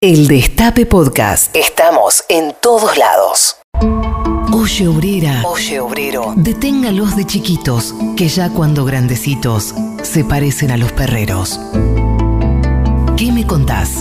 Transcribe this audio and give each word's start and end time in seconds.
El 0.00 0.28
Destape 0.28 0.86
Podcast. 0.86 1.56
Estamos 1.56 2.22
en 2.28 2.54
todos 2.62 2.96
lados. 2.96 3.56
Oye 4.52 4.86
obrera, 4.86 5.42
oye 5.44 5.80
obrero, 5.80 6.34
deténgalos 6.36 7.16
de 7.16 7.26
chiquitos, 7.26 7.96
que 8.16 8.28
ya 8.28 8.48
cuando 8.48 8.84
grandecitos 8.84 9.74
se 10.04 10.22
parecen 10.22 10.70
a 10.70 10.76
los 10.76 10.92
perreros. 10.92 11.58
¿Qué 13.16 13.32
me 13.32 13.44
contás? 13.44 13.94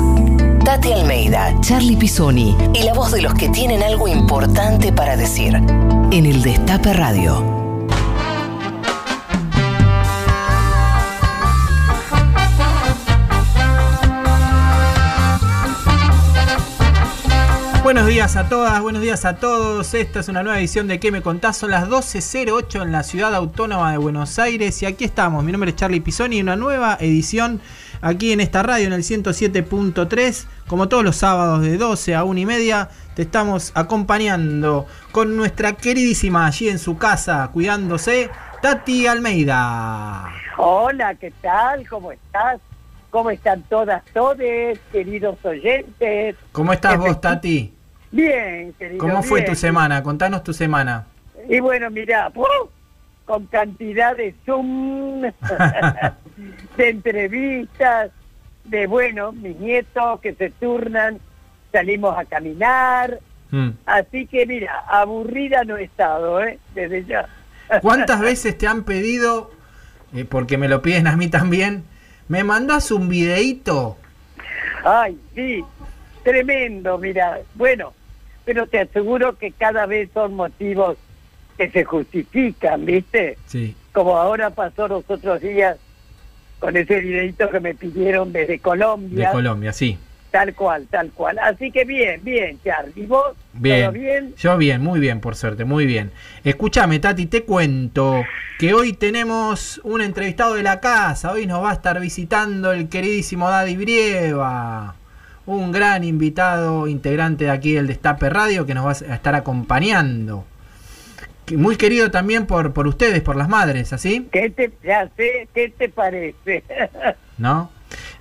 Tati 0.64 0.94
Almeida, 0.94 1.56
Charlie 1.62 1.98
Pisoni 1.98 2.56
y 2.76 2.84
la 2.84 2.94
voz 2.94 3.12
de 3.12 3.24
los 3.24 3.34
que 3.34 3.50
tienen 3.50 3.82
algo 3.82 4.08
importante 4.08 4.94
para 4.94 5.18
decir. 5.18 5.56
En 5.56 6.28
el 6.28 6.44
Destape 6.44 6.94
Radio. 6.94 7.57
Buenos 17.98 18.12
días 18.12 18.36
a 18.36 18.48
todas, 18.48 18.80
buenos 18.80 19.02
días 19.02 19.26
a 19.26 19.38
todos. 19.38 19.96
Esta 19.96 20.20
es 20.20 20.30
una 20.30 20.44
nueva 20.44 20.60
edición 20.60 20.88
de 20.88 21.00
¿Qué 21.00 21.12
me 21.12 21.24
contás? 21.24 21.58
Son 21.58 21.72
las 21.72 21.90
12.08 21.90 22.84
en 22.84 22.92
la 22.92 23.02
ciudad 23.02 23.34
autónoma 23.34 23.92
de 23.92 23.98
Buenos 23.98 24.38
Aires 24.38 24.84
y 24.84 24.86
aquí 24.86 25.04
estamos. 25.04 25.44
Mi 25.44 25.52
nombre 25.52 25.72
es 25.72 25.78
Charlie 25.78 26.00
Pisoni 26.00 26.38
y 26.38 26.42
una 26.42 26.56
nueva 26.56 26.96
edición 27.00 27.60
aquí 28.02 28.34
en 28.34 28.40
esta 28.40 28.62
radio 28.62 28.86
en 28.86 28.94
el 28.94 29.02
107.3. 29.02 30.46
Como 30.68 30.88
todos 30.90 31.04
los 31.04 31.16
sábados 31.16 31.64
de 31.64 31.76
12 31.80 32.14
a 32.14 32.24
1 32.24 32.40
y 32.40 32.46
media, 32.46 32.90
te 33.16 33.24
estamos 33.24 33.72
acompañando 33.74 34.86
con 35.12 35.36
nuestra 35.36 35.74
queridísima 35.74 36.46
allí 36.46 36.70
en 36.70 36.78
su 36.78 37.00
casa, 37.00 37.50
cuidándose, 37.52 38.30
Tati 38.62 39.08
Almeida. 39.08 40.32
Hola, 40.58 41.16
¿qué 41.16 41.34
tal? 41.42 41.90
¿Cómo 41.90 42.12
estás? 42.12 42.60
¿Cómo 43.10 43.32
están 43.32 43.64
todas, 43.64 44.06
todes, 44.14 44.78
queridos 44.92 45.44
oyentes? 45.44 46.36
¿Cómo 46.52 46.74
estás 46.74 46.96
vos, 47.00 47.20
Tati? 47.20 47.77
Bien, 48.12 48.74
querido. 48.74 49.00
¿Cómo 49.00 49.24
fue 49.24 49.42
bien. 49.42 49.52
tu 49.52 49.56
semana? 49.56 50.02
Contanos 50.04 50.44
tu 50.44 50.54
semana. 50.54 51.06
Y 51.50 51.60
bueno, 51.60 51.90
mira, 51.90 52.32
con 53.26 53.46
cantidad 53.48 54.16
de 54.16 54.34
Zoom, 54.46 55.22
de 56.78 56.90
entrevistas, 56.90 58.12
de, 58.64 58.88
bueno, 58.88 59.32
mis 59.32 59.58
nietos 59.58 60.20
que 60.22 60.34
se 60.34 60.50
turnan, 60.50 61.20
salimos 61.72 62.18
a 62.18 62.26
caminar. 62.26 63.20
Mm. 63.52 63.70
Así 63.86 64.28
que, 64.28 64.46
mira, 64.46 64.84
aburrida 64.88 65.64
no 65.64 65.78
he 65.78 65.84
estado, 65.84 66.44
¿eh? 66.44 66.60
Desde 66.74 67.06
ya. 67.06 67.28
¿Cuántas 67.82 68.20
veces 68.22 68.58
te 68.58 68.68
han 68.68 68.84
pedido, 68.84 69.52
eh, 70.14 70.26
porque 70.26 70.58
me 70.58 70.68
lo 70.68 70.82
piden 70.82 71.08
a 71.08 71.16
mí 71.16 71.28
también, 71.28 71.84
me 72.28 72.44
mandás 72.44 72.92
un 72.92 73.10
videíto? 73.10 73.98
Ay, 74.84 75.18
sí, 75.36 75.64
tremendo, 76.28 76.98
mira. 76.98 77.40
Bueno, 77.56 77.94
pero 78.44 78.68
te 78.68 78.82
aseguro 78.82 79.38
que 79.38 79.54
cada 79.54 79.86
vez 79.86 80.10
son 80.14 80.36
motivos 80.36 80.98
que 81.58 81.70
se 81.72 81.86
justifican, 81.86 82.86
¿viste? 82.86 83.38
Sí. 83.46 83.74
Como 83.94 84.18
ahora 84.18 84.50
pasó 84.50 84.90
los 84.90 85.10
otros 85.10 85.40
días 85.40 85.78
con 86.60 86.76
ese 86.76 87.00
videito 87.00 87.50
que 87.50 87.62
me 87.62 87.74
pidieron 87.74 88.34
desde 88.34 88.54
De 88.54 88.60
Colombia. 88.60 89.32
Colombia, 89.32 89.72
sí. 89.72 89.98
Tal 90.30 90.54
cual, 90.54 90.86
tal 90.92 91.12
cual. 91.12 91.40
Así 91.40 91.72
que 91.72 91.86
bien, 91.86 92.20
bien, 92.22 92.60
Charlie. 92.62 93.04
¿Y 93.04 93.06
vos? 93.06 93.34
Bien. 93.54 93.84
¿Todo 93.84 93.92
bien? 93.94 94.36
Yo 94.36 94.58
bien, 94.58 94.82
muy 94.82 95.00
bien, 95.00 95.22
por 95.22 95.38
suerte, 95.38 95.64
muy 95.64 95.86
bien. 95.86 96.12
Escúchame, 96.44 97.00
Tati, 97.00 97.28
te 97.28 97.44
cuento 97.44 98.26
que 98.60 98.74
hoy 98.74 98.92
tenemos 98.92 99.80
un 99.86 100.02
entrevistado 100.02 100.56
de 100.56 100.64
la 100.64 100.82
casa. 100.82 101.32
Hoy 101.32 101.48
nos 101.48 101.64
va 101.64 101.72
a 101.72 101.74
estar 101.76 101.98
visitando 102.02 102.74
el 102.74 102.90
queridísimo 102.90 103.50
Daddy 103.50 103.78
Brieva. 103.78 104.96
Un 105.48 105.72
gran 105.72 106.04
invitado, 106.04 106.88
integrante 106.88 107.46
de 107.46 107.52
aquí 107.52 107.74
del 107.74 107.88
Destape 107.88 108.30
Radio, 108.30 108.66
que 108.66 108.74
nos 108.76 108.86
va 108.86 108.92
a 108.92 109.16
estar 109.16 109.34
acompañando. 109.34 110.46
Muy 111.56 111.78
querido 111.78 112.12
también 112.12 112.46
por, 112.46 112.74
por 112.74 112.86
ustedes, 112.88 113.22
por 113.22 113.38
las 113.38 113.48
madres, 113.48 113.94
¿así? 113.94 114.28
¿Qué 114.32 114.50
te, 114.50 114.72
ya 114.84 115.10
sé, 115.16 115.48
¿qué 115.56 115.70
te 115.70 115.88
parece? 115.88 116.64
¿no? 117.38 117.72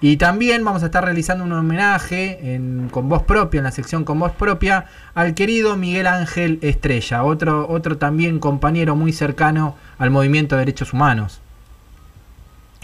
Y 0.01 0.17
también 0.19 0.65
vamos 0.65 0.85
a 0.85 0.87
estar 0.87 1.05
realizando 1.05 1.43
un 1.43 1.53
homenaje 1.53 2.55
en- 2.55 2.89
con 2.93 3.09
voz 3.09 3.25
propia, 3.25 3.59
en 3.59 3.65
la 3.65 3.73
sección 3.73 4.05
con 4.05 4.21
voz 4.21 4.31
propia, 4.33 4.85
al 5.15 5.35
querido 5.35 5.77
Miguel 5.77 6.07
Ángel 6.07 6.61
Estrella, 6.63 7.25
otro, 7.25 7.67
otro 7.69 7.99
también 7.99 8.39
compañero 8.39 8.95
muy 8.95 9.13
cercano 9.13 9.77
al 9.99 10.11
movimiento 10.11 10.55
de 10.55 10.61
derechos 10.61 10.93
humanos. 10.93 11.41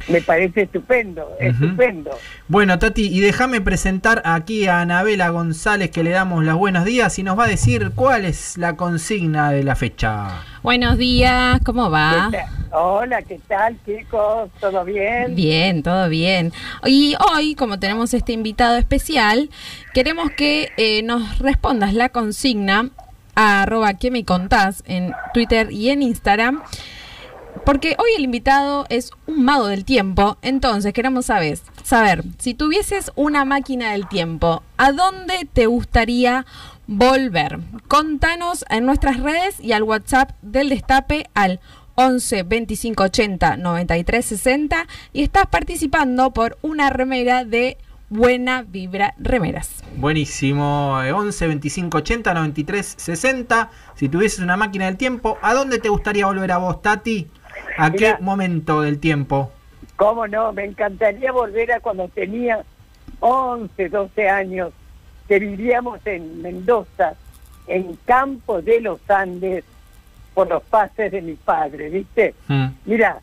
Me 0.09 0.21
parece 0.21 0.63
estupendo, 0.63 1.29
estupendo. 1.39 2.11
Bueno, 2.49 2.79
Tati, 2.79 3.07
y 3.07 3.21
déjame 3.21 3.61
presentar 3.61 4.23
aquí 4.25 4.67
a 4.67 4.81
Anabela 4.81 5.31
González, 5.31 5.91
que 5.91 6.03
le 6.03 6.11
damos 6.11 6.45
los 6.45 6.57
buenos 6.57 6.85
días 6.85 7.19
y 7.19 7.23
nos 7.23 7.39
va 7.39 7.45
a 7.45 7.49
decir 7.49 7.93
cuál 7.95 8.25
es 8.25 8.59
la 8.59 8.77
consigna 8.77 9.51
de 9.51 9.65
la 9.65 9.77
fecha. 9.77 10.43
Buenos 10.63 10.99
días, 10.99 11.61
¿cómo 11.65 11.91
va? 11.91 12.31
Hola, 12.73 13.23
¿qué 13.23 13.41
tal, 13.49 13.77
chicos? 13.85 14.51
¿Todo 14.61 14.85
bien? 14.85 15.35
Bien, 15.35 15.83
todo 15.83 16.09
bien. 16.09 16.53
Y 16.87 17.15
hoy, 17.33 17.55
como 17.55 17.79
tenemos 17.79 18.15
este 18.15 18.33
invitado 18.33 18.77
especial, 18.77 19.51
queremos 19.93 20.31
que 20.31 20.71
eh, 20.77 21.03
nos 21.03 21.39
respondas 21.39 21.95
la 21.95 22.09
consigna 22.11 22.91
a 23.35 23.63
arroba 23.63 23.95
que 23.95 24.11
me 24.11 24.25
contás 24.25 24.83
en 24.87 25.13
Twitter 25.35 25.71
y 25.73 25.91
en 25.91 26.03
Instagram. 26.03 26.63
Porque 27.65 27.95
hoy 27.99 28.11
el 28.17 28.25
invitado 28.25 28.87
es 28.89 29.13
un 29.27 29.45
mago 29.45 29.69
del 29.69 29.85
tiempo, 29.85 30.37
entonces 30.43 30.93
queremos 30.93 31.27
saber, 31.27 31.59
saber, 31.85 32.25
si 32.39 32.55
tuvieses 32.55 33.13
una 33.15 33.45
máquina 33.45 33.93
del 33.93 34.09
tiempo, 34.09 34.65
¿a 34.77 34.91
dónde 34.91 35.49
te 35.53 35.67
gustaría 35.67 36.45
volver? 36.89 37.61
Contanos 37.87 38.65
en 38.69 38.85
nuestras 38.85 39.21
redes 39.21 39.61
y 39.61 39.73
al 39.73 39.85
WhatsApp 39.85 40.33
del 40.43 40.71
Destape 40.71 41.29
al 41.35 41.61
11 41.95 42.43
25 42.43 43.03
80 43.05 43.57
93 43.59 44.25
60 44.25 44.87
y 45.13 45.23
estás 45.23 45.47
participando 45.47 46.33
por 46.33 46.59
una 46.63 46.91
remera 46.91 47.45
de 47.45 47.79
Buena 48.09 48.63
Vibra 48.63 49.15
Remeras. 49.19 49.83
Buenísimo, 49.97 51.01
eh, 51.03 51.13
11 51.13 51.47
25 51.47 51.97
80 51.99 52.35
93 52.35 52.95
60. 52.99 53.71
Si 53.95 54.09
tuvieses 54.11 54.41
una 54.41 54.59
máquina 54.59 54.85
del 54.85 54.99
tiempo, 54.99 55.39
¿a 55.41 55.55
dónde 55.55 55.79
te 55.79 55.89
gustaría 55.89 56.27
volver 56.27 56.53
a 56.53 56.59
vos, 56.59 56.83
Tati? 56.83 57.31
¿A 57.79 57.91
qué 57.91 58.17
momento 58.21 58.83
del 58.83 58.99
tiempo? 59.01 59.51
¿Cómo 59.97 60.27
no? 60.27 60.53
Me 60.53 60.65
encantaría 60.65 61.33
volver 61.33 61.73
a 61.73 61.81
cuando 61.81 62.09
tenía 62.09 62.65
11, 63.21 63.89
12 63.89 64.29
años, 64.29 64.73
que 65.29 65.39
vivíamos 65.39 66.05
en 66.07 66.43
Mendoza, 66.43 67.15
en 67.67 67.97
Campos 68.05 68.65
de 68.65 68.81
los 68.81 68.99
Andes, 69.09 69.65
por 70.35 70.49
los 70.49 70.63
pases 70.65 71.13
de 71.13 71.23
mi 71.23 71.35
padre, 71.35 71.91
¿viste? 71.91 72.35
Mm, 72.49 72.67
Mira, 72.87 73.21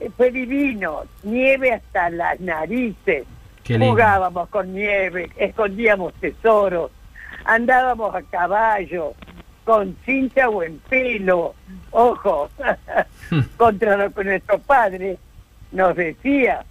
eh, 0.00 0.10
fue 0.16 0.30
divino, 0.30 1.02
nieve 1.22 1.72
hasta 1.72 2.10
las 2.10 2.40
narices, 2.40 3.24
jugábamos 3.66 4.48
con 4.48 4.72
nieve, 4.72 5.30
escondíamos 5.36 6.14
tesoros, 6.14 6.90
andábamos 7.44 8.14
a 8.14 8.22
caballo, 8.22 9.12
con 9.64 9.96
cincha 10.04 10.48
o 10.48 10.62
en 10.62 10.78
pelo, 10.78 11.54
ojo, 11.90 12.50
contra 13.56 13.96
lo 13.96 14.12
que 14.12 14.24
nuestro 14.24 14.58
padre 14.58 15.18
nos 15.70 15.96
decía, 15.96 16.64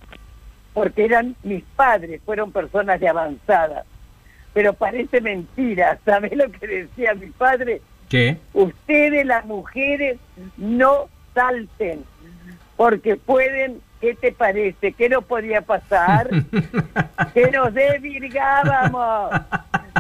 porque 0.74 1.06
eran 1.06 1.36
mis 1.44 1.64
padres, 1.76 2.22
fueron 2.26 2.52
personas 2.52 3.00
de 3.00 3.08
avanzada. 3.08 3.86
Pero 4.54 4.74
parece 4.74 5.22
mentira, 5.22 5.98
¿sabes 6.06 6.36
lo 6.36 6.52
que 6.52 6.68
decía 6.68 7.14
mi 7.14 7.28
padre? 7.28 7.82
¿Qué? 8.10 8.38
Ustedes 8.54 9.26
las 9.26 9.46
mujeres 9.46 10.18
no 10.58 11.08
salten, 11.34 12.04
porque 12.76 13.16
pueden, 13.16 13.82
¿qué 14.02 14.14
te 14.16 14.34
parece? 14.34 14.92
¿Qué 14.92 15.08
nos 15.08 15.24
podía 15.24 15.62
pasar? 15.62 16.30
que 17.34 17.52
nos 17.52 17.74
desvirgábamos. 17.74 19.32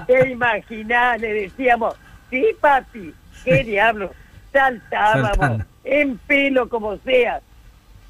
¿Te 0.07 0.29
imaginás? 0.29 1.21
Le 1.21 1.33
decíamos, 1.33 1.95
sí, 2.31 2.47
papi, 2.59 3.13
¿qué 3.43 3.63
diablo? 3.73 4.11
Saltábamos, 4.51 5.37
Saltando. 5.37 5.65
en 5.83 6.17
pelo 6.17 6.67
como 6.67 6.97
sea. 6.97 7.41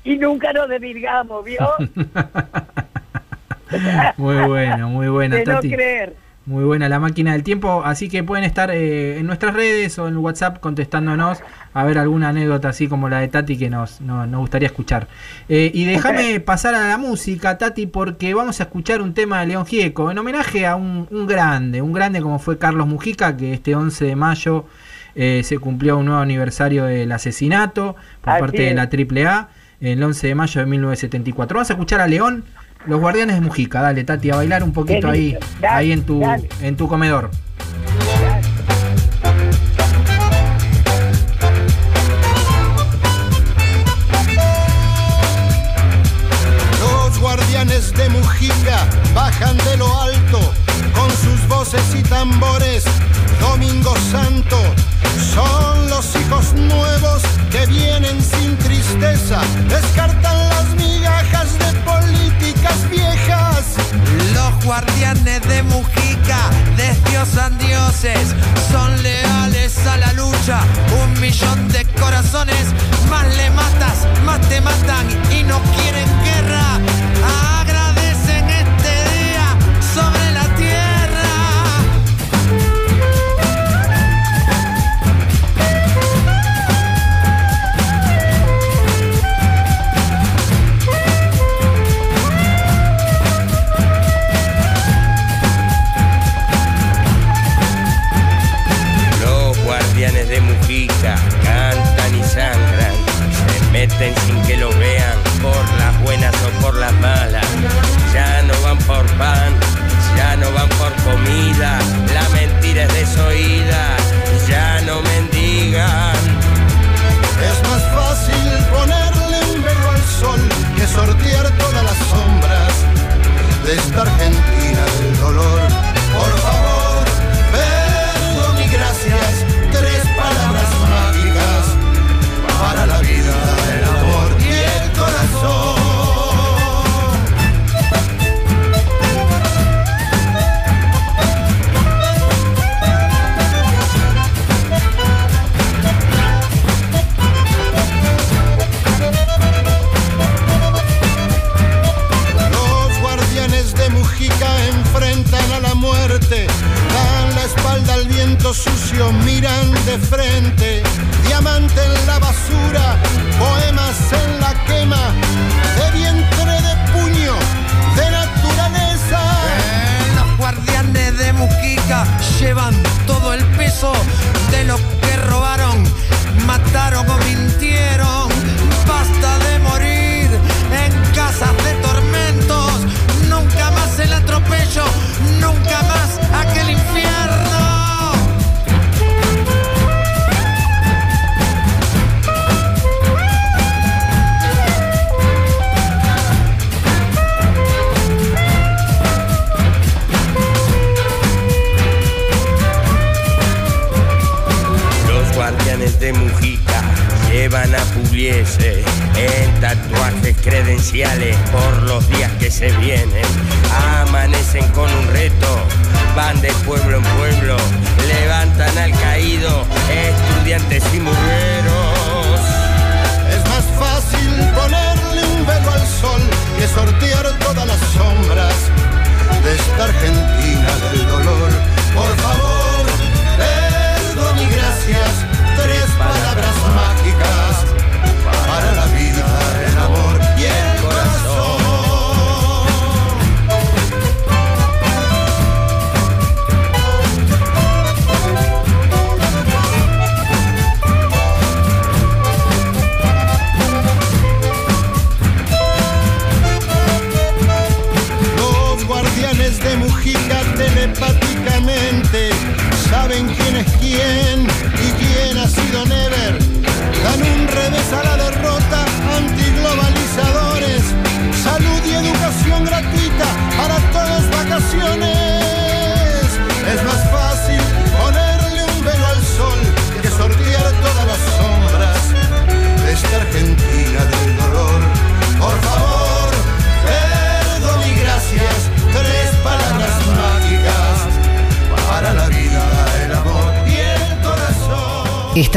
Y 0.04 0.18
nunca 0.18 0.52
nos 0.54 0.68
desvirgamos, 0.70 1.44
¿vio? 1.46 1.60
Muy 4.18 4.36
bueno, 4.48 4.90
muy 4.90 5.08
buena, 5.08 5.38
de 5.38 5.46
no 5.46 5.54
Tati. 5.56 5.72
creer. 5.72 6.14
Muy 6.48 6.64
buena 6.64 6.90
la 6.90 7.00
máquina 7.00 7.34
del 7.34 7.44
tiempo, 7.44 7.84
así 7.86 8.10
que 8.10 8.24
pueden 8.24 8.44
estar 8.44 8.72
eh, 8.72 9.20
en 9.20 9.28
nuestras 9.28 9.54
redes 9.54 10.00
o 10.00 10.08
en 10.08 10.18
WhatsApp 10.18 10.60
contestándonos 10.60 11.38
a 11.72 11.84
ver 11.84 12.00
alguna 12.00 12.30
anécdota 12.30 12.70
así 12.70 12.88
como 12.88 13.10
la 13.10 13.20
de 13.20 13.28
Tati 13.28 13.58
que 13.60 13.70
nos, 13.70 14.02
no- 14.02 14.26
nos 14.26 14.40
gustaría 14.42 14.66
escuchar. 14.66 15.08
Eh, 15.50 15.70
y 15.72 15.86
déjame 15.86 16.40
pasar 16.40 16.74
a 16.74 16.88
la 16.88 16.98
música, 16.98 17.60
Tati, 17.60 17.86
porque 17.86 18.34
vamos 18.34 18.60
a 18.60 18.64
escuchar 18.64 19.04
un 19.04 19.14
tema 19.14 19.40
de 19.42 19.48
León 19.48 19.68
Gieco 19.68 20.10
en 20.10 20.18
homenaje 20.18 20.66
a 20.66 20.76
un, 20.76 21.08
un 21.12 21.28
grande, 21.28 21.80
un 21.84 21.94
grande 21.94 22.22
como 22.22 22.40
fue 22.40 22.58
Carlos 22.58 22.88
Mujica, 22.88 23.38
que 23.38 23.54
este 23.54 23.76
11 23.76 24.04
de 24.06 24.16
mayo 24.16 24.66
eh, 25.14 25.42
se 25.44 25.60
cumplió 25.60 26.00
un 26.00 26.08
nuevo 26.08 26.22
aniversario 26.22 26.86
del 26.86 27.12
asesinato 27.12 27.96
por 28.22 28.34
Así 28.34 28.42
parte 28.42 28.64
de 28.64 28.74
la 28.74 28.90
AAA, 29.30 29.50
el 29.80 30.02
11 30.02 30.28
de 30.28 30.36
mayo 30.36 30.60
de 30.62 30.66
1974. 30.68 31.56
Vamos 31.56 31.70
a 31.70 31.74
escuchar 31.74 32.02
a 32.02 32.08
León 32.08 32.46
los 32.88 33.00
Guardianes 33.00 33.36
de 33.36 33.42
Mujica, 33.42 33.82
dale 33.82 34.04
Tati, 34.04 34.32
a 34.32 34.38
bailar 34.38 34.64
un 34.64 34.74
poquito 34.74 35.10
ahí, 35.10 35.38
ahí 35.68 35.92
en 35.92 36.04
tu, 36.04 36.22
en 36.62 36.76
tu 36.76 36.88
comedor. 36.88 37.30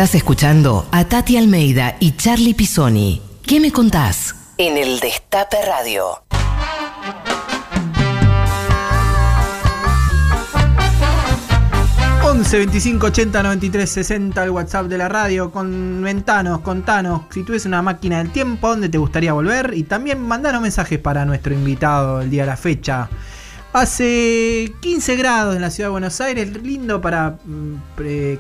Estás 0.05 0.17
escuchando 0.17 0.87
a 0.93 1.07
Tati 1.07 1.39
Almeida 1.39 1.97
y 1.99 2.15
Charlie 2.15 2.53
Pisoni. 2.53 3.23
¿Qué 3.43 3.59
me 3.59 3.73
contás? 3.73 4.35
En 4.59 4.77
el 4.77 5.01
Destape 5.01 5.57
Radio. 5.67 6.05
Once 12.23 12.55
25 12.55 13.07
80 13.07 13.43
93 13.45 13.89
60 13.89 14.45
el 14.45 14.51
WhatsApp 14.51 14.89
de 14.89 14.99
la 14.99 15.09
radio. 15.09 15.51
Comentanos, 15.51 16.61
contanos 16.61 17.23
si 17.31 17.43
tuviese 17.43 17.67
una 17.67 17.81
máquina 17.81 18.19
del 18.19 18.31
tiempo, 18.31 18.69
¿dónde 18.69 18.91
te 18.91 18.99
gustaría 18.99 19.33
volver? 19.33 19.73
Y 19.75 19.85
también 19.85 20.21
mandanos 20.21 20.61
mensajes 20.61 20.99
para 20.99 21.25
nuestro 21.25 21.55
invitado 21.55 22.21
el 22.21 22.29
día 22.29 22.43
de 22.43 22.49
la 22.49 22.59
fecha. 22.59 23.09
Hace 23.73 24.73
15 24.81 25.17
grados 25.17 25.57
en 25.57 25.63
la 25.63 25.71
ciudad 25.71 25.89
de 25.89 25.93
Buenos 25.93 26.21
Aires, 26.21 26.63
lindo 26.63 27.01
para 27.01 27.39
mm, 27.45 27.64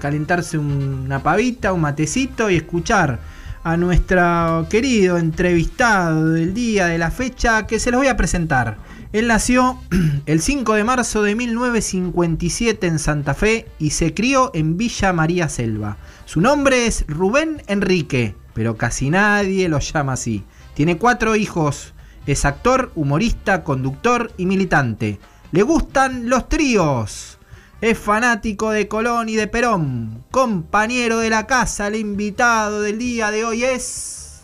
calentarse 0.00 0.58
una 0.58 1.22
pavita, 1.22 1.72
un 1.72 1.80
matecito 1.80 2.50
y 2.50 2.56
escuchar 2.56 3.20
a 3.64 3.76
nuestro 3.78 4.66
querido 4.68 5.16
entrevistado 5.16 6.32
del 6.32 6.52
día, 6.52 6.86
de 6.86 6.98
la 6.98 7.10
fecha, 7.10 7.66
que 7.66 7.80
se 7.80 7.90
los 7.90 7.98
voy 7.98 8.08
a 8.08 8.16
presentar. 8.16 8.76
Él 9.12 9.28
nació 9.28 9.80
el 10.26 10.42
5 10.42 10.74
de 10.74 10.84
marzo 10.84 11.22
de 11.22 11.34
1957 11.34 12.86
en 12.86 12.98
Santa 12.98 13.32
Fe 13.32 13.66
y 13.78 13.90
se 13.90 14.12
crió 14.12 14.50
en 14.54 14.76
Villa 14.76 15.12
María 15.12 15.48
Selva. 15.48 15.96
Su 16.26 16.40
nombre 16.40 16.86
es 16.86 17.06
Rubén 17.06 17.62
Enrique, 17.66 18.34
pero 18.52 18.76
casi 18.76 19.10
nadie 19.10 19.68
lo 19.68 19.78
llama 19.78 20.14
así. 20.14 20.44
Tiene 20.74 20.98
cuatro 20.98 21.36
hijos, 21.36 21.94
es 22.26 22.44
actor, 22.44 22.92
humorista, 22.96 23.62
conductor 23.64 24.32
y 24.36 24.46
militante. 24.46 25.20
Le 25.52 25.62
gustan 25.62 26.28
los 26.28 26.48
tríos. 26.48 27.38
Es 27.84 27.98
fanático 27.98 28.70
de 28.70 28.88
Colón 28.88 29.28
y 29.28 29.36
de 29.36 29.46
Perón. 29.46 30.24
Compañero 30.30 31.18
de 31.18 31.28
la 31.28 31.46
casa, 31.46 31.88
el 31.88 31.96
invitado 31.96 32.80
del 32.80 32.98
día 32.98 33.30
de 33.30 33.44
hoy 33.44 33.62
es. 33.62 34.42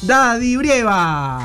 Daddy 0.00 0.56
Brieva. 0.56 1.38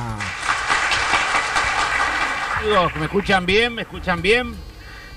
Amigos, 2.62 2.96
¿me 2.96 3.06
escuchan 3.08 3.46
bien? 3.46 3.76
¿Me 3.76 3.82
escuchan 3.82 4.22
bien? 4.22 4.56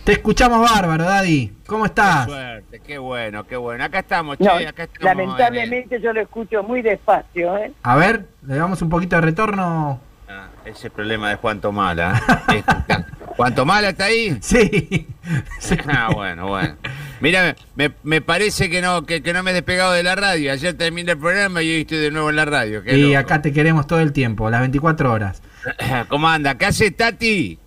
Te 0.03 0.15
escuchamos 0.15 0.69
bárbaro, 0.69 1.05
Daddy. 1.05 1.59
¿Cómo 1.69 1.87
estás? 1.87 2.27
Qué 2.27 2.33
suerte, 2.33 2.81
qué 2.81 2.99
bueno, 2.99 3.45
qué 3.45 3.57
bueno. 3.57 3.85
Acá 3.85 4.01
estamos, 4.01 4.41
No, 4.41 4.59
che, 4.59 4.67
acá 4.67 4.83
estamos. 4.83 5.05
lamentablemente 5.05 6.01
yo 6.01 6.13
lo 6.13 6.23
escucho 6.23 6.65
muy 6.65 6.83
despacio, 6.83 7.57
¿eh? 7.57 7.73
A 7.85 7.95
ver, 7.95 8.27
le 8.45 8.57
damos 8.57 8.83
un 8.83 8.89
poquito 8.89 9.15
de 9.15 9.23
retorno. 9.23 10.10
Ah, 10.31 10.49
ese 10.65 10.91
problema 10.91 11.29
de 11.31 11.37
Juan 11.37 11.61
Tomala. 11.61 12.21
¿Juan 13.37 13.55
Tomala 13.55 13.91
está 13.91 14.05
ahí? 14.07 14.39
Sí. 14.41 15.07
Sí. 15.61 15.77
Ah, 15.87 16.09
bueno, 16.13 16.49
bueno. 16.49 16.75
Mira, 17.21 17.55
me, 17.77 17.93
me 18.03 18.21
parece 18.21 18.69
que 18.69 18.81
no, 18.83 19.05
que, 19.07 19.23
que 19.23 19.33
no 19.33 19.43
me 19.45 19.53
he 19.53 19.55
despegado 19.55 19.93
de 19.93 20.03
la 20.03 20.17
radio. 20.17 20.51
Ayer 20.53 20.77
terminé 20.77 21.13
el 21.13 21.19
programa 21.19 21.63
y 21.63 21.71
hoy 21.73 21.81
estoy 21.83 21.99
de 21.99 22.11
nuevo 22.11 22.31
en 22.31 22.37
la 22.37 22.47
radio. 22.47 22.83
Qué 22.83 22.97
Y 22.97 23.03
loco. 23.13 23.19
acá 23.19 23.41
te 23.43 23.53
queremos 23.53 23.87
todo 23.87 24.01
el 24.01 24.13
tiempo, 24.13 24.51
las 24.51 24.61
24 24.61 25.13
horas. 25.13 25.41
¿Cómo 26.09 26.29
anda? 26.29 26.57
¿Qué 26.59 26.67
hace 26.67 26.91
Tati? 26.91 27.59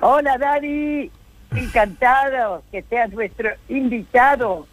Hola, 0.00 0.38
Daddy. 0.38 1.10
Encantado 1.54 2.62
que 2.70 2.82
seas 2.88 3.10
nuestro 3.12 3.50
invitado. 3.68 4.66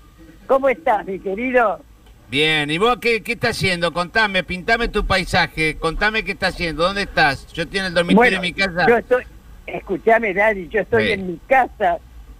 ¿Cómo 0.47 0.69
estás, 0.69 1.05
mi 1.05 1.19
querido? 1.19 1.81
Bien, 2.29 2.69
¿y 2.69 2.77
vos 2.77 2.97
qué, 3.01 3.23
qué 3.23 3.31
estás 3.33 3.57
haciendo? 3.57 3.91
Contame, 3.91 4.43
pintame 4.43 4.87
tu 4.87 5.05
paisaje, 5.05 5.77
contame 5.77 6.23
qué 6.23 6.33
estás 6.33 6.53
haciendo, 6.53 6.83
¿dónde 6.83 7.03
estás? 7.03 7.47
Yo 7.53 7.63
en 7.63 7.85
el 7.85 7.93
dormitorio 7.93 8.35
en 8.35 8.41
mi 8.41 8.53
casa. 8.53 8.85
yo 8.87 8.97
estoy... 8.97 9.23
Escúchame, 9.65 10.33
Daddy, 10.33 10.67
yo 10.69 10.81
estoy 10.81 11.05
Sí. 11.07 11.11
en 11.13 11.27
mi 11.27 11.37
casa 11.47 11.97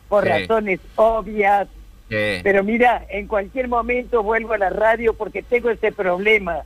por 0.07 0.23
Sí. 0.23 0.29
razones 0.29 0.79
obvias. 0.95 1.67
Sí. 2.09 2.15
Pero 2.43 2.63
mira, 2.63 3.05
en 3.09 3.27
cualquier 3.27 3.67
momento 3.67 4.23
vuelvo 4.23 4.53
a 4.53 4.57
la 4.57 4.69
radio 4.71 5.13
porque 5.13 5.43
tengo 5.43 5.69
ese 5.69 5.91
problema 5.91 6.61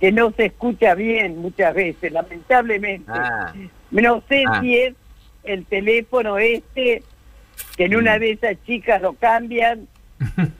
que 0.00 0.10
no 0.10 0.30
se 0.32 0.46
escucha 0.46 0.94
bien 0.94 1.38
muchas 1.38 1.74
veces, 1.74 2.10
lamentablemente. 2.12 3.10
Ah, 3.12 3.52
No 3.90 4.22
sé 4.28 4.44
Ah. 4.48 4.60
si 4.62 4.78
es 4.78 4.94
el 5.44 5.66
teléfono 5.66 6.38
este, 6.38 7.02
que 7.76 7.84
en 7.84 7.92
Mm. 7.92 7.98
una 7.98 8.18
de 8.18 8.30
esas 8.32 8.56
chicas 8.64 9.02
lo 9.02 9.12
cambian, 9.12 9.86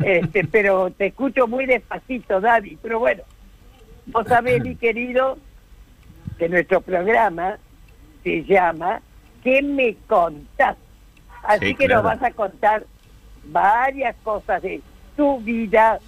este, 0.05 0.45
pero 0.45 0.91
te 0.91 1.07
escucho 1.07 1.47
muy 1.47 1.67
despacito, 1.67 2.41
David. 2.41 2.79
Pero 2.83 2.99
bueno, 2.99 3.23
vos 4.07 4.27
sabés, 4.27 4.63
mi 4.63 4.77
querido, 4.77 5.39
que 6.39 6.49
nuestro 6.49 6.81
programa 6.81 7.59
se 8.23 8.45
llama 8.45 9.01
¿Qué 9.43 9.63
me 9.63 9.97
contás? 10.07 10.77
Así 11.43 11.67
Sí, 11.69 11.75
que 11.75 11.87
claro. 11.87 12.03
nos 12.03 12.13
vas 12.13 12.23
a 12.23 12.33
contar 12.35 12.87
varias 13.45 14.15
cosas 14.23 14.63
de 14.63 14.81
tu 15.17 15.41
vida, 15.41 15.99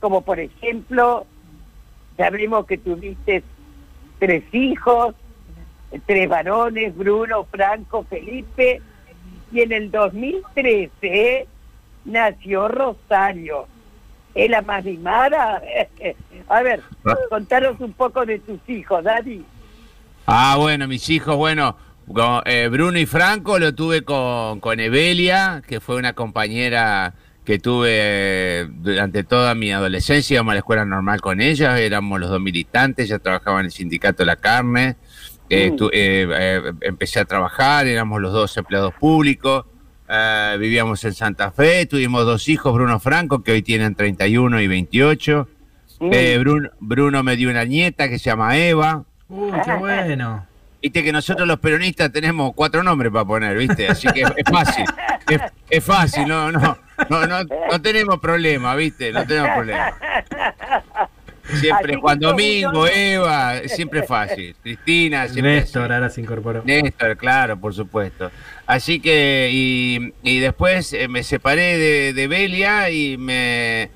como 0.00 0.20
por 0.22 0.38
ejemplo, 0.38 1.26
sabemos 2.16 2.66
que 2.66 2.78
tuviste 2.78 3.42
tres 4.20 4.44
hijos, 4.52 5.14
tres 6.06 6.28
varones, 6.28 6.96
Bruno, 6.96 7.44
Franco, 7.50 8.04
Felipe, 8.04 8.80
y 9.50 9.60
en 9.60 9.72
el 9.72 9.90
2013 9.90 11.46
nació 12.04 12.68
Rosario. 12.68 13.66
¿Es 14.34 14.50
la 14.50 14.62
más 14.62 14.84
mimada? 14.84 15.62
A 16.48 16.62
ver, 16.62 16.82
contanos 17.30 17.78
un 17.80 17.92
poco 17.92 18.26
de 18.26 18.38
tus 18.40 18.58
hijos, 18.68 19.02
Daddy. 19.04 19.44
Ah, 20.26 20.56
bueno, 20.58 20.88
mis 20.88 21.08
hijos, 21.10 21.36
bueno, 21.36 21.76
con, 22.12 22.42
eh, 22.46 22.68
Bruno 22.68 22.98
y 22.98 23.06
Franco 23.06 23.58
lo 23.58 23.74
tuve 23.74 24.02
con, 24.02 24.58
con 24.60 24.80
Evelia, 24.80 25.62
que 25.66 25.80
fue 25.80 25.96
una 25.96 26.12
compañera 26.14 27.14
que 27.44 27.58
tuve 27.58 27.90
eh, 27.92 28.66
durante 28.70 29.22
toda 29.22 29.54
mi 29.54 29.70
adolescencia, 29.70 30.34
íbamos 30.34 30.52
a 30.52 30.54
la 30.54 30.58
escuela 30.60 30.84
normal 30.86 31.20
con 31.20 31.40
ella, 31.42 31.78
éramos 31.78 32.18
los 32.18 32.30
dos 32.30 32.40
militantes, 32.40 33.06
ella 33.06 33.18
trabajaba 33.18 33.60
en 33.60 33.66
el 33.66 33.72
sindicato 33.72 34.22
de 34.22 34.26
la 34.26 34.36
carne, 34.36 34.96
eh, 35.50 35.70
Mm. 35.70 35.76
tu- 35.76 35.90
eh, 35.92 36.26
eh, 36.32 36.72
empecé 36.80 37.20
a 37.20 37.26
trabajar, 37.26 37.86
éramos 37.86 38.20
los 38.22 38.32
dos 38.32 38.56
empleados 38.56 38.94
públicos, 38.94 39.66
eh, 40.08 40.56
vivíamos 40.58 41.02
en 41.04 41.14
Santa 41.14 41.50
Fe, 41.50 41.86
tuvimos 41.86 42.24
dos 42.24 42.48
hijos, 42.48 42.72
Bruno 42.74 42.98
Franco, 43.00 43.42
que 43.42 43.52
hoy 43.52 43.62
tienen 43.62 43.94
31 43.94 44.60
y 44.60 44.66
28, 44.68 45.48
Mm. 46.00 46.10
eh, 46.12 46.38
Bruno, 46.38 46.70
Bruno 46.80 47.22
me 47.22 47.36
dio 47.36 47.48
una 47.48 47.64
nieta 47.64 48.08
que 48.08 48.18
se 48.18 48.24
llama 48.28 48.56
Eva, 48.58 49.04
Uy, 49.28 49.52
qué 49.64 49.72
bueno. 49.78 50.44
Viste 50.82 51.02
que 51.04 51.12
nosotros 51.12 51.46
los 51.48 51.58
peronistas 51.60 52.10
tenemos 52.12 52.52
cuatro 52.54 52.82
nombres 52.82 53.10
para 53.12 53.24
poner, 53.24 53.56
¿viste? 53.56 53.88
Así 53.88 54.06
que 54.08 54.22
es, 54.22 54.30
es 54.36 54.44
fácil. 54.50 54.84
Es, 55.30 55.40
es 55.70 55.84
fácil, 55.84 56.26
no, 56.28 56.50
no, 56.52 56.76
no, 57.08 57.26
no, 57.26 57.38
no 57.70 57.80
tenemos 57.80 58.18
problema, 58.18 58.74
¿viste? 58.74 59.12
No 59.12 59.24
tenemos 59.24 59.50
problema. 59.54 59.92
Siempre 61.60 61.96
Juan 61.96 62.18
Domingo, 62.18 62.86
Eva, 62.86 63.60
siempre 63.66 64.00
es 64.00 64.06
fácil. 64.08 64.56
Cristina, 64.62 65.28
siempre 65.28 65.56
Néstor 65.56 65.84
así. 65.84 65.92
ahora 65.94 66.10
se 66.10 66.20
incorporó. 66.22 66.62
Néstor, 66.64 67.16
claro, 67.16 67.58
por 67.58 67.74
supuesto. 67.74 68.30
Así 68.66 69.00
que, 69.00 69.50
y, 69.52 70.12
y 70.22 70.38
después 70.40 70.92
eh, 70.94 71.08
me 71.08 71.22
separé 71.22 71.76
de, 71.78 72.12
de 72.14 72.28
Belia 72.28 72.90
y 72.90 73.18
me, 73.18 73.90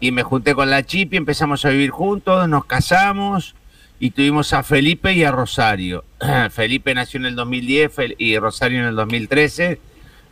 y 0.00 0.12
me 0.12 0.22
junté 0.22 0.54
con 0.54 0.70
la 0.70 0.82
Chipi, 0.82 1.16
empezamos 1.16 1.64
a 1.64 1.70
vivir 1.70 1.90
juntos, 1.90 2.48
nos 2.48 2.64
casamos 2.64 3.54
y 4.00 4.10
tuvimos 4.10 4.52
a 4.54 4.62
Felipe 4.62 5.12
y 5.12 5.24
a 5.24 5.30
Rosario. 5.30 6.04
Felipe 6.50 6.94
nació 6.94 7.20
en 7.20 7.26
el 7.26 7.36
2010 7.36 7.94
Fel- 7.96 8.14
y 8.18 8.38
Rosario 8.38 8.78
en 8.80 8.86
el 8.86 8.96
2013. 8.96 9.78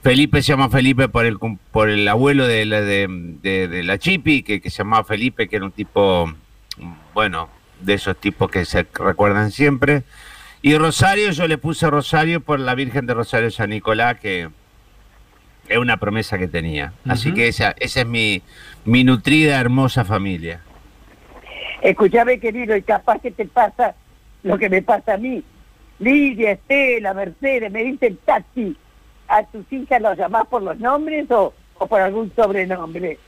Felipe 0.03 0.43
se 0.43 0.49
llama 0.53 0.69
Felipe 0.69 1.09
por 1.09 1.27
el, 1.27 1.37
por 1.71 1.89
el 1.89 2.09
abuelo 2.09 2.49
de 2.49 2.65
la, 2.65 2.81
de, 2.81 3.07
de- 3.43 3.69
de 3.69 3.83
la 3.85 3.99
Chipi, 3.99 4.43
que, 4.43 4.61
que 4.61 4.69
se 4.71 4.79
llamaba 4.79 5.05
Felipe, 5.05 5.49
que 5.49 5.57
era 5.57 5.65
un 5.65 5.71
tipo, 5.71 6.33
bueno, 7.15 7.49
de 7.81 7.95
esos 7.95 8.17
tipos 8.17 8.51
que 8.51 8.65
se 8.65 8.87
recuerdan 8.95 9.51
siempre. 9.51 10.03
Y 10.63 10.77
Rosario, 10.77 11.31
yo 11.33 11.49
le 11.49 11.59
puse 11.59 11.91
Rosario 11.91 12.41
por 12.41 12.61
la 12.61 12.75
Virgen 12.75 13.07
de 13.07 13.15
Rosario 13.15 13.51
San 13.51 13.71
Nicolás, 13.71 14.19
que 14.21 14.49
es 15.69 15.79
una 15.79 15.97
promesa 15.97 16.39
que 16.39 16.49
tenía. 16.49 16.93
Así 17.09 17.35
que 17.35 17.49
esa, 17.49 17.75
esa 17.79 18.01
es 18.01 18.07
mi, 18.07 18.43
mi 18.85 19.05
nutrida, 19.05 19.59
hermosa 19.59 20.05
familia. 20.05 20.61
Escuchame, 21.81 22.39
querido, 22.39 22.77
y 22.77 22.83
capaz 22.83 23.21
que 23.21 23.33
te 23.33 23.45
pasa 23.47 23.95
lo 24.45 24.57
que 24.57 24.69
me 24.69 24.83
pasa 24.83 25.15
a 25.15 25.17
mí. 25.17 25.43
Lidia, 25.99 26.53
Estela, 26.53 27.15
Mercedes, 27.15 27.71
me 27.73 27.85
dicen 27.85 28.19
Tati. 28.25 28.77
¿A 29.29 29.45
tus 29.45 29.65
hijas 29.73 30.01
los 30.01 30.17
llamás 30.17 30.47
por 30.47 30.63
los 30.63 30.79
nombres 30.79 31.31
o, 31.31 31.55
o 31.79 31.87
por 31.87 32.01
algún 32.01 32.33
sobrenombre? 32.37 33.19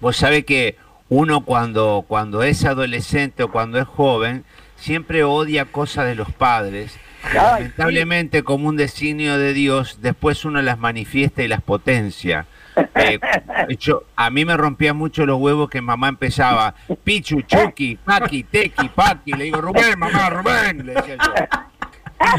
Vos 0.00 0.16
sabés 0.16 0.44
que 0.44 0.76
uno 1.08 1.44
cuando, 1.44 2.04
cuando 2.08 2.42
es 2.42 2.64
adolescente 2.64 3.42
o 3.42 3.50
cuando 3.50 3.78
es 3.78 3.86
joven, 3.86 4.44
siempre 4.76 5.24
odia 5.24 5.66
cosas 5.66 6.06
de 6.06 6.14
los 6.14 6.32
padres. 6.32 6.96
Ay, 7.24 7.34
Lamentablemente, 7.62 8.42
como 8.42 8.68
un 8.68 8.76
designio 8.76 9.38
de 9.38 9.52
Dios, 9.54 9.98
después 10.02 10.44
uno 10.44 10.60
las 10.62 10.78
manifiesta 10.78 11.42
y 11.42 11.48
las 11.48 11.62
potencia. 11.62 12.46
Eh, 12.96 13.18
yo, 13.78 14.02
a 14.16 14.30
mí 14.30 14.44
me 14.44 14.56
rompía 14.56 14.92
mucho 14.94 15.24
los 15.24 15.38
huevos 15.40 15.70
que 15.70 15.80
mamá 15.80 16.08
empezaba, 16.08 16.74
Pichu, 17.04 17.40
Chucky, 17.42 17.96
Paqui, 17.96 18.42
Tequi, 18.44 18.88
Paqui. 18.88 19.32
Le 19.32 19.44
digo, 19.44 19.60
Rubén, 19.60 19.98
mamá, 19.98 20.28
Rubén, 20.30 20.84
le 20.86 20.94
decía 20.94 21.16
yo. 21.16 21.34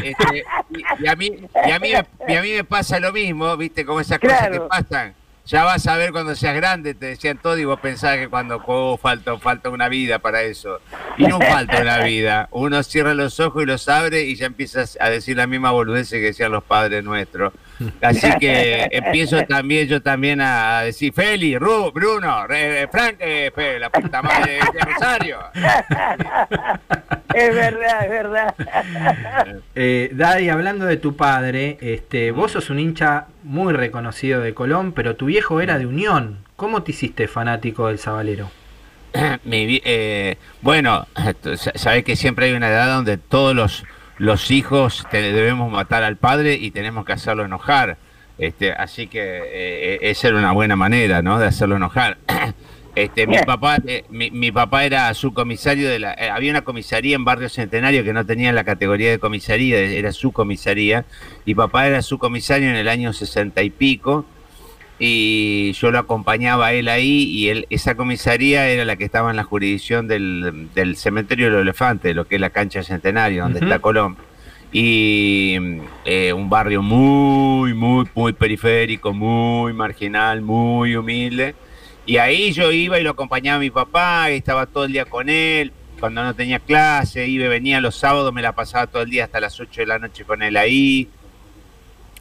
Este, 0.04 0.44
y, 0.70 1.04
y 1.04 1.06
a 1.08 1.16
mí, 1.16 1.30
y, 1.66 1.70
a 1.70 1.78
mí, 1.78 1.92
me- 1.92 2.32
y 2.32 2.36
a 2.36 2.42
mí 2.42 2.52
me 2.52 2.64
pasa 2.64 2.98
lo 3.00 3.12
mismo, 3.12 3.56
¿viste? 3.56 3.84
Como 3.84 4.00
esas 4.00 4.18
cosas 4.18 4.48
que 4.50 4.60
pasan. 4.60 5.14
Ya 5.46 5.62
vas 5.62 5.86
a 5.86 5.96
ver 5.96 6.10
cuando 6.10 6.34
seas 6.34 6.56
grande, 6.56 6.94
te 6.94 7.06
decían 7.06 7.38
todo 7.40 7.56
y 7.56 7.64
vos 7.64 7.78
pensabas 7.78 8.18
que 8.18 8.28
cuando 8.28 8.60
oh, 8.66 8.96
falta, 8.96 9.38
falta 9.38 9.70
una 9.70 9.88
vida 9.88 10.18
para 10.18 10.42
eso. 10.42 10.80
Y 11.16 11.26
no 11.28 11.38
falta 11.38 11.82
una 11.82 11.98
vida. 11.98 12.48
Uno 12.50 12.82
cierra 12.82 13.14
los 13.14 13.38
ojos 13.38 13.62
y 13.62 13.66
los 13.66 13.88
abre 13.88 14.22
y 14.22 14.34
ya 14.34 14.46
empiezas 14.46 14.98
a 15.00 15.08
decir 15.08 15.36
la 15.36 15.46
misma 15.46 15.70
boludez 15.70 16.10
que 16.10 16.18
decían 16.18 16.50
los 16.50 16.64
padres 16.64 17.04
nuestros. 17.04 17.52
Así 18.00 18.28
que 18.38 18.88
empiezo 18.90 19.44
también 19.44 19.86
yo 19.88 20.00
también 20.02 20.40
a 20.40 20.82
decir 20.82 21.12
Feli, 21.12 21.58
Ru, 21.58 21.92
Bruno, 21.92 22.46
Re- 22.46 22.88
Frank, 22.90 23.16
eh, 23.20 23.50
Fe, 23.54 23.78
la 23.78 23.90
puta 23.90 24.22
madre 24.22 24.58
de 24.72 24.80
Rosario. 24.80 25.38
Es 27.34 27.54
verdad, 27.54 28.04
es 28.04 28.10
verdad. 28.10 28.54
Eh, 29.74 30.10
Daddy, 30.12 30.48
hablando 30.48 30.86
de 30.86 30.96
tu 30.96 31.16
padre, 31.16 31.76
este, 31.80 32.30
vos 32.30 32.52
sos 32.52 32.70
un 32.70 32.78
hincha 32.78 33.26
muy 33.42 33.72
reconocido 33.72 34.40
de 34.40 34.54
Colón, 34.54 34.92
pero 34.92 35.16
tu 35.16 35.26
viejo 35.26 35.60
era 35.60 35.78
de 35.78 35.86
Unión. 35.86 36.38
¿Cómo 36.56 36.82
te 36.82 36.92
hiciste 36.92 37.28
fanático 37.28 37.88
del 37.88 37.98
Sabalero? 37.98 38.50
Mi 39.44 39.80
eh, 39.84 40.36
bueno, 40.60 41.06
sabes 41.74 42.04
que 42.04 42.16
siempre 42.16 42.46
hay 42.46 42.52
una 42.52 42.68
edad 42.68 42.94
donde 42.94 43.16
todos 43.16 43.54
los, 43.54 43.84
los 44.18 44.50
hijos 44.50 45.06
te- 45.10 45.32
debemos 45.32 45.70
matar 45.70 46.02
al 46.02 46.16
padre 46.16 46.54
y 46.54 46.70
tenemos 46.70 47.04
que 47.04 47.12
hacerlo 47.12 47.44
enojar. 47.44 47.96
Este, 48.38 48.72
así 48.72 49.06
que 49.06 49.20
eh, 49.22 49.98
esa 50.02 50.28
era 50.28 50.38
una 50.38 50.52
buena 50.52 50.76
manera, 50.76 51.22
¿no? 51.22 51.38
De 51.38 51.46
hacerlo 51.46 51.76
enojar. 51.76 52.18
Este, 52.96 53.26
mi 53.26 53.36
papá, 53.36 53.76
eh, 53.86 54.04
mi, 54.08 54.30
mi 54.30 54.50
papá 54.50 54.86
era 54.86 55.12
subcomisario 55.12 55.86
de 55.90 55.98
la, 55.98 56.14
eh, 56.14 56.30
había 56.30 56.50
una 56.50 56.62
comisaría 56.62 57.14
en 57.14 57.26
Barrio 57.26 57.50
Centenario 57.50 58.02
que 58.04 58.14
no 58.14 58.24
tenía 58.24 58.54
la 58.54 58.64
categoría 58.64 59.10
de 59.10 59.18
comisaría, 59.18 59.78
era 59.78 60.12
su 60.12 60.32
comisaría, 60.32 61.04
y 61.44 61.54
papá 61.54 61.86
era 61.88 62.00
subcomisario 62.00 62.70
en 62.70 62.74
el 62.76 62.88
año 62.88 63.12
sesenta 63.12 63.62
y 63.62 63.68
pico, 63.68 64.24
y 64.98 65.72
yo 65.72 65.90
lo 65.90 65.98
acompañaba 65.98 66.68
a 66.68 66.72
él 66.72 66.88
ahí 66.88 67.24
y 67.24 67.48
él, 67.48 67.66
esa 67.70 67.94
comisaría 67.94 68.68
era 68.68 68.84
la 68.84 68.96
que 68.96 69.04
estaba 69.04 69.30
en 69.30 69.36
la 69.36 69.44
jurisdicción 69.44 70.08
del, 70.08 70.68
del 70.74 70.96
cementerio 70.96 71.46
de 71.46 71.52
los 71.52 71.62
elefantes, 71.62 72.14
lo 72.14 72.26
que 72.26 72.36
es 72.36 72.40
la 72.40 72.50
cancha 72.50 72.82
centenario, 72.82 73.42
donde 73.42 73.60
está 73.60 73.78
Colón. 73.78 74.16
Y 74.72 75.56
eh, 76.04 76.32
un 76.32 76.50
barrio 76.50 76.82
muy, 76.82 77.72
muy, 77.74 78.06
muy 78.14 78.32
periférico, 78.32 79.12
muy 79.12 79.72
marginal, 79.72 80.42
muy 80.42 80.96
humilde. 80.96 81.54
Y 82.04 82.18
ahí 82.18 82.52
yo 82.52 82.72
iba 82.72 82.98
y 82.98 83.02
lo 83.02 83.10
acompañaba 83.10 83.56
a 83.56 83.60
mi 83.60 83.70
papá, 83.70 84.30
y 84.30 84.36
estaba 84.36 84.66
todo 84.66 84.84
el 84.84 84.92
día 84.92 85.04
con 85.04 85.28
él. 85.28 85.72
Cuando 86.00 86.22
no 86.22 86.34
tenía 86.34 86.58
clase, 86.58 87.26
iba 87.26 87.46
y 87.46 87.48
venía 87.48 87.80
los 87.80 87.96
sábados, 87.96 88.32
me 88.32 88.42
la 88.42 88.52
pasaba 88.52 88.86
todo 88.86 89.02
el 89.02 89.10
día 89.10 89.24
hasta 89.24 89.40
las 89.40 89.58
8 89.58 89.82
de 89.82 89.86
la 89.86 89.98
noche 89.98 90.24
con 90.24 90.42
él 90.42 90.56
ahí 90.56 91.08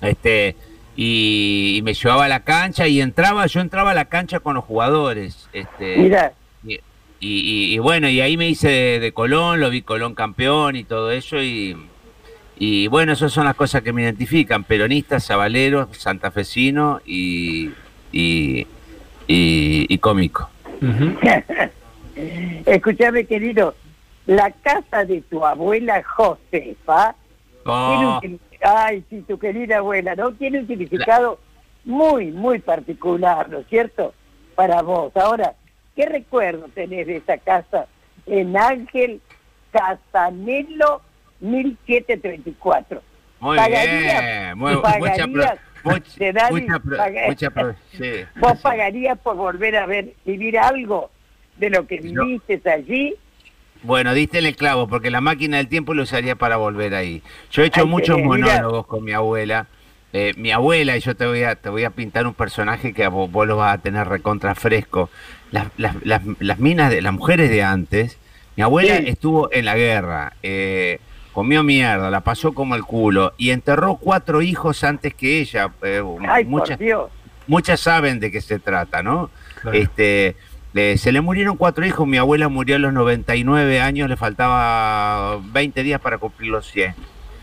este 0.02 0.56
y, 0.96 1.76
y 1.78 1.82
me 1.82 1.94
llevaba 1.94 2.26
a 2.26 2.30
la 2.30 2.44
cancha 2.44 2.88
y 2.88 3.02
entraba 3.02 3.46
yo 3.48 3.60
entraba 3.62 3.92
a 3.92 3.96
la 3.96 4.06
cancha 4.06 4.40
con 4.40 4.56
los 4.56 4.64
jugadores 4.64 5.50
este 5.54 5.98
Mira, 5.98 6.34
y, 6.66 6.80
y- 7.20 7.74
y 7.74 7.78
bueno 7.80 8.08
y 8.10 8.22
ahí 8.22 8.38
me 8.38 8.48
hice 8.50 8.70
de, 8.70 9.00
de 9.00 9.12
Colón 9.12 9.60
lo 9.60 9.70
vi 9.70 9.82
Colón 9.82 10.16
campeón 10.16 10.76
y 10.76 10.84
todo 10.84 11.12
eso 11.12 11.42
y 11.42 11.76
y 12.58 12.88
bueno 12.88 13.12
esas 13.14 13.34
son 13.34 13.46
las 13.46 13.56
cosas 13.56 13.82
que 13.82 13.92
me 13.92 14.04
identifican 14.04 14.64
peronista 14.64 15.20
sabalero 15.20 15.90
santafesino 15.94 17.02
y 17.06 17.72
y, 18.14 18.66
y, 19.28 19.86
y 19.94 19.98
cómico. 19.98 20.50
Ujú. 20.82 21.18
escúchame 22.66 23.26
querido, 23.26 23.76
la 24.26 24.52
casa 24.52 25.04
de 25.04 25.22
tu 25.22 25.46
abuela 25.46 26.02
Josefa 26.04 27.16
tiene 27.64 28.06
un 28.08 28.14
Oh, 28.14 28.22
ay, 28.66 29.04
sí, 29.10 29.22
tu 29.28 29.38
querida 29.38 29.78
abuela, 29.78 30.16
¿no? 30.16 30.34
Tiene 30.34 30.60
un 30.60 30.68
significado 30.68 31.40
muy, 31.84 32.32
muy 32.32 32.60
particular, 32.60 33.48
¿no 33.50 33.60
es 33.60 33.68
cierto? 33.68 34.14
Para 34.56 34.82
vos. 34.82 35.16
Ahora, 35.16 35.54
¿qué 35.96 36.06
recuerdo 36.08 36.68
tenés 36.74 37.08
de 37.08 37.18
esa 37.18 37.38
casa 37.38 37.88
en 38.26 38.58
Ángel 38.58 39.22
Casanelo 39.72 41.02
1734? 41.42 43.02
muy 43.40 43.58
pagaría- 43.58 44.22
bien 44.22 44.58
muy, 44.58 44.76
mucha, 44.76 44.82
pagaría 44.82 45.26
pro- 45.28 45.92
mucha, 45.92 46.12
de 46.18 46.34
Dani, 46.34 46.62
mucha 46.62 46.80
pro- 46.80 46.98
paga- 46.98 47.28
mucha 47.28 47.50
pro- 47.52 47.76
sí, 47.92 48.12
¿Vos 48.38 48.54
sí. 48.54 48.60
pagarías 48.64 49.18
por 49.20 49.36
volver 49.36 49.76
a 49.76 49.86
ver, 49.86 50.14
vivir 50.26 50.58
algo 50.58 51.12
de 51.58 51.70
lo 51.70 51.86
que 51.86 52.00
viviste 52.00 52.62
allí? 52.70 53.14
Bueno, 53.86 54.14
diste 54.14 54.40
en 54.40 54.46
el 54.46 54.56
clavo, 54.56 54.88
porque 54.88 55.12
la 55.12 55.22
máquina 55.22 55.58
del 55.58 55.68
tiempo 55.68 55.94
lo 55.94 56.04
usaría 56.04 56.36
para 56.36 56.58
volver 56.58 56.96
ahí. 56.96 57.22
Yo 57.52 57.64
he 57.64 57.68
hecho 57.68 57.82
Ay, 57.82 57.88
muchos 57.88 58.20
monólogos 58.20 58.86
con 58.88 59.04
mi 59.04 59.12
abuela. 59.14 59.68
Eh, 60.14 60.34
mi 60.38 60.52
abuela, 60.52 60.96
y 60.96 61.02
yo 61.02 61.16
te 61.16 61.26
voy, 61.26 61.44
a, 61.44 61.56
te 61.56 61.70
voy 61.70 61.84
a 61.84 61.90
pintar 61.90 62.26
un 62.26 62.34
personaje 62.34 62.94
que 62.94 63.04
a 63.04 63.10
vos, 63.10 63.30
vos 63.30 63.46
lo 63.46 63.58
vas 63.58 63.74
a 63.76 63.82
tener 63.82 64.08
recontra 64.08 64.56
fresco. 64.56 65.10
Las, 65.52 65.68
las, 65.78 65.96
las, 66.04 66.22
las 66.40 66.58
minas, 66.60 66.90
de 66.90 67.02
las 67.02 67.14
mujeres 67.14 67.50
de 67.50 67.64
antes, 67.64 68.18
mi 68.56 68.64
abuela 68.64 68.98
Sí. 68.98 69.10
estuvo 69.10 69.50
en 69.52 69.66
la 69.66 69.76
guerra, 69.76 70.34
eh, 70.42 71.00
comió 71.34 71.64
mierda, 71.64 72.10
la 72.10 72.22
pasó 72.22 72.54
como 72.54 72.76
el 72.76 72.84
culo, 72.84 73.34
y 73.38 73.50
enterró 73.50 73.98
cuatro 73.98 74.42
hijos 74.42 74.86
antes 74.86 75.14
que 75.14 75.42
ella. 75.42 75.70
eh, 75.84 76.02
Ay, 76.30 76.46
muchas, 76.46 76.78
por 76.78 76.86
Dios. 76.86 77.10
muchas 77.48 77.82
saben 77.82 78.22
de 78.22 78.32
qué 78.32 78.40
se 78.40 78.58
trata, 78.60 79.04
¿no? 79.04 79.30
Claro. 79.62 79.78
Este, 79.78 80.38
le- 80.76 80.98
se 80.98 81.12
le 81.14 81.22
murieron 81.22 81.56
cuatro 81.56 81.86
hijos, 81.86 82.06
mi 82.06 82.18
abuela 82.18 82.50
murió 82.50 82.76
a 82.76 82.80
los 82.80 82.92
99 82.92 83.80
años, 83.80 84.10
le 84.10 84.18
faltaba 84.18 85.40
20 85.54 85.84
días 85.84 86.02
para 86.02 86.18
cumplir 86.18 86.52
los 86.52 86.70
100. 86.70 86.94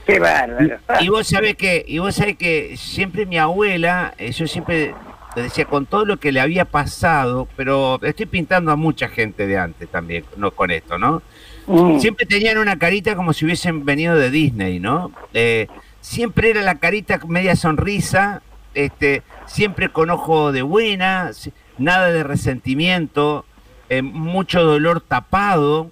Qué 0.07 0.18
bárbaro. 0.18 0.77
Y 1.01 1.09
vos 1.09 1.27
sabés 1.29 1.57
que, 1.57 1.83
y 1.88 1.99
vos 1.99 2.14
sabés 2.14 2.37
que 2.37 2.77
siempre 2.77 3.25
mi 3.25 3.38
abuela, 3.38 4.12
eh, 4.18 4.33
yo 4.33 4.47
siempre 4.47 4.95
le 5.35 5.42
decía 5.45 5.64
con 5.64 5.87
todo 5.87 6.05
lo 6.05 6.18
que 6.18 6.31
le 6.31 6.40
había 6.40 6.66
pasado, 6.66 7.49
pero 7.57 7.99
estoy 8.03 8.27
pintando 8.27 8.71
a 8.71 8.77
mucha 8.77 9.09
gente 9.09 9.47
de 9.47 9.57
antes 9.57 9.88
también, 9.88 10.25
no 10.37 10.51
con 10.51 10.71
esto, 10.71 10.99
¿no? 10.99 11.23
Mm. 11.66 12.01
Siempre 12.01 12.27
tenían 12.27 12.59
una 12.59 12.79
carita 12.79 13.16
como 13.16 13.33
si 13.33 13.47
hubiesen 13.47 13.87
venido 13.87 14.14
de 14.16 14.31
Disney, 14.31 14.79
¿no? 14.79 15.11
Eh, 15.33 15.68
siempre 16.03 16.51
era 16.51 16.61
la 16.61 16.75
carita 16.75 17.18
media 17.29 17.57
sonrisa, 17.57 18.42
este, 18.75 19.23
siempre 19.47 19.88
con 19.88 20.11
ojo 20.11 20.53
de 20.53 20.61
buena, 20.62 21.33
si- 21.33 21.53
nada 21.78 22.11
de 22.11 22.22
resentimiento, 22.24 23.44
eh, 23.88 24.02
mucho 24.02 24.62
dolor 24.62 25.00
tapado, 25.00 25.90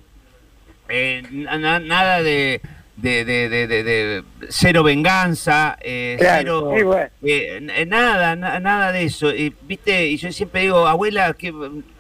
eh, 0.89 1.23
na- 1.31 1.59
na- 1.59 1.79
nada 1.81 2.23
de, 2.23 2.61
de, 2.97 3.25
de- 3.25 3.49
de- 3.49 3.67
de- 3.67 3.83
de 3.85 4.25
cero 4.49 4.83
venganza, 4.83 5.79
eh, 5.81 6.17
Claro, 6.19 6.71
cero, 6.75 6.87
bueno. 7.23 7.73
nada, 7.87 8.37
na- 8.37 8.61
nada 8.61 8.93
de 8.93 9.05
eso. 9.05 9.35
Y, 9.35 9.55
viste, 9.63 10.07
y 10.09 10.17
yo 10.17 10.31
siempre 10.33 10.63
digo, 10.63 10.87
abuela, 10.87 11.33
que 11.35 11.53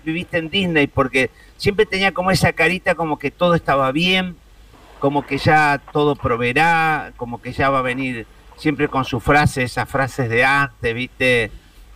viviste 0.04 0.38
en 0.38 0.50
Disney, 0.50 0.86
porque 0.86 1.30
siempre 1.56 1.86
tenía 1.86 2.12
como 2.12 2.30
esa 2.30 2.52
carita 2.52 2.94
como 2.94 3.18
que 3.18 3.30
todo 3.30 3.54
estaba 3.54 3.92
bien, 3.92 4.36
como 4.98 5.24
que 5.26 5.38
ya 5.38 5.80
todo 5.92 6.14
proveerá, 6.16 7.12
como 7.16 7.40
que 7.40 7.52
ya 7.52 7.70
va 7.70 7.78
a 7.78 7.82
venir 7.82 8.26
siempre 8.56 8.88
con 8.88 9.04
sus 9.06 9.22
frases, 9.22 9.64
esas 9.72 9.88
frases 9.88 10.28
de 10.28 10.44
antes, 10.44 10.94
viste, 10.94 11.50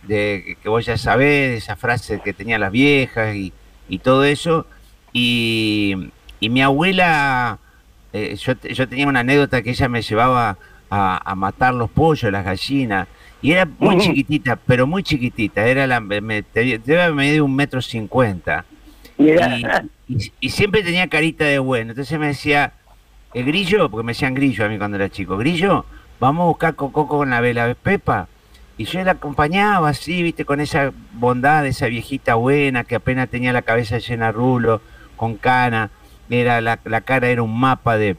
de 0.07 0.57
que 0.61 0.69
vos 0.69 0.85
ya 0.85 0.97
sabés, 0.97 1.63
esas 1.63 1.79
frases 1.79 2.21
que 2.21 2.33
tenían 2.33 2.61
las 2.61 2.71
viejas 2.71 3.35
y, 3.35 3.51
y 3.89 3.99
todo 3.99 4.23
eso. 4.23 4.65
Y, 5.13 5.95
y 6.39 6.49
mi 6.49 6.61
abuela, 6.61 7.59
eh, 8.13 8.35
yo, 8.35 8.53
yo 8.69 8.87
tenía 8.87 9.07
una 9.07 9.21
anécdota 9.21 9.61
que 9.61 9.69
ella 9.71 9.87
me 9.89 10.01
llevaba 10.01 10.57
a, 10.89 11.31
a 11.31 11.35
matar 11.35 11.73
los 11.73 11.89
pollos, 11.89 12.31
las 12.31 12.45
gallinas, 12.45 13.07
y 13.41 13.51
era 13.51 13.65
muy 13.79 13.95
chiquitita, 13.99 14.55
pero 14.55 14.87
muy 14.87 15.03
chiquitita, 15.03 15.65
era 15.67 15.87
la, 15.87 15.99
me, 15.99 16.21
debe 16.53 17.11
medir 17.13 17.41
un 17.41 17.55
metro 17.55 17.81
cincuenta 17.81 18.65
y, 19.57 19.63
y- 20.07 20.31
y 20.39 20.49
siempre 20.49 20.83
tenía 20.83 21.07
carita 21.07 21.45
de 21.45 21.59
bueno. 21.59 21.91
Entonces 21.91 22.19
me 22.19 22.27
decía, 22.27 22.73
el 23.33 23.45
grillo, 23.45 23.89
porque 23.89 24.05
me 24.05 24.11
decían 24.11 24.33
grillo 24.33 24.65
a 24.65 24.69
mí 24.69 24.77
cuando 24.77 24.97
era 24.97 25.09
chico, 25.09 25.37
grillo, 25.37 25.85
vamos 26.19 26.43
a 26.43 26.47
buscar 26.47 26.75
coco 26.75 27.07
con 27.07 27.29
la 27.29 27.39
vela 27.41 27.67
de 27.67 27.75
Pepa. 27.75 28.27
Y 28.77 28.85
yo 28.85 29.03
la 29.03 29.11
acompañaba 29.11 29.89
así, 29.89 30.21
viste, 30.21 30.43
con 30.45 30.59
esa 30.59 30.91
bondad, 31.13 31.65
esa 31.65 31.87
viejita 31.87 32.35
buena 32.35 32.83
que 32.83 32.95
apenas 32.95 33.29
tenía 33.29 33.53
la 33.53 33.61
cabeza 33.61 33.99
llena 33.99 34.27
de 34.27 34.31
rulo, 34.33 34.81
con 35.15 35.35
cana, 35.35 35.91
era 36.29 36.59
la, 36.59 36.79
la 36.83 37.01
cara 37.01 37.29
era 37.29 37.41
un 37.41 37.57
mapa 37.57 37.97
de, 37.97 38.17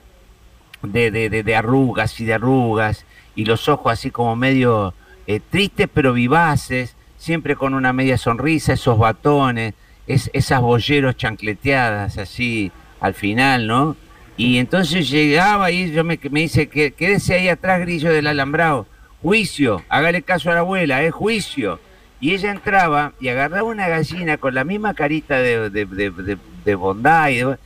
de, 0.83 1.11
de, 1.11 1.29
de- 1.29 1.42
de 1.42 1.57
arrugas 1.57 2.19
y 2.21 2.25
de 2.25 2.35
arrugas, 2.35 3.05
y 3.35 3.45
los 3.45 3.69
ojos 3.69 3.92
así 3.92 4.11
como 4.11 4.35
medio 4.35 4.95
eh, 5.27 5.40
tristes 5.51 5.88
pero 5.92 6.12
vivaces, 6.14 6.97
siempre 7.19 7.55
con 7.57 7.75
una 7.75 7.92
media 7.92 8.16
sonrisa, 8.16 8.73
esos 8.73 8.97
batones, 8.99 9.75
es, 10.07 10.31
esas 10.33 10.61
bolleros 10.62 11.16
chancleteadas 11.16 12.16
así 12.16 12.71
al 13.01 13.12
final, 13.14 13.66
¿no? 13.66 13.97
Y 14.38 14.59
entonces 14.59 15.11
llegaba 15.11 15.71
y 15.71 15.90
yo 15.92 16.05
me, 16.05 16.19
me 16.31 16.40
dice, 16.40 16.69
quédese 16.69 17.35
ahí 17.35 17.49
atrás, 17.49 17.81
grillo 17.81 18.11
del 18.12 18.27
alambrado, 18.27 18.87
juicio, 19.31 19.83
hágale 19.89 20.23
caso 20.23 20.53
a 20.53 20.55
la 20.55 20.61
abuela, 20.61 21.03
es 21.03 21.12
juicio. 21.12 21.81
Y 22.21 22.33
ella 22.33 22.53
entraba 22.53 23.12
y 23.21 23.27
agarraba 23.29 23.65
una 23.65 23.89
gallina 23.89 24.37
con 24.37 24.55
la 24.55 24.62
misma 24.62 24.95
carita 24.95 25.39
de, 25.39 25.69
de- 25.69 25.85
de- 25.85 26.39
de- 26.65 26.75
bondad 26.77 27.29
y, 27.31 27.39
de- 27.39 27.59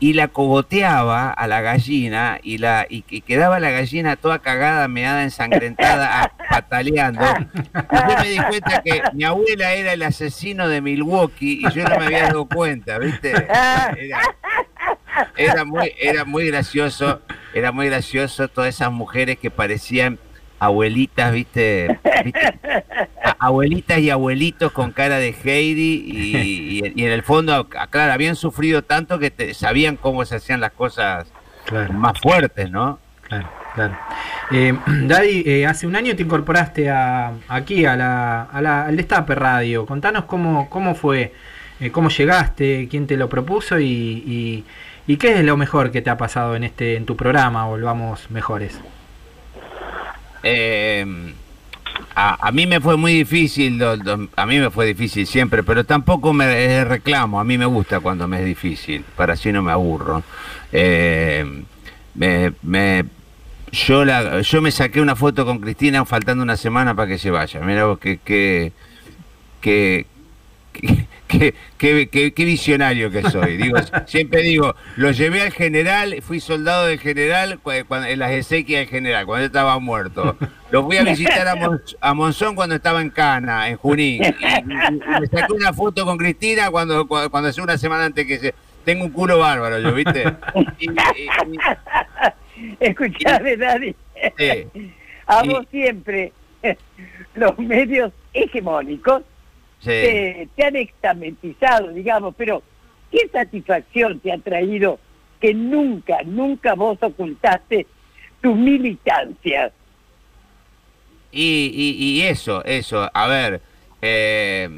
y 0.00 0.14
la 0.14 0.28
cogoteaba 0.28 1.30
a 1.30 1.46
la 1.46 1.60
gallina 1.60 2.38
y 2.42 2.56
la 2.56 2.86
y, 2.88 3.04
y 3.10 3.20
quedaba 3.20 3.60
la 3.60 3.70
gallina 3.70 4.16
toda 4.16 4.38
cagada, 4.38 4.88
meada, 4.88 5.22
ensangrentada, 5.24 6.32
pataleando. 6.50 7.22
Y 7.22 7.96
yo 8.10 8.18
me 8.22 8.28
di 8.30 8.38
cuenta 8.48 8.82
que 8.82 9.02
mi 9.12 9.24
abuela 9.24 9.74
era 9.74 9.92
el 9.92 10.02
asesino 10.02 10.68
de 10.68 10.80
Milwaukee 10.80 11.60
y 11.62 11.70
yo 11.74 11.84
no 11.86 11.98
me 11.98 12.06
había 12.06 12.22
dado 12.22 12.46
cuenta, 12.46 12.98
¿viste? 12.98 13.30
Era, 13.30 13.92
era 15.36 15.64
muy, 15.66 15.92
era 16.00 16.24
muy 16.24 16.46
gracioso, 16.46 17.20
era 17.52 17.72
muy 17.72 17.86
gracioso 17.88 18.48
todas 18.48 18.74
esas 18.74 18.90
mujeres 18.90 19.38
que 19.38 19.50
parecían 19.50 20.18
abuelitas, 20.64 21.32
¿viste? 21.32 21.98
¿Viste? 22.24 22.54
Abuelitas 23.38 23.98
y 23.98 24.10
abuelitos 24.10 24.72
con 24.72 24.92
cara 24.92 25.18
de 25.18 25.34
Heidi 25.44 26.04
y, 26.06 26.36
y- 26.36 26.92
y 26.94 27.04
en 27.04 27.12
el 27.12 27.22
fondo, 27.22 27.68
a- 27.78 27.86
claro, 27.88 28.12
habían 28.12 28.36
sufrido 28.36 28.82
tanto 28.82 29.18
que 29.18 29.30
te- 29.30 29.54
sabían 29.54 29.96
cómo 29.96 30.24
se 30.24 30.36
hacían 30.36 30.60
las 30.60 30.72
cosas 30.72 31.26
Claro, 31.66 31.92
más 31.94 32.18
fuertes, 32.20 32.70
¿no? 32.70 32.98
claro. 33.22 33.48
Claro. 33.74 33.96
Eh, 34.52 34.72
Daddy, 34.86 35.42
eh, 35.46 35.66
hace 35.66 35.86
un 35.86 35.96
año 35.96 36.14
te 36.14 36.22
incorporaste 36.22 36.88
a, 36.90 37.32
aquí 37.48 37.84
a 37.86 37.96
la, 37.96 38.42
a 38.44 38.62
la, 38.62 38.86
al 38.86 38.96
Destape 38.96 39.34
Radio. 39.34 39.84
Contanos 39.84 40.24
cómo, 40.26 40.70
cómo 40.70 40.94
fue, 40.94 41.32
eh, 41.80 41.90
cómo 41.90 42.08
llegaste, 42.08 42.86
quién 42.88 43.06
te 43.08 43.16
lo 43.16 43.28
propuso 43.28 43.80
y, 43.80 43.84
y, 43.86 44.64
y 45.08 45.16
qué 45.16 45.38
es 45.40 45.44
lo 45.44 45.56
mejor 45.56 45.90
que 45.90 46.02
te 46.02 46.10
ha 46.10 46.16
pasado 46.16 46.54
en 46.54 46.62
este 46.64 46.94
en 46.96 47.04
tu 47.04 47.16
programa 47.16 47.66
Volvamos 47.66 48.30
Mejores. 48.30 48.80
Eh, 50.44 51.04
a, 52.14 52.52
mí 52.52 52.66
me 52.66 52.80
fue 52.80 52.96
muy 52.96 53.12
difícil, 53.12 53.82
a 54.36 54.46
mí 54.46 54.58
me 54.58 54.70
fue 54.70 54.86
difícil 54.86 55.26
siempre, 55.26 55.62
pero 55.62 55.84
tampoco 55.84 56.32
me 56.32 56.84
reclamo, 56.84 57.40
a 57.40 57.44
mí 57.44 57.58
me 57.58 57.66
gusta 57.66 58.00
cuando 58.00 58.28
me 58.28 58.38
es 58.38 58.44
difícil, 58.44 59.04
para 59.16 59.32
así 59.32 59.50
no 59.52 59.62
me 59.62 59.72
aburro. 59.72 60.22
Eh, 60.70 61.64
yo, 63.72 64.04
la, 64.04 64.40
yo 64.42 64.62
me 64.62 64.70
saqué 64.70 65.00
una 65.00 65.16
foto 65.16 65.44
con 65.44 65.58
Cristina 65.58 66.04
faltando 66.04 66.44
una 66.44 66.56
semana 66.56 66.94
para 66.94 67.08
que 67.08 67.18
se 67.18 67.30
vaya. 67.30 67.60
Mira 67.60 67.86
vos 67.86 67.98
qué, 67.98 68.20
qué, 68.24 68.72
qué, 69.60 70.06
qué, 70.72 71.03
qué- 71.38 71.54
qué- 71.78 72.08
qué- 72.08 72.32
qué 72.32 72.44
visionario 72.44 73.10
que 73.10 73.22
soy. 73.30 73.56
Digo, 73.56 73.76
siempre 74.06 74.42
digo, 74.42 74.74
lo 74.96 75.10
llevé 75.10 75.42
al 75.42 75.52
general, 75.52 76.16
fui 76.22 76.40
soldado 76.40 76.86
del 76.86 76.98
general 76.98 77.58
cu- 77.60 77.72
cuando, 77.88 78.08
en 78.08 78.18
las 78.18 78.30
exequias 78.32 78.80
del 78.80 78.88
general, 78.88 79.26
cuando 79.26 79.46
estaba 79.46 79.78
muerto. 79.78 80.36
Lo 80.70 80.84
fui 80.84 80.96
a 80.96 81.04
visitar 81.04 81.46
a, 81.48 81.54
Mon- 81.56 81.80
a 82.00 82.14
Monzón 82.14 82.54
cuando 82.54 82.74
estaba 82.76 83.00
en 83.00 83.10
Cana, 83.10 83.68
en 83.68 83.76
Junín. 83.76 84.22
Y, 84.24 84.62
me 84.64 85.26
saqué 85.26 85.52
una 85.52 85.72
foto 85.72 86.04
con 86.04 86.16
Cristina 86.18 86.70
cuando, 86.70 87.06
cuando, 87.06 87.30
cuando 87.30 87.48
hace 87.50 87.60
una 87.60 87.78
semana 87.78 88.04
antes 88.06 88.26
que 88.26 88.38
se... 88.38 88.54
Tengo 88.84 89.04
un 89.04 89.12
culo 89.12 89.38
bárbaro, 89.38 89.78
yo, 89.78 89.94
¿viste? 89.94 90.24
Y- 90.78 90.90
y- 90.90 90.96
Escuchame, 92.80 93.56
Daddy. 93.56 93.94
Sí. 94.38 94.90
A 95.26 95.44
Y- 95.44 95.48
vos 95.48 95.66
siempre 95.70 96.32
los 97.34 97.58
medios 97.58 98.12
hegemónicos. 98.32 99.22
Te, 99.84 100.48
te 100.56 100.64
han 100.64 100.76
extamentizado, 100.76 101.88
digamos, 101.88 102.34
pero 102.36 102.62
¿qué 103.10 103.28
satisfacción 103.32 104.20
te 104.20 104.32
ha 104.32 104.38
traído 104.38 104.98
que 105.40 105.54
nunca, 105.54 106.18
nunca 106.24 106.74
vos 106.74 106.98
ocultaste 107.02 107.86
tu 108.40 108.54
militancia? 108.54 109.72
Y, 111.32 111.70
y, 111.74 112.04
y 112.04 112.22
eso, 112.22 112.64
eso, 112.64 113.10
a 113.12 113.26
ver, 113.26 113.60
eh, 114.00 114.68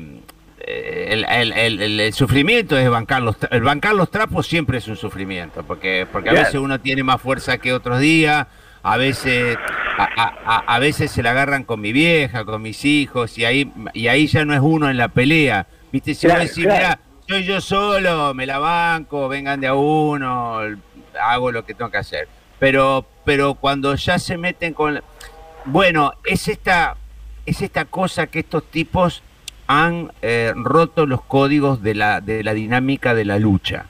el, 0.66 1.24
el- 1.28 1.52
el- 1.52 1.80
el- 1.82 2.00
el 2.00 2.12
sufrimiento 2.14 2.78
es 2.78 2.88
bancar 2.88 3.22
los, 3.22 3.36
el 3.50 3.62
bancar 3.62 3.94
los 3.94 4.10
trapos 4.10 4.46
siempre 4.46 4.78
es 4.78 4.88
un 4.88 4.96
sufrimiento, 4.96 5.62
porque, 5.64 6.06
porque 6.10 6.30
a 6.30 6.32
Claro. 6.32 6.46
veces 6.46 6.60
uno 6.60 6.80
tiene 6.80 7.02
más 7.02 7.20
fuerza 7.20 7.58
que 7.58 7.72
otros 7.74 8.00
días, 8.00 8.46
a 8.92 8.96
veces, 8.96 9.56
a, 9.98 10.04
a- 10.46 10.74
a- 10.74 10.78
veces 10.78 11.10
se 11.10 11.22
la 11.22 11.30
agarran 11.32 11.64
con 11.64 11.80
mi 11.80 11.92
vieja, 11.92 12.44
con 12.44 12.62
mis 12.62 12.84
hijos, 12.84 13.36
y 13.38 13.44
ahí, 13.44 13.72
y 13.94 14.08
ahí 14.08 14.26
ya 14.26 14.44
no 14.44 14.54
es 14.54 14.60
uno 14.60 14.88
en 14.88 14.96
la 14.96 15.08
pelea, 15.08 15.66
viste, 15.92 16.14
si 16.14 16.26
Claro, 16.26 16.42
vos 16.42 16.48
decís, 16.50 16.64
claro. 16.64 16.78
"Mirá, 16.80 17.00
soy 17.28 17.44
yo 17.44 17.60
solo, 17.60 18.32
me 18.34 18.46
la 18.46 18.58
banco, 18.58 19.28
vengan 19.28 19.60
de 19.60 19.66
a 19.66 19.74
uno, 19.74 20.60
hago 21.20 21.50
lo 21.50 21.64
que 21.66 21.74
tengo 21.74 21.90
que 21.90 21.98
hacer. 21.98 22.28
Pero, 22.58 23.04
pero 23.24 23.54
cuando 23.54 23.94
ya 23.96 24.18
se 24.18 24.36
meten 24.38 24.72
con... 24.72 25.00
Bueno, 25.64 26.12
es 26.24 26.46
esta, 26.48 26.96
es 27.44 27.60
esta 27.62 27.84
cosa 27.86 28.28
que 28.28 28.38
estos 28.38 28.64
tipos 28.70 29.22
han 29.66 30.12
eh, 30.22 30.52
roto 30.54 31.06
los 31.06 31.22
códigos 31.22 31.82
de 31.82 31.94
la, 31.96 32.20
de 32.20 32.44
la 32.44 32.54
dinámica 32.54 33.14
de 33.14 33.24
la 33.24 33.38
lucha. 33.40 33.86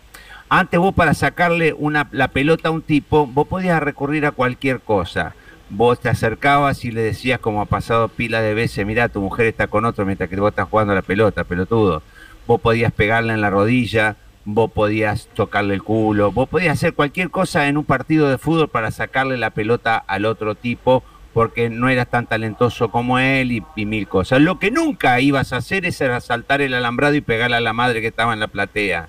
Antes 0.48 0.78
vos 0.78 0.94
para 0.94 1.12
sacarle 1.12 1.72
una, 1.72 2.09
la 2.12 2.28
pelota 2.28 2.68
a 2.68 2.72
un 2.72 2.82
tipo, 2.82 3.26
vos 3.26 3.48
podías 3.48 3.82
recurrir 3.82 4.26
a 4.26 4.30
cualquier 4.30 4.80
cosa. 4.80 5.35
Vos 5.70 5.98
te 5.98 6.09
acercabas 6.09 6.85
y 6.85 6.92
le 6.92 7.00
decías, 7.00 7.40
como 7.40 7.61
ha 7.61 7.64
pasado 7.64 8.06
pila 8.06 8.40
de 8.40 8.54
veces, 8.54 8.87
mira, 8.87 9.09
tu 9.09 9.20
mujer 9.20 9.46
está 9.46 9.66
con 9.66 9.85
otro 9.85 10.06
mientras 10.06 10.30
que 10.30 10.37
vos 10.37 10.50
estás 10.50 10.68
jugando 10.68 10.92
a 10.92 10.96
la 10.96 11.02
pelota, 11.02 11.42
pelotudo. 11.42 12.02
Vos 12.46 12.61
podías 12.61 12.92
pegarle 12.92 13.32
en 13.32 13.40
la 13.40 13.50
rodilla, 13.50 14.14
vos 14.44 14.70
podías 14.70 15.28
tocarle 15.35 15.74
el 15.74 15.82
culo, 15.82 16.30
vos 16.30 16.48
podías 16.48 16.74
hacer 16.74 16.94
cualquier 16.94 17.30
cosa 17.30 17.66
en 17.66 17.76
un 17.76 17.85
partido 17.85 18.28
de 18.30 18.38
fútbol 18.38 18.68
para 18.68 18.92
sacarle 18.92 19.37
la 19.38 19.50
pelota 19.50 19.96
al 19.96 20.24
otro 20.26 20.54
tipo 20.54 21.02
porque 21.35 21.68
no 21.68 21.88
eras 21.88 22.09
tan 22.09 22.26
talentoso 22.26 22.90
como 22.92 23.18
él 23.18 23.50
y, 23.50 23.85
mil 23.85 24.06
cosas. 24.06 24.40
Lo 24.40 24.61
que 24.61 24.70
nunca 24.70 25.20
ibas 25.20 25.52
a 25.52 25.56
hacer 25.56 25.85
es 25.85 26.00
saltar 26.20 26.61
el 26.61 26.72
alambrado 26.72 27.14
y 27.16 27.20
pegarle 27.20 27.56
a 27.56 27.61
la 27.61 27.72
madre 27.72 28.00
que 28.00 28.06
estaba 28.06 28.32
en 28.32 28.40
la 28.40 28.46
platea. 28.46 29.09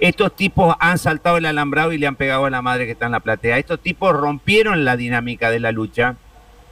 Estos 0.00 0.34
tipos 0.34 0.74
han 0.80 0.98
saltado 0.98 1.36
el 1.36 1.46
alambrado 1.46 1.92
y 1.92 1.98
le 1.98 2.06
han 2.06 2.16
pegado 2.16 2.44
a 2.46 2.50
la 2.50 2.60
madre 2.62 2.86
que 2.86 2.92
está 2.92 3.06
en 3.06 3.12
la 3.12 3.20
platea. 3.20 3.58
Estos 3.58 3.80
tipos 3.80 4.12
rompieron 4.14 4.84
la 4.84 4.96
dinámica 4.96 5.50
de 5.50 5.60
la 5.60 5.70
lucha. 5.72 6.16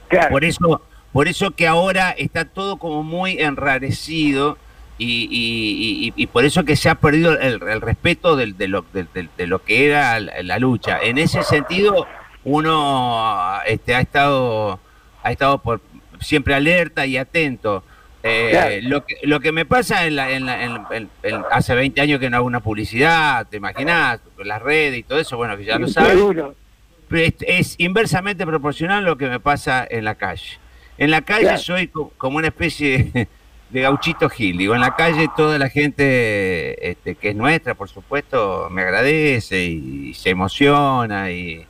Claro. 0.09 0.29
Por 0.29 0.43
eso, 0.43 0.81
por 1.13 1.27
eso 1.29 1.51
que 1.51 1.67
ahora 1.67 2.11
está 2.11 2.45
todo 2.45 2.77
como 2.77 3.03
muy 3.03 3.39
enrarecido 3.39 4.57
y, 4.97 5.27
y- 5.31 6.07
y- 6.09 6.13
y 6.15 6.27
por 6.27 6.43
eso 6.45 6.63
que 6.65 6.75
se 6.75 6.89
ha 6.89 6.95
perdido 6.95 7.39
el, 7.39 7.61
el 7.63 7.81
respeto 7.81 8.35
del- 8.35 8.57
de, 8.57 8.67
lo, 8.67 8.85
del- 8.93 9.07
del- 9.13 9.29
de 9.37 9.47
lo 9.47 9.63
que 9.63 9.87
era 9.87 10.19
la, 10.19 10.43
la 10.43 10.59
lucha. 10.59 10.99
En 11.01 11.17
ese 11.17 11.41
sentido, 11.43 12.05
uno 12.43 13.59
este, 13.65 13.95
ha 13.95 14.01
estado, 14.01 14.79
ha 15.23 15.31
estado 15.31 15.57
por, 15.59 15.81
siempre 16.19 16.53
alerta 16.53 17.05
y 17.05 17.17
atento. 17.17 17.83
Eh, 18.23 18.49
Claro. 18.51 18.75
lo, 18.83 19.05
que, 19.05 19.15
lo 19.23 19.39
que 19.39 19.51
me 19.51 19.65
pasa 19.65 20.05
en 20.05 20.15
la, 20.15 20.29
en 20.31 20.45
la- 20.45 20.63
en- 20.63 20.81
en- 20.91 21.09
en- 21.23 21.41
hace 21.51 21.73
20 21.73 22.01
años 22.01 22.19
que 22.19 22.29
no 22.29 22.37
hago 22.37 22.45
una 22.45 22.59
publicidad, 22.59 23.47
te 23.47 23.57
imaginas, 23.57 24.19
con 24.35 24.47
las 24.47 24.61
redes 24.61 24.99
y 24.99 25.03
todo 25.03 25.19
eso, 25.19 25.37
bueno, 25.37 25.57
que 25.57 25.65
ya 25.65 25.79
lo 25.79 25.87
sabes 25.87 26.17
es, 27.11 27.33
es 27.41 27.75
inversamente 27.79 28.45
proporcional 28.45 28.99
a 28.99 29.01
lo 29.01 29.17
que 29.17 29.27
me 29.27 29.39
pasa 29.39 29.85
en 29.89 30.05
la 30.05 30.15
calle. 30.15 30.59
En 30.97 31.11
la 31.11 31.21
calle 31.21 31.43
Claro. 31.43 31.57
soy 31.57 31.87
co- 31.87 32.13
como 32.17 32.37
una 32.37 32.47
especie 32.47 33.09
de, 33.13 33.27
de 33.69 33.81
gauchito 33.81 34.29
Gil. 34.29 34.57
Digo, 34.57 34.75
en 34.75 34.81
la 34.81 34.95
calle 34.95 35.27
toda 35.35 35.57
la 35.57 35.69
gente 35.69 36.91
este, 36.91 37.15
que 37.15 37.29
es 37.29 37.35
nuestra, 37.35 37.73
por 37.73 37.89
supuesto, 37.89 38.67
me 38.71 38.83
agradece 38.83 39.63
y, 39.65 40.13
se 40.13 40.29
emociona 40.29 41.31
y, 41.31 41.65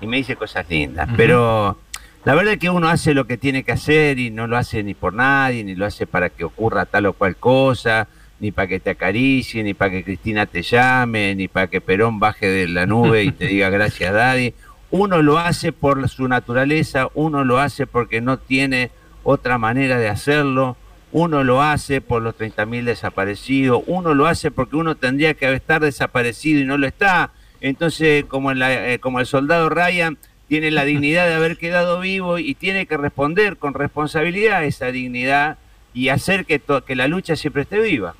y 0.00 0.06
me 0.06 0.18
dice 0.18 0.36
cosas 0.36 0.64
lindas. 0.68 1.08
Pero 1.16 1.76
la 2.24 2.34
verdad 2.34 2.54
es 2.54 2.58
que 2.58 2.70
uno 2.70 2.88
hace 2.88 3.14
lo 3.14 3.26
que 3.26 3.36
tiene 3.38 3.62
que 3.62 3.72
hacer 3.72 4.18
y 4.18 4.30
no 4.30 4.46
lo 4.46 4.56
hace 4.56 4.82
ni 4.82 4.94
por 4.94 5.14
nadie, 5.14 5.64
ni 5.64 5.74
lo 5.74 5.86
hace 5.86 6.06
para 6.06 6.28
que 6.30 6.44
ocurra 6.44 6.84
tal 6.86 7.06
o 7.06 7.12
cual 7.12 7.36
cosa, 7.36 8.08
ni 8.40 8.52
para 8.52 8.68
que 8.68 8.80
te 8.80 8.90
acaricie, 8.90 9.62
ni 9.62 9.74
para 9.74 9.90
que 9.90 10.04
Cristina 10.04 10.46
te 10.46 10.62
llame, 10.62 11.34
ni 11.34 11.48
para 11.48 11.68
que 11.68 11.80
Perón 11.80 12.20
baje 12.20 12.46
de 12.46 12.68
la 12.68 12.86
nube 12.86 13.24
y 13.24 13.32
te 13.32 13.46
diga 13.48 13.70
gracias, 13.70 14.12
Daddy. 14.12 14.54
Uno 14.90 15.22
lo 15.22 15.38
hace 15.38 15.72
por 15.72 16.08
su 16.08 16.28
naturaleza, 16.28 17.08
uno 17.14 17.44
lo 17.44 17.58
hace 17.58 17.86
porque 17.86 18.20
no 18.20 18.38
tiene 18.38 18.90
otra 19.22 19.58
manera 19.58 19.98
de 19.98 20.08
hacerlo, 20.08 20.76
uno 21.12 21.42
lo 21.44 21.62
hace 21.62 22.00
por 22.00 22.22
los 22.22 22.36
30.000 22.36 22.84
desaparecidos, 22.84 23.82
uno 23.86 24.14
lo 24.14 24.26
hace 24.26 24.50
porque 24.50 24.76
uno 24.76 24.94
tendría 24.94 25.34
que 25.34 25.52
estar 25.52 25.82
desaparecido 25.82 26.60
y 26.60 26.64
no 26.64 26.78
lo 26.78 26.86
está. 26.86 27.30
Entonces, 27.60 28.24
como, 28.26 28.50
en 28.52 28.58
la- 28.60 28.92
eh, 28.92 28.98
como 28.98 29.18
el 29.20 29.26
soldado 29.26 29.68
Ryan 29.68 30.16
tiene 30.48 30.70
la 30.70 30.84
dignidad 30.84 31.26
de 31.26 31.34
haber 31.34 31.56
quedado 31.58 32.00
vivo 32.00 32.38
y 32.38 32.54
tiene 32.54 32.86
que 32.86 32.96
responder 32.96 33.56
con 33.56 33.74
responsabilidad 33.74 34.58
a 34.58 34.64
esa 34.64 34.86
dignidad 34.86 35.58
y 35.94 36.08
hacer 36.08 36.44
que, 36.46 36.60
la 36.94 37.08
lucha 37.08 37.36
siempre 37.36 37.62
esté 37.62 37.78
viva. 37.80 38.14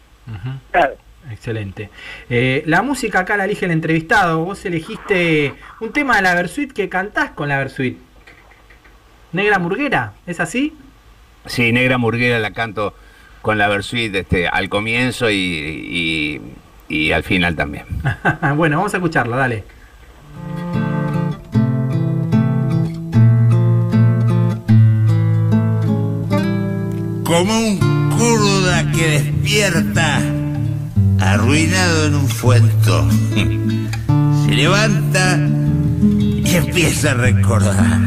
Claro. 0.70 0.94
Excelente. 1.30 1.90
Eh, 2.30 2.62
la 2.66 2.80
música 2.82 3.20
acá 3.20 3.36
la 3.36 3.44
elige 3.44 3.66
el 3.66 3.72
entrevistado. 3.72 4.44
Vos 4.44 4.64
elegiste 4.64 5.52
un 5.80 5.92
tema 5.92 6.16
de 6.16 6.22
la 6.22 6.34
Versuit 6.34 6.72
que 6.72 6.88
cantás 6.88 7.30
con 7.32 7.48
la 7.50 7.58
Versuit. 7.58 7.98
Negra 9.32 9.58
Murguera, 9.58 10.14
¿es 10.26 10.40
así? 10.40 10.74
Sí, 11.46 11.72
Negra 11.72 11.98
Murguera 11.98 12.38
la 12.38 12.52
canto 12.52 12.94
con 13.42 13.58
la 13.58 13.68
Versuit 13.68 14.14
este, 14.14 14.48
al 14.48 14.68
comienzo 14.68 15.30
y, 15.30 15.34
y- 15.36 16.40
y 16.88 17.12
al 17.12 17.22
final 17.22 17.54
también. 17.56 17.84
bueno, 18.56 18.78
vamos 18.78 18.94
a 18.94 18.96
escucharla, 18.96 19.36
dale. 19.36 19.64
Como 27.28 27.58
un 27.58 28.08
kurda 28.16 28.90
que 28.90 29.20
despierta 29.20 30.18
arruinado 31.20 32.06
en 32.06 32.14
un 32.14 32.26
fuento. 32.26 33.06
Se 34.46 34.54
levanta 34.54 35.36
y 35.36 36.54
empieza 36.54 37.10
a 37.10 37.14
recordar 37.14 38.00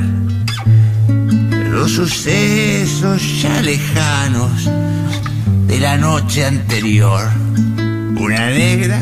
los 1.70 1.92
sucesos 1.92 3.44
ya 3.44 3.62
lejanos 3.62 4.68
de 5.68 5.80
la 5.80 5.98
noche 5.98 6.44
anterior. 6.44 7.22
Una 8.20 8.48
negra, 8.50 9.00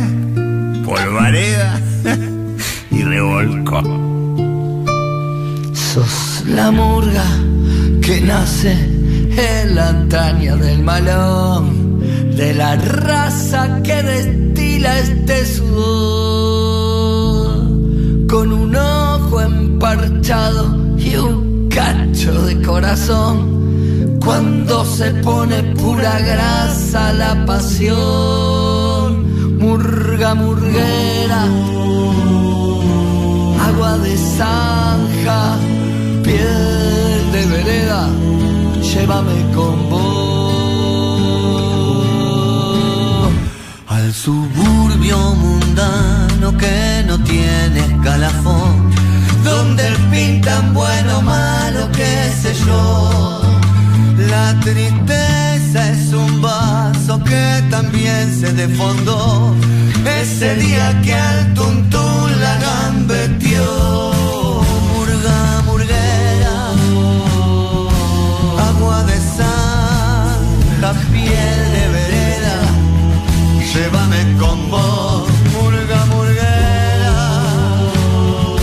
polvareda 0.84 1.80
y 2.92 3.04
revolcó. 3.04 3.82
Sos 5.74 6.44
la 6.46 6.72
murga 6.72 7.26
que 8.02 8.20
nace 8.20 8.99
en 9.40 9.76
la 9.76 9.90
antaña 9.90 10.56
del 10.56 10.84
malón, 10.84 12.00
de 12.36 12.54
la 12.54 12.76
raza 12.76 13.82
que 13.84 14.04
destila 14.04 15.00
este 15.00 15.46
sudor, 15.46 16.88
con 18.28 18.52
un 18.52 18.76
ojo 18.76 19.42
emparchado 19.42 20.76
y 20.98 21.16
un 21.16 21.70
cacho 21.70 22.34
de 22.44 22.62
corazón. 22.62 24.20
Cuando 24.24 24.84
se 24.86 25.12
pone 25.16 25.64
pura 25.76 26.20
grasa 26.20 27.14
la 27.14 27.46
pasión, 27.46 27.98
murga 29.58 30.36
murguera, 30.36 31.44
agua 33.68 33.98
de 34.00 34.18
zanja, 34.18 35.58
vereda, 36.24 36.79
llévame 38.94 39.40
con 39.54 39.90
vos 39.90 40.50
al 43.88 44.14
suburbio 44.14 45.18
mundano 45.36 46.58
que 46.58 47.04
no 47.06 47.24
tiene 47.24 47.80
escalafón, 47.92 48.92
donde 49.44 49.84
pintan 50.12 50.74
bueno, 50.74 51.22
malo, 51.22 51.88
qué 51.92 52.32
sé 52.42 52.54
yo. 52.66 53.42
La 54.30 54.60
tristeza 54.62 55.92
es 55.92 56.12
un 56.14 56.42
vaso 56.42 57.24
que 57.24 57.64
también 57.70 58.40
se 58.40 58.52
defondó 58.54 59.56
ese 60.22 60.56
día 60.56 61.00
que 61.04 61.14
al 61.14 61.54
tuntún 61.54 62.42
la 62.42 62.58
gambeteó. 62.58 64.09
Llévame 73.74 74.38
con 74.40 74.70
vos, 74.70 75.28
murga, 75.54 76.06
murguera, 76.06 77.16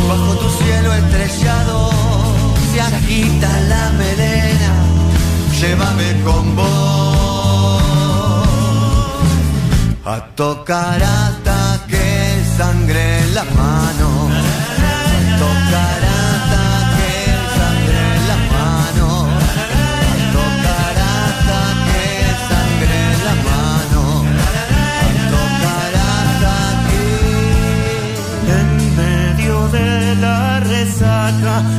bajo 0.09 0.33
tu 0.43 0.49
cielo 0.59 0.93
estrellado 0.95 1.91
se 2.73 2.81
agita 2.81 3.51
la 3.69 3.91
melena, 3.93 4.73
llévame 5.61 6.23
con 6.25 6.57
vos, 6.57 7.83
a 10.05 10.21
tocar 10.35 11.03
hasta 11.03 11.85
que 11.89 12.43
sangre 12.57 13.21
en 13.21 13.35
la 13.35 13.45
mano, 13.45 14.09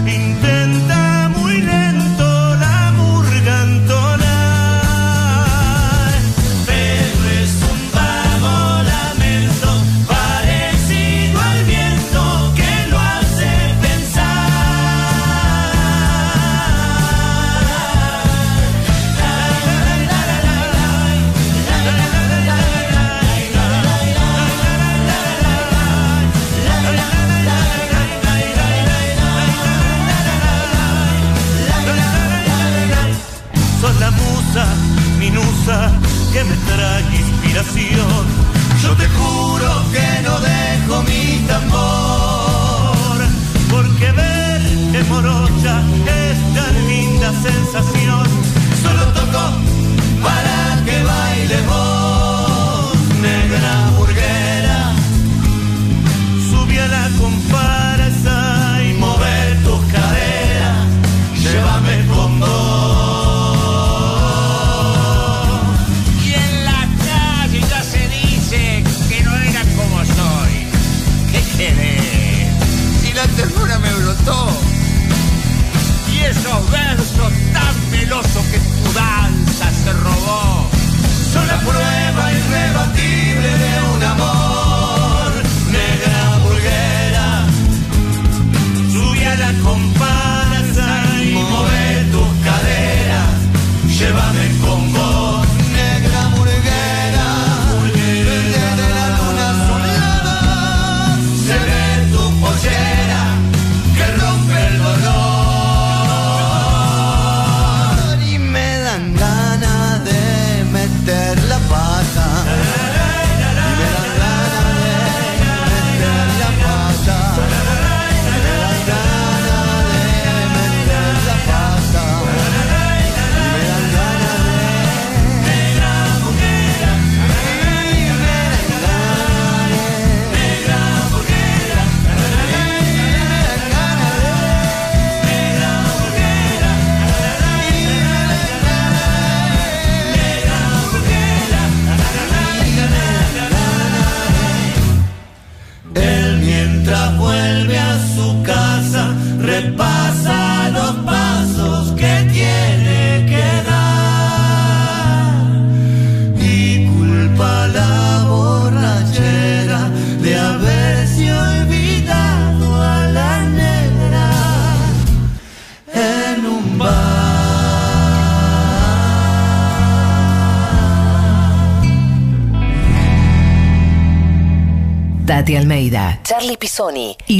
intenta 0.05 0.96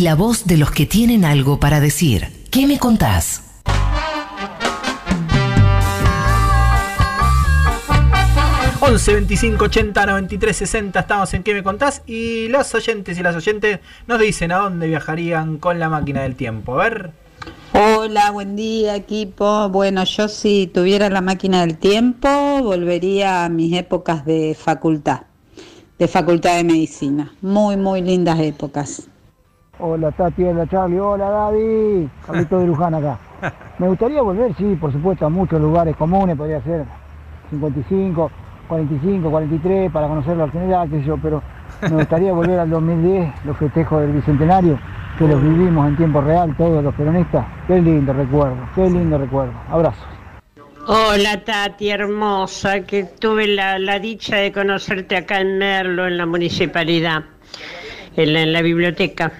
la 0.08 0.16
voz 0.16 0.46
de 0.46 0.56
los 0.56 0.72
que 0.72 0.86
tienen 0.86 1.26
algo 1.26 1.60
para 1.60 1.82
decir. 1.82 2.30
¿Qué 2.50 2.66
me 2.66 2.80
contás? 2.80 3.44
Hola 8.80 8.94
11 8.94 9.14
25 9.16 9.66
80 9.66 10.06
93 10.06 10.56
60 10.56 10.98
estamos 11.02 11.34
en 11.34 11.44
¿Qué 11.44 11.54
me 11.54 11.62
contás? 11.62 12.04
Y 12.08 12.48
los 12.48 12.74
oyentes 12.74 13.20
y 13.20 13.22
las 13.22 13.36
oyentes 13.36 13.82
nos 14.08 14.22
dicen 14.22 14.54
a 14.54 14.60
dónde 14.60 14.88
viajarían 14.88 15.58
con 15.58 15.78
la 15.78 15.90
máquina 15.90 16.22
del 16.22 16.38
tiempo. 16.38 16.80
A 16.80 16.84
ver. 16.86 17.12
Hola, 17.74 18.32
buen 18.32 18.56
día 18.56 18.96
equipo. 18.96 19.68
Bueno, 19.68 20.06
yo 20.06 20.30
si 20.30 20.68
tuviera 20.68 21.10
la 21.10 21.20
máquina 21.20 21.66
del 21.66 21.78
tiempo 21.78 22.30
volvería 22.64 23.44
a 23.44 23.50
mis 23.50 23.76
épocas 23.76 24.26
de 24.26 24.56
facultad, 24.58 25.24
de 26.00 26.08
facultad 26.08 26.56
de 26.56 26.64
medicina. 26.64 27.34
Muy, 27.42 27.76
muy 27.76 28.02
lindas 28.02 28.40
épocas. 28.40 29.10
Hola 29.80 30.12
Tati, 30.12 30.44
hola 30.44 30.66
Charlie, 30.66 31.00
hola 31.00 31.30
David, 31.30 32.08
Carlito 32.26 32.60
de 32.60 32.66
Luján 32.66 32.96
acá. 32.96 33.20
Me 33.78 33.88
gustaría 33.88 34.24
volver, 34.24 34.56
sí, 34.56 34.76
por 34.82 34.92
supuesto, 34.92 35.28
a 35.28 35.30
muchos 35.30 35.62
lugares 35.62 35.96
comunes, 35.96 36.36
podría 36.36 36.60
ser 36.64 36.84
55, 37.52 38.32
45, 38.68 39.30
43, 39.30 39.92
para 39.92 40.08
conocer 40.08 40.36
la 40.36 40.50
general, 40.50 40.90
qué 40.90 41.00
sé 41.00 41.06
yo, 41.06 41.18
pero 41.18 41.44
me 41.82 41.90
gustaría 41.90 42.34
volver 42.34 42.60
al 42.60 42.72
2010, 42.72 43.46
los 43.46 43.56
festejos 43.58 44.02
del 44.02 44.14
Bicentenario, 44.14 44.80
que 45.20 45.28
los 45.28 45.40
vivimos 45.42 45.88
en 45.88 45.96
tiempo 45.96 46.22
real, 46.22 46.56
todos 46.58 46.84
los 46.84 46.96
peronistas. 46.96 47.46
Qué 47.68 47.80
lindo 47.80 48.14
recuerdo, 48.14 48.58
qué 48.74 48.90
lindo 48.90 49.20
recuerdo. 49.20 49.54
Abrazos. 49.70 50.04
Hola 50.88 51.44
Tati, 51.44 51.90
hermosa, 51.92 52.82
que 52.82 53.04
tuve 53.04 53.46
la, 53.46 53.78
la 53.78 54.00
dicha 54.00 54.38
de 54.38 54.52
conocerte 54.52 55.18
acá 55.18 55.40
en 55.42 55.60
Merlo, 55.60 56.08
en 56.08 56.18
la 56.18 56.26
municipalidad, 56.26 57.26
en 58.18 58.34
la, 58.34 58.42
en 58.44 58.54
la 58.54 58.62
biblioteca. 58.62 59.32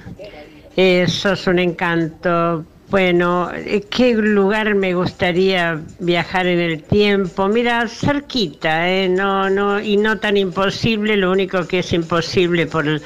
Eh, 0.78 1.06
sos 1.08 1.48
un 1.48 1.60
encanto. 1.60 2.66
Bueno, 2.90 3.50
eh, 3.54 3.82
¿qué 3.90 4.14
lugar 4.14 4.74
me 4.76 4.94
gustaría 4.94 5.82
viajar 6.00 6.48
en 6.48 6.60
el 6.60 6.84
tiempo? 6.84 7.48
Mira, 7.50 7.86
cerquita, 7.88 8.90
eh, 8.90 9.10
no, 9.10 9.50
no, 9.50 9.82
y 9.82 9.98
no 9.98 10.20
tan 10.20 10.38
imposible, 10.38 11.18
lo 11.18 11.32
único 11.32 11.68
que 11.68 11.80
es 11.80 11.92
imposible 11.92 12.66
por 12.68 12.88
el- 12.88 13.02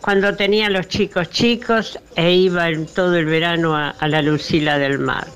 cuando 0.00 0.34
tenía 0.36 0.70
los 0.70 0.88
chicos 0.88 1.28
chicos 1.30 1.98
e 2.14 2.32
iba 2.32 2.68
en 2.68 2.86
todo 2.86 3.16
el 3.16 3.26
verano 3.26 3.76
a, 3.76 3.90
a 3.90 4.08
la 4.08 4.22
Lucila 4.22 4.78
del 4.78 4.98
Mar. 5.00 5.26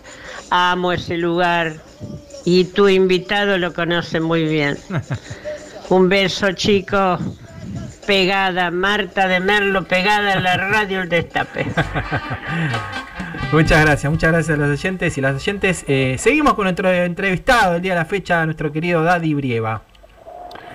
Amo 0.51 0.93
ese 0.93 1.19
lugar 1.19 1.83
y 2.45 2.65
tu 2.67 2.89
invitado 2.89 3.59
lo 3.59 3.75
conoce 3.75 4.21
muy 4.21 4.45
bien. 4.45 4.79
Un 5.91 6.09
beso, 6.09 6.53
chicos. 6.53 7.21
Pegada, 8.15 8.73
Marta 8.73 9.29
de 9.29 9.39
Merlo, 9.39 9.85
pegada 9.85 10.33
a 10.33 10.41
la 10.41 10.57
radio 10.69 11.03
El 11.03 11.09
Destape. 11.09 11.65
Muchas 13.53 13.85
gracias, 13.85 14.11
muchas 14.11 14.33
gracias 14.33 14.59
a 14.59 14.61
los 14.61 14.69
oyentes 14.81 15.17
y 15.17 15.21
las 15.21 15.37
oyentes. 15.37 15.85
Eh, 15.87 16.17
seguimos 16.19 16.55
con 16.55 16.65
nuestro 16.65 16.91
entrevistado 16.91 17.77
el 17.77 17.83
día 17.83 17.93
de 17.93 18.01
la 18.01 18.05
fecha, 18.05 18.45
nuestro 18.47 18.73
querido 18.73 19.05
Daddy 19.05 19.35
Brieva. 19.35 19.83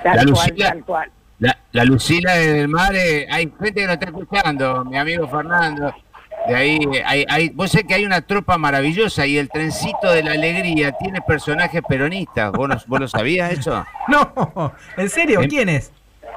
Tal 0.01 0.15
La 0.15 0.23
cual, 0.31 0.47
Lucila- 0.49 0.69
tal 0.69 0.83
cual. 0.85 1.11
La, 1.39 1.57
la 1.73 1.83
Lucila 1.83 2.35
del 2.35 2.69
Mar, 2.69 2.95
eh, 2.95 3.27
hay 3.29 3.51
gente 3.59 3.73
que 3.81 3.85
lo 3.85 3.91
está 3.91 4.05
escuchando, 4.05 4.85
mi 4.85 4.97
amigo 4.97 5.27
Fernando. 5.27 5.93
De 6.47 6.55
ahí, 6.55 6.79
hay, 7.05 7.25
hay, 7.27 7.49
vos 7.49 7.69
sabés 7.69 7.85
que 7.85 7.95
hay 7.95 8.05
una 8.05 8.21
tropa 8.21 8.57
maravillosa 8.57 9.27
y 9.27 9.37
el 9.37 9.49
trencito 9.49 10.09
de 10.09 10.23
la 10.23 10.31
alegría 10.31 10.93
tiene 10.93 11.19
personajes 11.19 11.81
peronistas. 11.85 12.53
¿Vos, 12.53 12.69
no- 12.69 12.77
vos 12.87 12.99
lo 13.01 13.07
sabías 13.09 13.51
eso? 13.51 13.85
No, 14.07 14.71
¿en 14.95 15.09
serio? 15.09 15.41
¿Quién 15.49 15.67
es? 15.67 15.91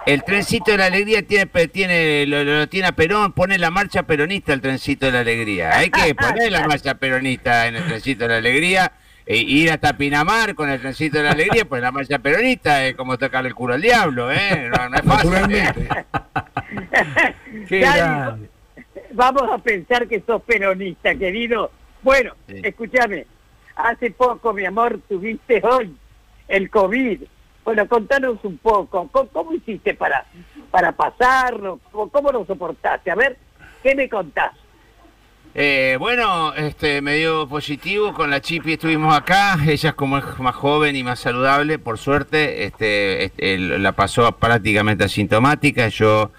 El 0.07 0.23
trencito 0.25 0.71
de 0.73 0.79
la 0.79 0.87
alegría 0.87 1.23
tiene, 1.23 1.47
pe- 1.47 1.69
tiene 1.69 2.25
lo, 2.27 2.43
lo 2.45 2.69
tiene 2.69 2.89
a 2.89 2.93
Perón, 2.93 3.33
pone 3.33 3.59
la 3.59 3.71
marcha 3.71 4.05
peronista 4.05 4.53
el 4.55 4.61
trencito 4.63 5.07
de 5.07 5.13
la 5.13 5.21
alegría. 5.21 5.77
Hay 5.77 5.91
que 5.91 6.15
poner 6.15 6.51
la 6.51 6.67
marcha 6.67 6.95
peronista 6.95 7.67
en 7.67 7.77
el 7.77 7.85
trencito 7.87 8.25
de 8.25 8.29
la 8.31 8.37
alegría. 8.39 8.93
e 9.27 9.37
ir 9.37 9.71
hasta 9.71 9.97
Pinamar 9.99 10.55
con 10.55 10.71
el 10.71 10.81
trencito 10.81 11.19
de 11.19 11.25
la 11.25 11.33
alegría, 11.33 11.67
pues 11.67 11.83
la 11.83 11.93
marcha 11.93 12.19
peronista 12.19 12.87
es 12.87 12.95
como 12.95 13.19
tocarle 13.19 13.49
el 13.51 13.55
culo 13.55 13.75
al 13.75 13.83
diablo, 13.83 14.33
¿eh? 14.33 14.71
No, 14.75 14.89
no 14.89 14.97
es 14.97 15.03
fácil. 15.03 15.55
¿eh? 15.55 15.75
Vamos 19.13 19.43
a 19.51 19.59
pensar 19.59 20.07
que 20.07 20.23
sos 20.27 20.43
peronista, 20.43 21.15
querido. 21.15 21.71
Bueno, 22.03 22.35
escúchame, 22.49 23.27
hace 23.77 24.11
poco, 24.11 24.53
mi 24.53 24.65
amor, 24.65 25.01
tuviste 25.09 25.61
hoy 25.65 25.95
el 26.47 26.71
COVID. 26.71 27.23
Bueno, 27.69 27.87
contanos 27.87 28.39
un 28.45 28.57
poco, 28.57 29.07
¿cómo, 29.13 29.29
cómo 29.29 29.53
hiciste 29.53 29.93
para, 29.93 30.25
para 30.71 30.93
pasarlo? 30.93 31.79
¿Cómo, 31.93 32.09
¿Cómo 32.09 32.33
lo 32.33 32.47
soportaste? 32.47 33.11
A 33.11 33.15
ver, 33.15 33.37
¿qué 33.83 33.95
me 33.95 34.09
contás? 34.09 34.53
Eh, 35.55 35.99
bueno, 36.01 36.55
este, 36.55 37.03
me 37.03 37.17
dio 37.17 37.47
positivo 37.47 38.15
con 38.15 38.31
la 38.31 38.41
Chipi, 38.41 38.73
estuvimos 38.73 39.15
acá, 39.15 39.59
ella 39.69 39.93
como 39.93 40.17
es 40.17 40.25
más 40.39 40.55
joven 40.55 40.97
y 40.97 41.05
más 41.05 41.21
saludable, 41.21 41.79
por 41.79 41.99
suerte, 41.99 42.65
este, 42.65 43.25
este, 43.25 43.59
la 43.59 43.93
pasó 43.93 44.33
prácticamente 44.33 45.05
asintomática, 45.05 45.89
yo 45.89 46.33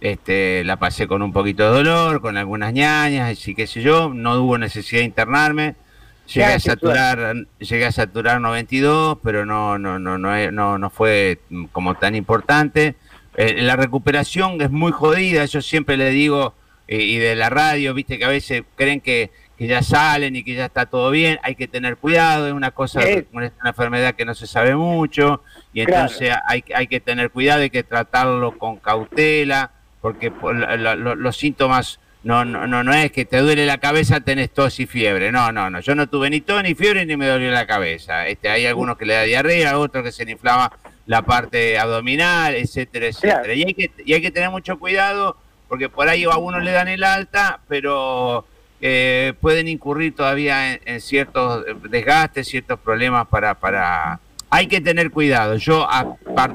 este, 0.00 0.64
la 0.64 0.80
pasé 0.80 1.06
con 1.06 1.22
un 1.22 1.32
poquito 1.32 1.62
de 1.62 1.76
dolor, 1.76 2.20
con 2.20 2.36
algunas 2.36 2.72
ñañas, 2.72 3.30
así 3.30 3.54
qué 3.54 3.68
sé 3.68 3.82
yo, 3.82 4.12
no 4.12 4.34
hubo 4.42 4.58
necesidad 4.58 5.02
de 5.02 5.06
internarme, 5.06 5.76
llegué 6.26 6.48
Ya, 6.48 6.54
a 6.54 6.60
saturar, 6.60 7.34
llegué 7.58 7.84
a 7.86 7.92
saturar 7.92 8.40
92, 8.40 9.18
pero 9.22 9.44
no, 9.46 9.78
no, 9.78 9.98
no, 9.98 10.18
no, 10.18 10.34
es- 10.36 10.52
no, 10.52 10.78
no 10.78 10.90
fue 10.90 11.40
como 11.72 11.94
tan 11.94 12.14
importante. 12.14 12.96
Eh, 13.36 13.62
la 13.62 13.76
recuperación 13.76 14.60
es 14.60 14.70
muy 14.70 14.92
jodida, 14.92 15.44
yo 15.46 15.62
siempre 15.62 15.96
le 15.96 16.10
digo, 16.10 16.54
eh, 16.88 17.02
y 17.02 17.16
de 17.18 17.34
la 17.34 17.48
radio, 17.50 17.94
viste 17.94 18.18
que 18.18 18.24
a 18.24 18.28
veces 18.28 18.62
creen 18.76 19.00
que, 19.00 19.30
que 19.56 19.66
ya 19.66 19.82
salen 19.82 20.34
y 20.36 20.42
que 20.44 20.54
ya 20.54 20.66
está 20.66 20.86
todo 20.86 21.10
bien, 21.10 21.38
hay 21.42 21.54
que 21.54 21.68
tener 21.68 21.96
cuidado, 21.96 22.46
es 22.48 22.52
una 22.52 22.72
cosa, 22.72 23.00
Sí. 23.02 23.24
una, 23.32 23.50
enfermedad 23.64 24.14
que 24.14 24.24
no 24.24 24.34
se 24.34 24.46
sabe 24.46 24.74
mucho, 24.76 25.42
y 25.72 25.84
Claro. 25.84 26.02
entonces 26.02 26.34
hay, 26.46 26.64
hay 26.74 26.86
que 26.88 27.00
tener 27.00 27.30
cuidado, 27.30 27.62
hay 27.62 27.70
que 27.70 27.84
tratarlo 27.84 28.58
con 28.58 28.76
cautela, 28.76 29.70
porque 30.00 30.30
por 30.30 30.54
la- 30.56 30.76
la- 30.76 30.96
lo- 30.96 31.14
los 31.14 31.36
síntomas 31.36 32.00
no, 32.24 32.44
no, 32.44 32.66
no, 32.66 32.84
no 32.84 32.92
es 32.92 33.10
que 33.12 33.24
te 33.24 33.38
duele 33.38 33.66
la 33.66 33.78
cabeza, 33.78 34.20
tenés 34.20 34.50
tos 34.50 34.78
y 34.80 34.86
fiebre, 34.86 35.32
no, 35.32 35.52
no, 35.52 35.70
no, 35.70 35.80
yo 35.80 35.94
no 35.94 36.08
tuve 36.08 36.30
ni 36.30 36.40
tos 36.40 36.62
ni 36.62 36.74
fiebre 36.74 37.04
ni 37.04 37.16
me 37.16 37.26
dolió 37.26 37.50
la 37.50 37.66
cabeza, 37.66 38.26
este, 38.28 38.48
hay 38.48 38.66
algunos 38.66 38.96
que 38.96 39.06
le 39.06 39.14
da 39.14 39.22
diarrea, 39.22 39.78
otros 39.78 40.04
que 40.04 40.12
se 40.12 40.24
le 40.24 40.32
inflama 40.32 40.72
la 41.06 41.22
parte 41.22 41.78
abdominal, 41.78 42.54
etcétera, 42.54 43.06
etcétera, 43.06 43.54
y 43.54 43.64
hay 43.64 43.74
que, 43.74 43.90
y 44.04 44.12
hay 44.14 44.22
que 44.22 44.30
tener 44.30 44.50
mucho 44.50 44.78
cuidado 44.78 45.36
porque 45.72 45.88
por 45.88 46.06
ahí 46.06 46.24
a 46.24 46.36
uno 46.36 46.60
le 46.60 46.70
dan 46.70 46.88
el 46.88 47.02
alta, 47.02 47.60
pero 47.66 48.44
eh, 48.82 49.32
pueden 49.40 49.68
incurrir 49.68 50.14
todavía 50.14 50.74
en, 50.74 51.00
ciertos 51.00 51.64
desgastes, 51.88 52.46
ciertos 52.46 52.78
problemas 52.78 53.26
para, 53.28 53.54
para... 53.54 54.20
Hay 54.50 54.66
que 54.66 54.82
tener 54.82 55.10
cuidado. 55.10 55.56
Yo 55.56 55.88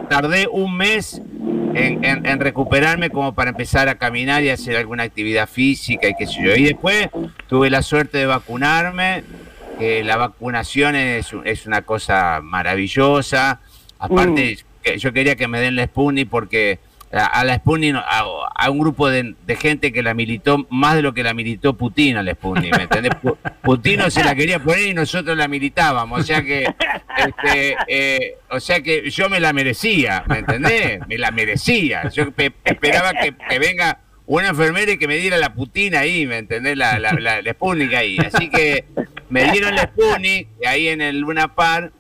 tardé 0.08 0.48
un 0.48 0.78
mes 0.78 1.20
en, 1.78 2.04
en- 2.04 2.26
en 2.26 2.40
recuperarme 2.40 3.10
como 3.10 3.34
para 3.36 3.52
empezar 3.52 3.88
a 3.90 3.96
caminar 3.96 4.44
y 4.44 4.50
hacer 4.50 4.76
alguna 4.78 5.04
actividad 5.04 5.48
física 5.48 6.08
y 6.08 6.16
qué 6.16 6.26
sé 6.28 6.42
yo. 6.44 6.56
Y 6.56 6.64
después 6.64 7.10
tuve 7.48 7.70
la 7.70 7.82
suerte 7.82 8.18
de 8.18 8.26
vacunarme, 8.26 9.24
que 9.80 10.04
la 10.04 10.18
vacunación 10.18 10.96
es, 10.96 11.30
es 11.46 11.66
una 11.66 11.84
cosa 11.84 12.40
maravillosa. 12.44 13.62
Aparte, 14.00 14.58
que 14.84 14.98
yo 14.98 15.12
quería 15.14 15.36
que 15.36 15.48
me 15.48 15.60
den 15.60 15.76
la 15.76 15.86
Sputnik 15.86 16.30
porque 16.30 16.80
a, 17.12 17.44
la 17.46 17.56
Sputnik, 17.56 17.96
a, 17.96 18.70
un 18.70 18.80
grupo 18.80 19.10
de, 19.10 19.34
de 19.46 19.56
gente 19.56 19.94
que 19.94 20.04
la 20.04 20.14
militó 20.14 20.68
más 20.70 20.96
de 20.96 21.02
lo 21.02 21.14
que 21.14 21.24
la 21.24 21.34
militó 21.34 21.76
Putin 21.78 22.18
a 22.18 22.24
la 22.24 22.34
Sputnik, 22.34 22.76
¿me 22.76 22.84
entendés? 22.84 23.14
Pu- 23.22 23.38
Putin 23.62 24.02
se 24.12 24.24
la 24.24 24.36
quería 24.36 24.60
poner 24.60 24.88
y 24.88 24.94
nosotros 24.94 25.38
la 25.38 25.48
militábamos, 25.48 26.20
o 26.20 26.24
sea 26.24 26.42
que, 26.42 26.66
este, 27.18 27.76
eh, 27.88 28.36
o 28.50 28.60
sea 28.60 28.82
que 28.82 29.10
yo 29.10 29.30
me 29.30 29.40
la 29.40 29.54
merecía, 29.54 30.24
¿me 30.28 30.40
entendés? 30.40 31.00
Me 31.08 31.18
la 31.18 31.32
merecía. 31.32 32.10
Yo 32.10 32.32
pe- 32.32 32.52
esperaba 32.66 33.14
que, 33.14 33.34
venga 33.58 34.00
una 34.26 34.50
enfermera 34.50 34.92
y 34.92 34.98
que 34.98 35.08
me 35.08 35.16
diera 35.16 35.38
la 35.38 35.54
Putin 35.54 35.96
ahí, 35.96 36.26
¿me 36.28 36.38
entendés? 36.38 36.78
La, 36.78 37.00
la, 37.00 37.14
la, 37.14 37.42
la 37.42 37.52
Sputnik 37.54 37.94
ahí. 37.94 38.18
Así 38.18 38.50
que 38.50 38.84
me 39.30 39.50
dieron 39.52 39.76
la 39.76 39.84
Sputnik 39.84 40.50
ahí 40.68 40.90
en 40.90 41.02
el 41.02 41.20
Luna 41.20 41.56
Par 41.56 41.92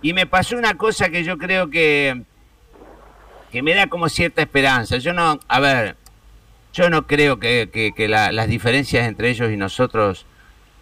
y 0.00 0.12
me 0.12 0.26
pasó 0.26 0.56
una 0.56 0.74
cosa 0.74 1.08
que 1.10 1.24
yo 1.24 1.36
creo 1.38 1.68
que 1.70 2.22
que 3.52 3.62
me 3.62 3.74
da 3.74 3.86
como 3.86 4.08
cierta 4.08 4.42
esperanza. 4.42 4.96
Yo 4.98 5.12
no, 5.12 5.38
a 5.46 5.60
ver, 5.60 5.96
yo 6.72 6.88
no 6.90 7.06
creo 7.06 7.38
que, 7.38 7.68
que- 7.72 7.92
que 7.94 8.08
la- 8.08 8.32
las 8.32 8.48
diferencias 8.48 9.06
entre 9.06 9.28
ellos 9.30 9.50
y 9.52 9.56
nosotros 9.56 10.24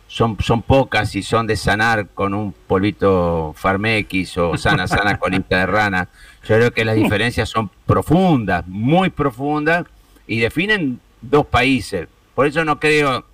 son, 0.06 0.36
son 0.40 0.62
pocas 0.62 1.14
y 1.16 1.22
son 1.22 1.46
de 1.46 1.56
sanar 1.56 2.08
con 2.08 2.32
un 2.34 2.52
polvito 2.52 3.52
Farmex 3.56 4.38
o 4.38 4.56
sana, 4.56 4.86
sana 4.88 5.18
colita 5.18 5.58
de 5.58 5.66
rana. 5.66 6.08
Yo 6.48 6.56
creo 6.56 6.72
que 6.72 6.84
las 6.84 6.96
diferencias 6.96 7.48
son 7.48 7.70
profundas, 7.86 8.66
muy 8.66 9.10
profundas, 9.10 9.84
y 10.26 10.40
definen 10.40 11.00
dos 11.20 11.46
países. 11.46 12.08
Por 12.34 12.46
eso 12.46 12.64
no 12.64 12.78
creo 12.80 13.24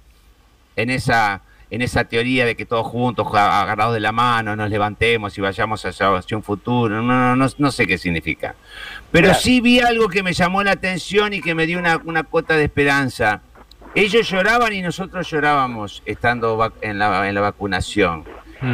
en 0.77 0.91
esa 0.91 1.43
en 1.71 1.83
esa 1.83 2.05
teoría 2.05 2.45
de 2.47 2.55
que 2.57 2.65
todos 2.65 2.87
juntos, 2.87 3.27
agarrados 3.33 3.95
de 3.95 4.01
la 4.01 4.13
mano, 4.13 4.55
nos 4.55 4.71
levantemos 4.71 5.37
y 5.37 5.41
vayamos 5.41 5.85
hacia, 5.85 6.11
un 6.37 6.43
futuro. 6.43 7.03
No, 7.03 7.03
no, 7.03 7.37
no, 7.37 7.47
no 7.59 7.71
sé 7.73 7.87
qué 7.87 7.99
significa. 7.99 8.55
Pero 9.11 9.29
Claro. 9.29 9.41
sí 9.41 9.61
vi 9.61 9.81
algo 9.81 10.09
que 10.09 10.23
me 10.23 10.33
llamó 10.33 10.63
la 10.63 10.73
atención 10.73 11.33
y 11.35 11.41
que 11.41 11.55
me 11.55 11.67
dio 11.67 11.79
una, 11.79 12.01
una 12.05 12.23
cuota 12.23 12.57
de 12.57 12.65
esperanza. 12.65 13.43
Ellos 13.95 14.29
lloraban 14.29 14.73
y 14.75 14.83
nosotros 14.83 15.29
llorábamos 15.31 16.03
estando 16.07 16.73
en 16.83 16.99
la, 16.99 17.29
en 17.29 17.35
la 17.35 17.41
vacunación. 17.41 18.25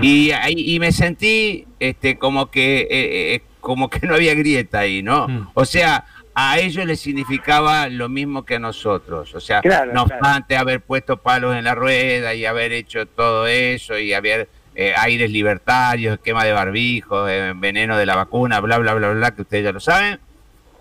Y, 0.01 0.30
ahí- 0.30 0.55
y 0.74 0.78
me 0.78 0.93
sentí 0.93 1.66
este, 1.80 2.16
como, 2.18 2.51
que, 2.51 2.82
eh, 2.82 2.88
eh, 3.34 3.43
como 3.61 3.88
que 3.90 4.07
no 4.07 4.14
había 4.14 4.34
grieta 4.34 4.80
ahí, 4.80 5.03
¿no? 5.03 5.51
O 5.55 5.64
sea, 5.64 6.05
a 6.35 6.59
ellos 6.59 6.87
les 6.87 7.01
significaba 7.01 7.89
lo 7.89 8.09
mismo 8.09 8.45
que 8.45 8.55
a 8.55 8.59
nosotros. 8.59 9.35
O 9.35 9.41
sea, 9.41 9.61
Claro, 9.61 9.93
no 9.93 10.07
claro. 10.07 10.20
obstante 10.20 10.57
haber 10.57 10.80
puesto 10.80 11.18
palos 11.18 11.55
en 11.57 11.64
la 11.64 11.74
rueda 11.74 12.35
y 12.35 12.47
haber 12.47 12.72
hecho 12.72 13.07
todo 13.07 13.47
eso 13.47 13.99
y 13.99 14.14
haber 14.14 14.49
eh, 14.74 14.95
aires 14.97 15.30
libertarios, 15.30 16.14
esquema 16.14 16.45
de 16.45 16.53
barbijo, 16.53 17.28
eh, 17.28 17.53
veneno 17.55 17.97
de 17.99 18.07
la 18.07 18.16
vacuna, 18.16 18.61
bla, 18.61 18.78
bla, 18.78 18.95
bla, 18.95 19.11
bla, 19.11 19.35
que 19.35 19.43
ustedes 19.43 19.64
ya 19.64 19.72
lo 19.72 19.80
saben. 19.80 20.18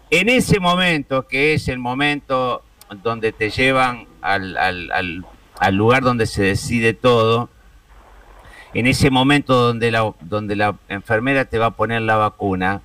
En 0.10 0.30
ese 0.30 0.60
momento, 0.60 1.28
que 1.28 1.54
es 1.54 1.68
el 1.68 1.80
momento 1.80 2.64
donde 3.04 3.32
te 3.34 3.49
llevan 3.49 4.06
al, 4.22 4.58
al, 4.58 4.91
al, 4.91 5.26
al 5.60 5.76
lugar 5.76 6.04
donde 6.04 6.26
se 6.26 6.43
decide 6.43 6.93
todo, 6.93 7.49
en 8.74 8.88
ese 8.88 9.10
momento 9.10 9.54
donde 9.56 9.91
la, 9.91 10.14
donde 10.22 10.56
la 10.56 10.76
enfermera 10.88 11.43
te 11.45 11.60
va 11.60 11.68
a 11.68 11.72
poner 11.72 12.02
la 12.04 12.16
vacuna, 12.16 12.82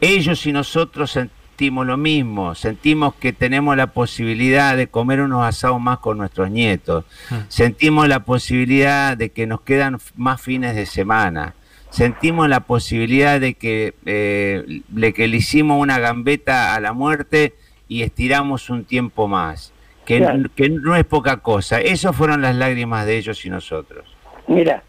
ellos 0.00 0.46
y 0.46 0.52
nosotros 0.52 1.10
sentimos 1.10 1.39
lo 1.68 1.96
mismo, 1.96 2.54
sentimos 2.54 3.14
que 3.14 3.32
tenemos 3.32 3.76
la 3.76 3.88
posibilidad 3.88 4.76
de 4.76 4.86
comer 4.88 5.20
unos 5.20 5.44
asados 5.44 5.80
más 5.80 5.98
con 5.98 6.18
nuestros 6.18 6.50
nietos, 6.50 7.04
sentimos 7.48 8.08
la 8.08 8.20
posibilidad 8.20 9.16
de 9.16 9.30
que 9.30 9.46
nos 9.46 9.60
quedan 9.60 9.98
más 10.16 10.40
fines 10.40 10.74
de 10.74 10.86
semana, 10.86 11.54
sentimos 11.90 12.48
la 12.48 12.60
posibilidad 12.60 13.38
de 13.40 13.54
que, 13.54 13.94
eh, 14.06 14.82
de 14.88 15.12
que 15.12 15.28
le 15.28 15.36
hicimos 15.36 15.80
una 15.80 15.98
gambeta 15.98 16.74
a 16.74 16.80
la 16.80 16.92
muerte 16.92 17.54
y 17.88 18.02
estiramos 18.02 18.70
un 18.70 18.84
tiempo 18.84 19.28
más, 19.28 19.72
que, 20.06 20.18
Claro. 20.18 20.48
que 20.56 20.70
no 20.70 20.96
es 20.96 21.04
poca 21.04 21.36
cosa. 21.38 21.80
Esas 21.80 22.16
fueron 22.16 22.40
las 22.40 22.56
lágrimas 22.56 23.04
de 23.06 23.18
ellos 23.18 23.44
y 23.44 23.50
nosotros. 23.50 24.06
Mira, 24.48 24.82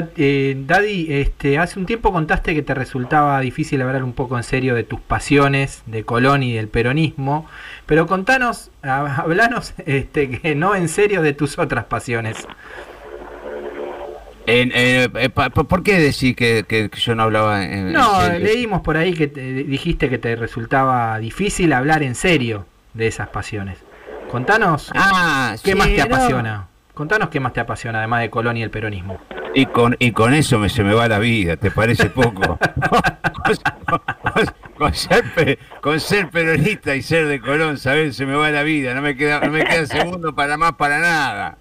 Daddy, 0.00 1.06
este, 1.10 1.58
hace 1.58 1.78
un 1.78 1.84
tiempo 1.86 2.12
contaste 2.12 2.54
que 2.54 2.62
te 2.62 2.72
resultaba 2.74 3.38
difícil 3.40 3.82
hablar 3.82 4.02
un 4.02 4.14
poco 4.14 4.38
en 4.38 4.42
serio 4.42 4.74
de 4.74 4.84
tus 4.84 5.00
pasiones 5.00 5.82
de 5.86 6.04
Colón 6.04 6.42
y 6.42 6.54
del 6.54 6.68
peronismo, 6.68 7.46
pero 7.84 8.06
contanos, 8.06 8.70
hablanos 8.82 9.74
este, 9.84 10.30
que 10.30 10.54
no 10.54 10.74
en 10.74 10.88
serio 10.88 11.20
de 11.20 11.34
tus 11.34 11.58
otras 11.58 11.84
pasiones. 11.84 12.36
En- 14.46 14.72
eh, 14.74 15.08
eh, 15.14 15.28
¿Por 15.30 15.82
qué 15.84 15.98
decís 16.00 16.34
que, 16.34 16.90
yo 16.96 17.14
no 17.14 17.22
hablaba 17.24 17.62
en, 17.64 17.88
en 17.88 17.92
No, 17.92 18.20
serio? 18.22 18.40
leímos 18.46 18.80
por 18.80 18.96
ahí 18.96 19.12
que 19.14 19.28
te- 19.28 19.40
dijiste 19.52 20.08
que 20.08 20.18
te 20.18 20.34
resultaba 20.36 21.18
difícil 21.18 21.72
hablar 21.72 22.02
en 22.02 22.14
serio 22.14 22.66
de 22.94 23.06
esas 23.06 23.28
pasiones. 23.28 23.78
Contanos 24.30 24.90
Ah, 24.94 25.54
qué 25.62 25.72
sí, 25.72 25.78
más 25.78 25.88
te 25.88 25.98
no. 25.98 26.04
apasiona. 26.04 26.68
Contanos 26.94 27.28
qué 27.30 27.40
más 27.40 27.52
te 27.52 27.60
apasiona 27.60 27.98
además 27.98 28.20
de 28.20 28.30
Colón 28.30 28.56
y 28.56 28.62
el 28.62 28.70
peronismo. 28.70 29.18
Y 29.54 29.66
con, 29.66 29.96
y 29.98 30.12
con 30.12 30.34
eso 30.34 30.58
me, 30.58 30.68
se 30.68 30.82
me 30.84 30.94
va 30.94 31.08
la 31.08 31.18
vida, 31.18 31.56
¿te 31.56 31.70
parece 31.70 32.10
poco? 32.10 32.58
con, 32.58 33.56
con- 34.34 34.54
con 34.76 34.94
ser, 34.94 35.24
pe- 35.34 35.58
con 35.80 36.00
ser 36.00 36.28
peronista 36.30 36.94
y 36.96 37.02
ser 37.02 37.26
de 37.26 37.40
Colón, 37.40 37.78
¿sabes? 37.78 38.16
Se 38.16 38.26
me 38.26 38.34
va 38.34 38.50
la 38.50 38.62
vida, 38.62 38.94
no 38.94 39.02
me 39.02 39.16
queda, 39.16 39.40
no 39.40 39.50
me 39.52 39.64
queda 39.64 39.86
segundo 39.86 40.34
para 40.34 40.56
más 40.56 40.72
para 40.72 40.98
nada. 40.98 41.58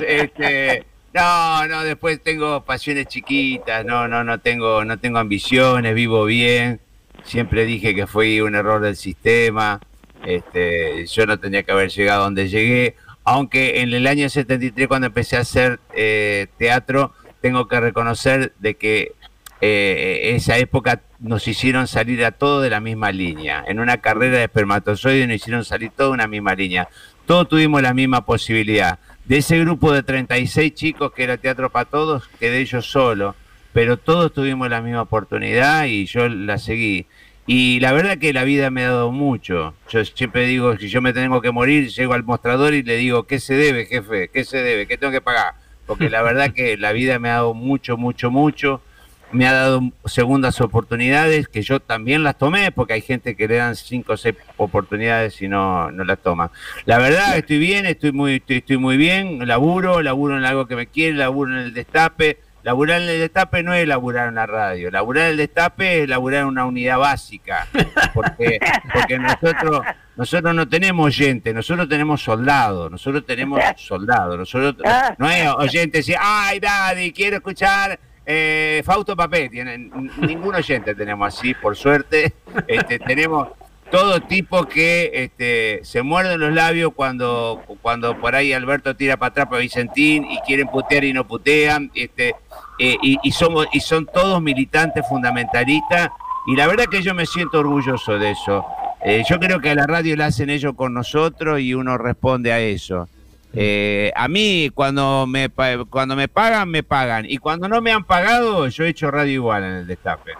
Este, 0.00 0.84
no, 1.12 1.66
no, 1.68 1.84
después 1.84 2.22
tengo 2.22 2.62
pasiones 2.64 3.06
chiquitas, 3.06 3.84
no, 3.84 4.08
no, 4.08 4.24
no 4.24 4.38
tengo, 4.38 4.84
no 4.84 4.98
tengo 4.98 5.18
ambiciones, 5.18 5.94
vivo 5.94 6.24
bien. 6.24 6.80
Siempre 7.24 7.64
dije 7.66 7.94
que 7.94 8.06
fue 8.06 8.42
un 8.42 8.54
error 8.54 8.80
del 8.80 8.96
sistema. 8.96 9.80
Este, 10.24 11.06
yo 11.06 11.26
no 11.26 11.38
tenía 11.38 11.62
que 11.62 11.72
haber 11.72 11.90
llegado 11.90 12.24
donde 12.24 12.48
llegué. 12.48 12.96
Aunque 13.26 13.80
en 13.80 13.92
el 13.92 14.06
año 14.06 14.28
73, 14.28 14.86
cuando 14.86 15.08
empecé 15.08 15.36
a 15.36 15.40
hacer 15.40 15.80
eh, 15.94 16.46
teatro, 16.58 17.12
tengo 17.40 17.66
que 17.66 17.80
reconocer 17.80 18.52
de 18.60 18.74
que 18.76 19.12
eh, 19.60 20.32
esa 20.36 20.58
época 20.58 21.02
nos 21.18 21.48
hicieron 21.48 21.88
salir 21.88 22.24
a 22.24 22.30
todos 22.30 22.62
de 22.62 22.70
la 22.70 22.78
misma 22.78 23.10
línea. 23.10 23.64
En 23.66 23.80
una 23.80 23.96
carrera 23.96 24.38
de 24.38 24.44
espermatozoides 24.44 25.26
nos 25.26 25.34
hicieron 25.34 25.64
salir 25.64 25.90
todos 25.90 26.10
de 26.10 26.14
una 26.14 26.28
misma 26.28 26.54
línea. 26.54 26.88
Todos 27.26 27.48
tuvimos 27.48 27.82
la 27.82 27.94
misma 27.94 28.24
posibilidad. 28.24 29.00
De 29.24 29.38
ese 29.38 29.58
grupo 29.58 29.92
de 29.92 30.04
36 30.04 30.72
chicos 30.74 31.10
que 31.10 31.24
era 31.24 31.36
Teatro 31.36 31.68
para 31.70 31.86
Todos, 31.86 32.28
quedé 32.38 32.64
yo 32.64 32.80
solo. 32.80 33.34
Pero 33.72 33.96
todos 33.96 34.32
tuvimos 34.32 34.70
la 34.70 34.80
misma 34.80 35.02
oportunidad 35.02 35.86
y 35.86 36.06
yo 36.06 36.28
la 36.28 36.58
seguí. 36.58 37.06
Y 37.46 37.78
la 37.78 37.92
verdad 37.92 38.18
que 38.18 38.32
la 38.32 38.42
vida 38.42 38.70
me 38.70 38.84
ha 38.84 38.90
dado 38.90 39.12
mucho. 39.12 39.74
Yo 39.88 40.04
siempre 40.04 40.46
digo, 40.46 40.76
si 40.76 40.88
yo 40.88 41.00
me 41.00 41.12
tengo 41.12 41.40
que 41.40 41.52
morir, 41.52 41.88
llego 41.88 42.12
al 42.12 42.24
mostrador 42.24 42.74
y 42.74 42.82
le 42.82 42.96
digo, 42.96 43.24
¿qué 43.28 43.38
se 43.38 43.54
debe, 43.54 43.86
jefe? 43.86 44.28
¿Qué 44.28 44.44
se 44.44 44.58
debe? 44.58 44.88
¿Qué 44.88 44.98
tengo 44.98 45.12
que 45.12 45.20
pagar? 45.20 45.54
Porque 45.86 46.10
la 46.10 46.22
verdad 46.22 46.52
que 46.52 46.76
la 46.76 46.90
vida 46.90 47.20
me 47.20 47.30
ha 47.30 47.34
dado 47.34 47.54
mucho, 47.54 47.96
mucho, 47.96 48.32
mucho. 48.32 48.82
Me 49.30 49.46
ha 49.46 49.52
dado 49.52 49.80
segundas 50.06 50.60
oportunidades 50.60 51.46
que 51.46 51.62
yo 51.62 51.78
también 51.78 52.24
las 52.24 52.38
tomé, 52.38 52.72
porque 52.72 52.94
hay 52.94 53.00
gente 53.00 53.36
que 53.36 53.46
le 53.46 53.56
dan 53.56 53.76
cinco 53.76 54.14
o 54.14 54.16
seis 54.16 54.36
oportunidades 54.56 55.40
y 55.40 55.48
no, 55.48 55.90
no 55.92 56.04
las 56.04 56.18
toma. 56.18 56.50
La 56.84 56.98
verdad, 56.98 57.36
estoy 57.36 57.58
bien, 57.58 57.86
estoy 57.86 58.10
muy, 58.12 58.36
estoy, 58.36 58.56
estoy 58.58 58.76
muy 58.76 58.96
bien, 58.96 59.46
laburo, 59.46 60.02
laburo 60.02 60.36
en 60.36 60.44
algo 60.44 60.66
que 60.66 60.76
me 60.76 60.86
quiere, 60.86 61.16
laburo 61.16 61.52
en 61.52 61.58
el 61.58 61.74
destape. 61.74 62.38
Laburar 62.66 63.00
en 63.00 63.08
el 63.08 63.20
destape 63.20 63.62
no 63.62 63.72
es 63.74 63.86
laburar 63.86 64.26
en 64.26 64.34
la 64.34 64.44
radio, 64.44 64.90
laburar 64.90 65.26
en 65.26 65.30
el 65.30 65.36
destape 65.36 66.02
es 66.02 66.08
laburar 66.08 66.40
en 66.40 66.46
una 66.46 66.64
unidad 66.64 66.98
básica, 66.98 67.68
porque, 68.12 68.58
porque 68.92 69.20
nosotros, 69.20 69.82
nosotros 70.16 70.52
no 70.52 70.68
tenemos 70.68 71.06
oyentes, 71.06 71.54
nosotros 71.54 71.88
tenemos 71.88 72.20
soldados, 72.20 72.90
nosotros 72.90 73.24
tenemos 73.24 73.60
soldados, 73.76 74.36
nosotros 74.36 74.84
no 75.16 75.28
hay 75.28 75.46
oyentes 75.46 76.08
y 76.08 76.16
ay 76.18 76.58
daddy, 76.58 77.12
quiero 77.12 77.36
escuchar 77.36 78.00
eh, 78.26 78.82
Fausto 78.84 79.14
Papel, 79.14 79.48
tienen, 79.48 80.10
ningún 80.18 80.56
oyente 80.56 80.96
tenemos 80.96 81.32
así, 81.32 81.54
por 81.54 81.76
suerte, 81.76 82.34
este, 82.66 82.98
tenemos 82.98 83.50
todo 83.90 84.20
tipo 84.20 84.64
que 84.66 85.10
este, 85.14 85.80
se 85.84 86.02
muerden 86.02 86.40
los 86.40 86.52
labios 86.52 86.92
cuando, 86.94 87.62
cuando 87.82 88.16
por 88.18 88.34
ahí 88.34 88.52
Alberto 88.52 88.96
tira 88.96 89.16
para 89.16 89.28
atrás 89.30 89.46
para 89.46 89.60
Vicentín 89.60 90.24
y 90.24 90.38
quieren 90.40 90.66
putear 90.68 91.04
y 91.04 91.12
no 91.12 91.26
putean, 91.26 91.90
este, 91.94 92.34
eh, 92.78 92.96
y, 93.02 93.18
y 93.22 93.30
somos, 93.32 93.66
y 93.72 93.80
son 93.80 94.06
todos 94.06 94.42
militantes 94.42 95.06
fundamentalistas, 95.08 96.08
y 96.46 96.56
la 96.56 96.66
verdad 96.66 96.86
que 96.86 97.02
yo 97.02 97.14
me 97.14 97.26
siento 97.26 97.60
orgulloso 97.60 98.18
de 98.18 98.30
eso. 98.32 98.64
Eh, 99.04 99.22
yo 99.28 99.38
creo 99.38 99.60
que 99.60 99.70
a 99.70 99.74
la 99.74 99.86
radio 99.86 100.16
la 100.16 100.26
hacen 100.26 100.50
ellos 100.50 100.74
con 100.74 100.92
nosotros 100.94 101.60
y 101.60 101.74
uno 101.74 101.96
responde 101.98 102.52
a 102.52 102.58
eso. 102.60 103.08
Eh, 103.54 104.12
a 104.14 104.26
mí 104.28 104.70
cuando 104.74 105.26
me 105.26 105.48
pa- 105.48 105.84
cuando 105.88 106.14
me 106.16 106.28
pagan 106.28 106.68
me 106.68 106.82
pagan 106.82 107.24
y 107.26 107.38
cuando 107.38 107.68
no 107.68 107.80
me 107.80 107.90
han 107.90 108.04
pagado 108.04 108.68
yo 108.68 108.84
he 108.84 108.88
hecho 108.88 109.10
radio 109.10 109.32
igual 109.32 109.64
en 109.64 109.70
el 109.72 109.86
destape. 109.86 110.32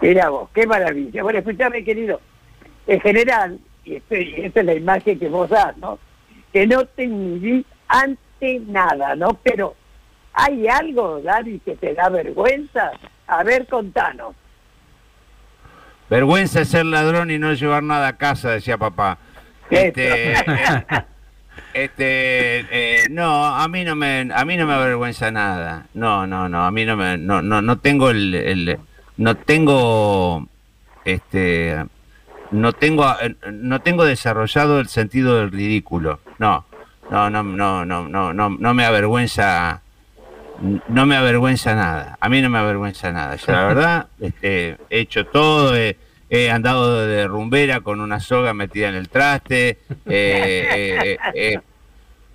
Mira 0.00 0.28
vos, 0.30 0.48
qué 0.52 0.66
maravilla. 0.66 1.22
Bueno, 1.22 1.38
escúchame, 1.38 1.84
querido. 1.84 2.20
En 2.86 3.00
general, 3.00 3.58
y 3.84 3.96
esto, 3.96 4.14
y 4.16 4.34
esta 4.42 4.60
es 4.60 4.66
la 4.66 4.74
imagen 4.74 5.18
que 5.18 5.28
vos 5.28 5.48
das, 5.50 5.76
¿no? 5.78 5.98
Que 6.52 6.66
no 6.66 6.84
te 6.84 7.04
inhibís 7.04 7.64
ante 7.88 8.60
nada, 8.66 9.14
¿no? 9.16 9.28
Pero, 9.42 9.74
¿hay 10.32 10.68
algo, 10.68 11.20
David, 11.20 11.60
que 11.64 11.76
te 11.76 11.94
da 11.94 12.08
vergüenza? 12.08 12.92
A 13.26 13.42
ver, 13.42 13.66
contanos. 13.66 14.34
Vergüenza 16.10 16.60
es 16.60 16.68
ser 16.68 16.84
ladrón 16.86 17.30
y 17.30 17.38
no 17.38 17.52
llevar 17.54 17.82
nada 17.82 18.08
a 18.08 18.16
casa, 18.16 18.50
decía 18.50 18.76
papá. 18.76 19.18
Este, 19.70 20.34
este 21.72 22.60
eh, 22.70 23.06
no, 23.10 23.46
a 23.46 23.66
mí 23.68 23.84
no 23.84 23.94
me 23.96 24.28
a 24.32 24.44
mí 24.44 24.56
no 24.58 24.66
me 24.66 24.74
avergüenza 24.74 25.30
nada. 25.30 25.86
No, 25.94 26.26
no, 26.26 26.48
no, 26.48 26.64
a 26.66 26.70
mí 26.70 26.84
no 26.84 26.96
me 26.96 27.16
no 27.16 27.40
no 27.40 27.62
no 27.62 27.78
tengo 27.78 28.10
el, 28.10 28.34
el- 28.34 28.78
no 29.16 29.36
tengo 29.36 30.46
este 31.04 31.84
no 32.54 32.72
tengo 32.72 33.04
eh, 33.20 33.34
no 33.52 33.80
tengo 33.80 34.04
desarrollado 34.04 34.80
el 34.80 34.88
sentido 34.88 35.36
del 35.36 35.50
ridículo. 35.50 36.20
No. 36.38 36.64
No, 37.10 37.28
no, 37.28 37.42
no, 37.42 37.84
no, 37.84 38.08
no, 38.08 38.32
no, 38.32 38.48
no 38.48 38.74
me 38.74 38.84
avergüenza 38.86 39.82
no 40.88 41.06
me 41.06 41.16
avergüenza 41.16 41.74
nada. 41.74 42.16
A 42.20 42.28
mí 42.28 42.40
no 42.40 42.48
me 42.48 42.58
avergüenza 42.58 43.12
nada. 43.12 43.36
Yo, 43.36 43.52
la 43.52 43.64
verdad, 43.66 44.06
este, 44.20 44.78
he 44.90 45.00
hecho 45.00 45.26
todo. 45.26 45.76
He, 45.76 45.96
he 46.30 46.50
andado 46.50 47.06
de 47.06 47.26
rumbera 47.26 47.80
con 47.80 48.00
una 48.00 48.20
soga 48.20 48.54
metida 48.54 48.88
en 48.88 48.94
el 48.94 49.08
traste. 49.08 49.78
eh, 50.06 51.16
eh, 51.16 51.18
eh, 51.34 51.60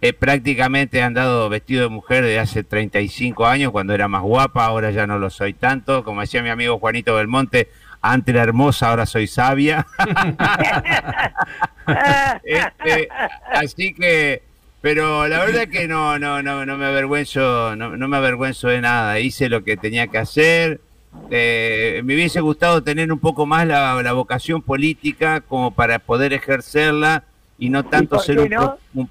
he 0.02 0.14
prácticamente 0.14 1.02
andado 1.02 1.50
vestido 1.50 1.84
de 1.84 1.90
mujer 1.90 2.24
de 2.24 2.40
hace 2.40 2.64
35 2.64 3.46
años, 3.46 3.72
cuando 3.72 3.94
era 3.94 4.08
más 4.08 4.22
guapa. 4.22 4.66
Ahora 4.66 4.92
ya 4.92 5.08
no 5.08 5.20
lo 5.20 5.30
soy 5.30 5.54
tanto. 5.54 6.04
Como 6.04 6.22
decía 6.22 6.42
mi 6.42 6.50
amigo 6.50 6.80
Juanito 6.80 7.16
Belmonte, 7.16 7.70
antes 8.02 8.34
era 8.34 8.44
hermosa, 8.44 8.90
ahora 8.90 9.06
soy 9.06 9.28
sabia. 9.28 9.86
Este, 12.44 13.10
así 13.52 13.94
que, 13.94 14.44
pero 14.82 15.28
la 15.28 15.40
verdad 15.44 15.68
que 15.68 15.88
no, 15.88 16.20
no, 16.20 16.42
no, 16.44 16.66
no 16.66 16.78
me 16.78 16.86
avergüenzo, 16.86 17.76
no, 17.76 17.98
no 17.98 18.08
me 18.08 18.18
avergüenzo 18.18 18.68
de 18.68 18.82
nada. 18.82 19.20
Hice 19.20 19.50
lo 19.50 19.64
que 19.64 19.78
tenía 19.78 20.08
que 20.08 20.18
hacer. 20.20 20.82
Eh, 21.32 22.02
me 22.06 22.14
hubiese 22.14 22.40
gustado 22.42 22.84
tener 22.84 23.12
un 23.12 23.20
poco 23.20 23.46
más 23.48 23.66
la, 23.66 24.00
la 24.04 24.14
vocación 24.14 24.62
política 24.62 25.42
como 25.42 25.72
para 25.72 25.98
poder 26.00 26.34
ejercerla 26.34 27.24
y 27.58 27.70
no 27.70 27.84
tanto 27.84 28.20
ser 28.20 28.40
un, 28.40 28.50
no? 28.50 28.78
un- 28.94 29.10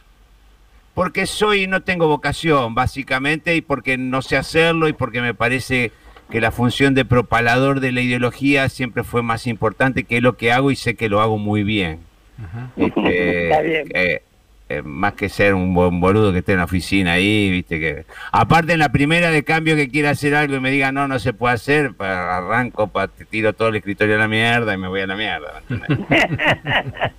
porque 0.94 1.26
soy 1.26 1.66
no 1.66 1.82
tengo 1.82 2.06
vocación 2.08 2.74
básicamente 2.74 3.54
y 3.56 3.60
porque 3.60 3.96
no 3.98 4.22
sé 4.22 4.36
hacerlo 4.36 4.88
y 4.88 4.92
porque 4.92 5.20
me 5.20 5.34
parece 5.34 5.92
que 6.30 6.40
la 6.40 6.50
función 6.50 6.94
de 6.94 7.04
propalador 7.04 7.80
de 7.80 7.92
la 7.92 8.00
ideología 8.02 8.68
siempre 8.68 9.02
fue 9.04 9.22
más 9.22 9.46
importante 9.46 10.04
que 10.04 10.20
lo 10.20 10.36
que 10.36 10.52
hago 10.52 10.70
y 10.70 10.76
sé 10.76 10.94
que 10.94 11.08
lo 11.08 11.20
hago 11.20 11.38
muy 11.38 11.62
bien. 11.62 12.00
Este, 12.76 13.44
Está 13.48 13.60
bien. 13.62 13.88
eh, 13.94 14.22
eh, 14.70 14.82
más 14.82 15.14
que 15.14 15.30
ser 15.30 15.54
un 15.54 15.72
buen 15.72 15.98
boludo 15.98 16.30
que 16.30 16.40
esté 16.40 16.52
en 16.52 16.58
la 16.58 16.64
oficina 16.64 17.12
ahí, 17.12 17.50
viste 17.50 17.80
que... 17.80 18.04
Aparte 18.32 18.74
en 18.74 18.78
la 18.80 18.90
primera 18.92 19.30
de 19.30 19.42
cambio 19.42 19.74
que 19.76 19.88
quiera 19.88 20.10
hacer 20.10 20.34
algo 20.34 20.56
y 20.56 20.60
me 20.60 20.70
diga 20.70 20.92
no, 20.92 21.08
no 21.08 21.18
se 21.18 21.32
puede 21.32 21.54
hacer, 21.54 21.94
pa- 21.94 22.36
arranco, 22.36 22.88
pa, 22.88 23.08
te 23.08 23.24
tiro 23.24 23.54
todo 23.54 23.68
el 23.68 23.76
escritorio 23.76 24.16
a 24.16 24.18
la 24.18 24.28
mierda 24.28 24.74
y 24.74 24.76
me 24.76 24.88
voy 24.88 25.00
a 25.00 25.06
la 25.06 25.16
mierda. 25.16 25.62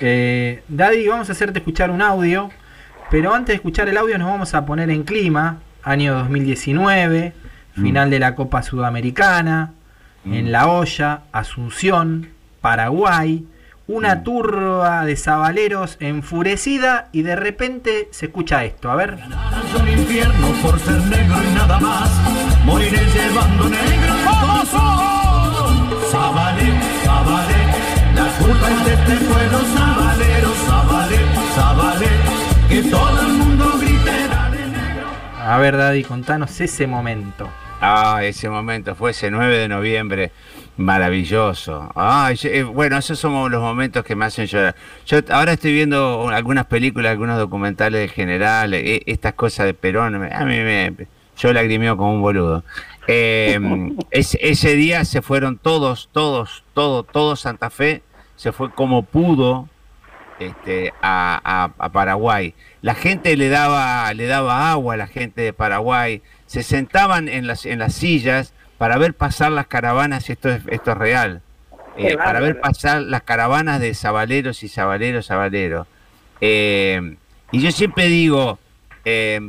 Eh, 0.00 0.62
Daddy, 0.68 1.06
vamos 1.08 1.28
a 1.28 1.32
hacerte 1.32 1.58
escuchar 1.58 1.90
un 1.90 2.00
audio, 2.02 2.50
pero 3.10 3.34
antes 3.34 3.48
de 3.48 3.54
escuchar 3.54 3.88
el 3.88 3.96
audio 3.96 4.16
nos 4.18 4.28
vamos 4.28 4.54
a 4.54 4.64
poner 4.64 4.90
en 4.90 5.02
clima, 5.02 5.58
año 5.82 6.14
2019, 6.14 7.32
final 7.74 8.10
de 8.10 8.18
la 8.18 8.34
Copa 8.34 8.62
Sudamericana, 8.62 9.72
en 10.24 10.52
La 10.52 10.68
Hoya, 10.68 11.22
Asunción, 11.32 12.30
Paraguay, 12.60 13.44
una 13.86 14.22
turba 14.22 15.04
de 15.04 15.16
sabaleros 15.16 15.98
enfurecida 16.00 17.08
y 17.12 17.22
de 17.22 17.36
repente 17.36 18.08
se 18.10 18.26
escucha 18.26 18.64
esto, 18.64 18.90
a 18.90 18.96
ver. 18.96 19.18
al 19.20 19.88
infierno 19.90 20.48
por 20.62 20.78
ser 20.80 21.00
negro 21.02 21.36
y 21.42 21.54
nada 21.54 21.78
más. 21.80 22.10
Moriré 22.64 23.04
llevando 23.12 23.68
negro 23.68 24.14
corazón. 24.24 25.90
Zabalé, 26.10 26.80
Zabalé, 27.04 27.64
la 28.14 28.28
culpa 28.38 28.70
es 28.70 28.84
de 28.86 28.94
este 28.94 29.24
pueblo 29.26 29.58
sabalero, 29.76 30.54
Zabalé, 30.66 31.18
Zabalé, 31.54 32.08
que 32.68 32.82
todo 32.88 33.20
el 33.20 33.32
mundo 33.34 33.78
grite, 33.78 34.28
dale 34.28 34.66
negro. 34.68 35.06
A 35.38 35.58
ver, 35.58 35.76
Daddy, 35.76 36.04
contanos 36.04 36.58
ese 36.60 36.86
momento. 36.86 37.50
Ah, 37.80 38.20
ese 38.22 38.48
momento 38.48 38.94
fue 38.94 39.10
ese 39.10 39.30
9 39.30 39.58
de 39.58 39.68
noviembre, 39.68 40.32
maravilloso. 40.76 41.90
Ah, 41.94 42.32
yo- 42.32 42.72
bueno, 42.72 42.96
esos 42.96 43.18
son 43.18 43.50
los 43.50 43.60
momentos 43.60 44.04
que 44.04 44.16
me 44.16 44.24
hacen 44.24 44.46
llorar. 44.46 44.74
Yo 45.06 45.18
ahora 45.30 45.52
estoy 45.52 45.72
viendo 45.72 46.28
algunas 46.30 46.66
películas, 46.66 47.12
algunos 47.12 47.38
documentales 47.38 48.00
de 48.00 48.08
general, 48.08 48.72
eh, 48.74 49.02
estas 49.06 49.34
cosas 49.34 49.66
de 49.66 49.74
Perón, 49.74 50.14
a 50.32 50.44
mí 50.44 50.56
me, 50.60 50.94
yo 51.36 51.52
lagrimeo 51.52 51.96
como 51.96 52.14
un 52.14 52.22
boludo. 52.22 52.64
Eh, 53.06 53.60
ese, 54.12 54.38
ese 54.40 54.76
día 54.76 55.04
se 55.04 55.20
fueron 55.20 55.58
todos, 55.58 56.08
todos, 56.10 56.64
todo, 56.72 57.02
todo 57.02 57.36
Santa 57.36 57.68
Fe, 57.68 58.02
se 58.34 58.50
fue 58.50 58.70
como 58.72 59.02
pudo 59.02 59.68
este, 60.40 60.90
a, 61.02 61.38
a- 61.44 61.84
a 61.84 61.88
Paraguay. 61.90 62.54
La 62.80 62.94
gente 62.94 63.36
le 63.36 63.50
daba, 63.50 64.10
le 64.14 64.24
daba 64.26 64.70
agua 64.70 64.94
a 64.94 64.96
la 64.96 65.06
gente 65.06 65.42
de 65.42 65.52
Paraguay, 65.52 66.22
se 66.46 66.62
sentaban 66.62 67.28
en 67.28 67.46
las, 67.46 67.66
en 67.66 67.78
las 67.78 67.94
sillas 67.94 68.52
para 68.78 68.98
ver 68.98 69.14
pasar 69.14 69.52
las 69.52 69.66
caravanas, 69.66 70.28
esto 70.30 70.48
es, 70.50 70.62
esto 70.68 70.92
es 70.92 70.98
real, 70.98 71.42
eh, 71.96 72.16
para 72.16 72.40
ver 72.40 72.60
pasar 72.60 73.02
las 73.02 73.22
caravanas 73.22 73.80
de 73.80 73.94
sabaleros 73.94 74.62
y 74.62 74.68
sabaleros, 74.68 75.26
sabaleros. 75.26 75.86
Eh, 76.40 77.16
y 77.52 77.60
yo 77.60 77.70
siempre 77.70 78.08
digo, 78.08 78.58
eh, 79.04 79.40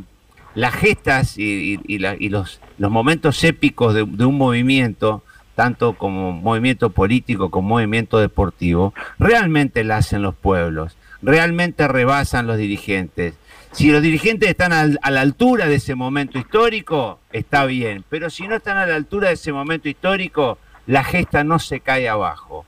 las 0.54 0.74
gestas 0.76 1.38
y, 1.38 1.74
y- 1.76 1.80
y 1.88 2.00
la- 2.00 2.16
y 2.18 2.30
los, 2.30 2.62
los 2.78 2.92
momentos 2.92 3.44
épicos 3.44 3.94
de, 3.94 4.06
de 4.06 4.26
un 4.26 4.38
movimiento, 4.38 5.24
tanto 5.56 5.94
como 5.98 6.32
movimiento 6.34 6.92
político 6.92 7.50
como 7.50 7.70
movimiento 7.70 8.20
deportivo, 8.20 8.94
realmente 9.20 9.84
la 9.84 9.98
hacen 9.98 10.22
los 10.22 10.36
pueblos, 10.36 10.96
realmente 11.22 11.88
rebasan 11.88 12.46
los 12.48 12.58
dirigentes. 12.58 13.34
Si 13.76 13.92
los 13.92 14.02
dirigentes 14.02 14.50
están 14.50 14.72
al- 14.74 15.00
a 15.02 15.12
la 15.12 15.22
altura 15.22 15.68
de 15.68 15.76
ese 15.76 15.96
momento 15.96 16.38
histórico, 16.40 17.20
está 17.34 17.66
bien, 17.66 18.04
pero 18.10 18.30
si 18.30 18.48
no 18.48 18.56
están 18.56 18.78
a 18.78 18.86
la 18.86 18.96
altura 18.96 19.28
de 19.28 19.34
ese 19.34 19.52
momento 19.52 19.90
histórico, 19.90 20.58
la 20.88 21.04
gesta 21.04 21.44
no 21.44 21.60
se 21.60 21.80
cae 21.82 22.08
abajo. 22.08 22.66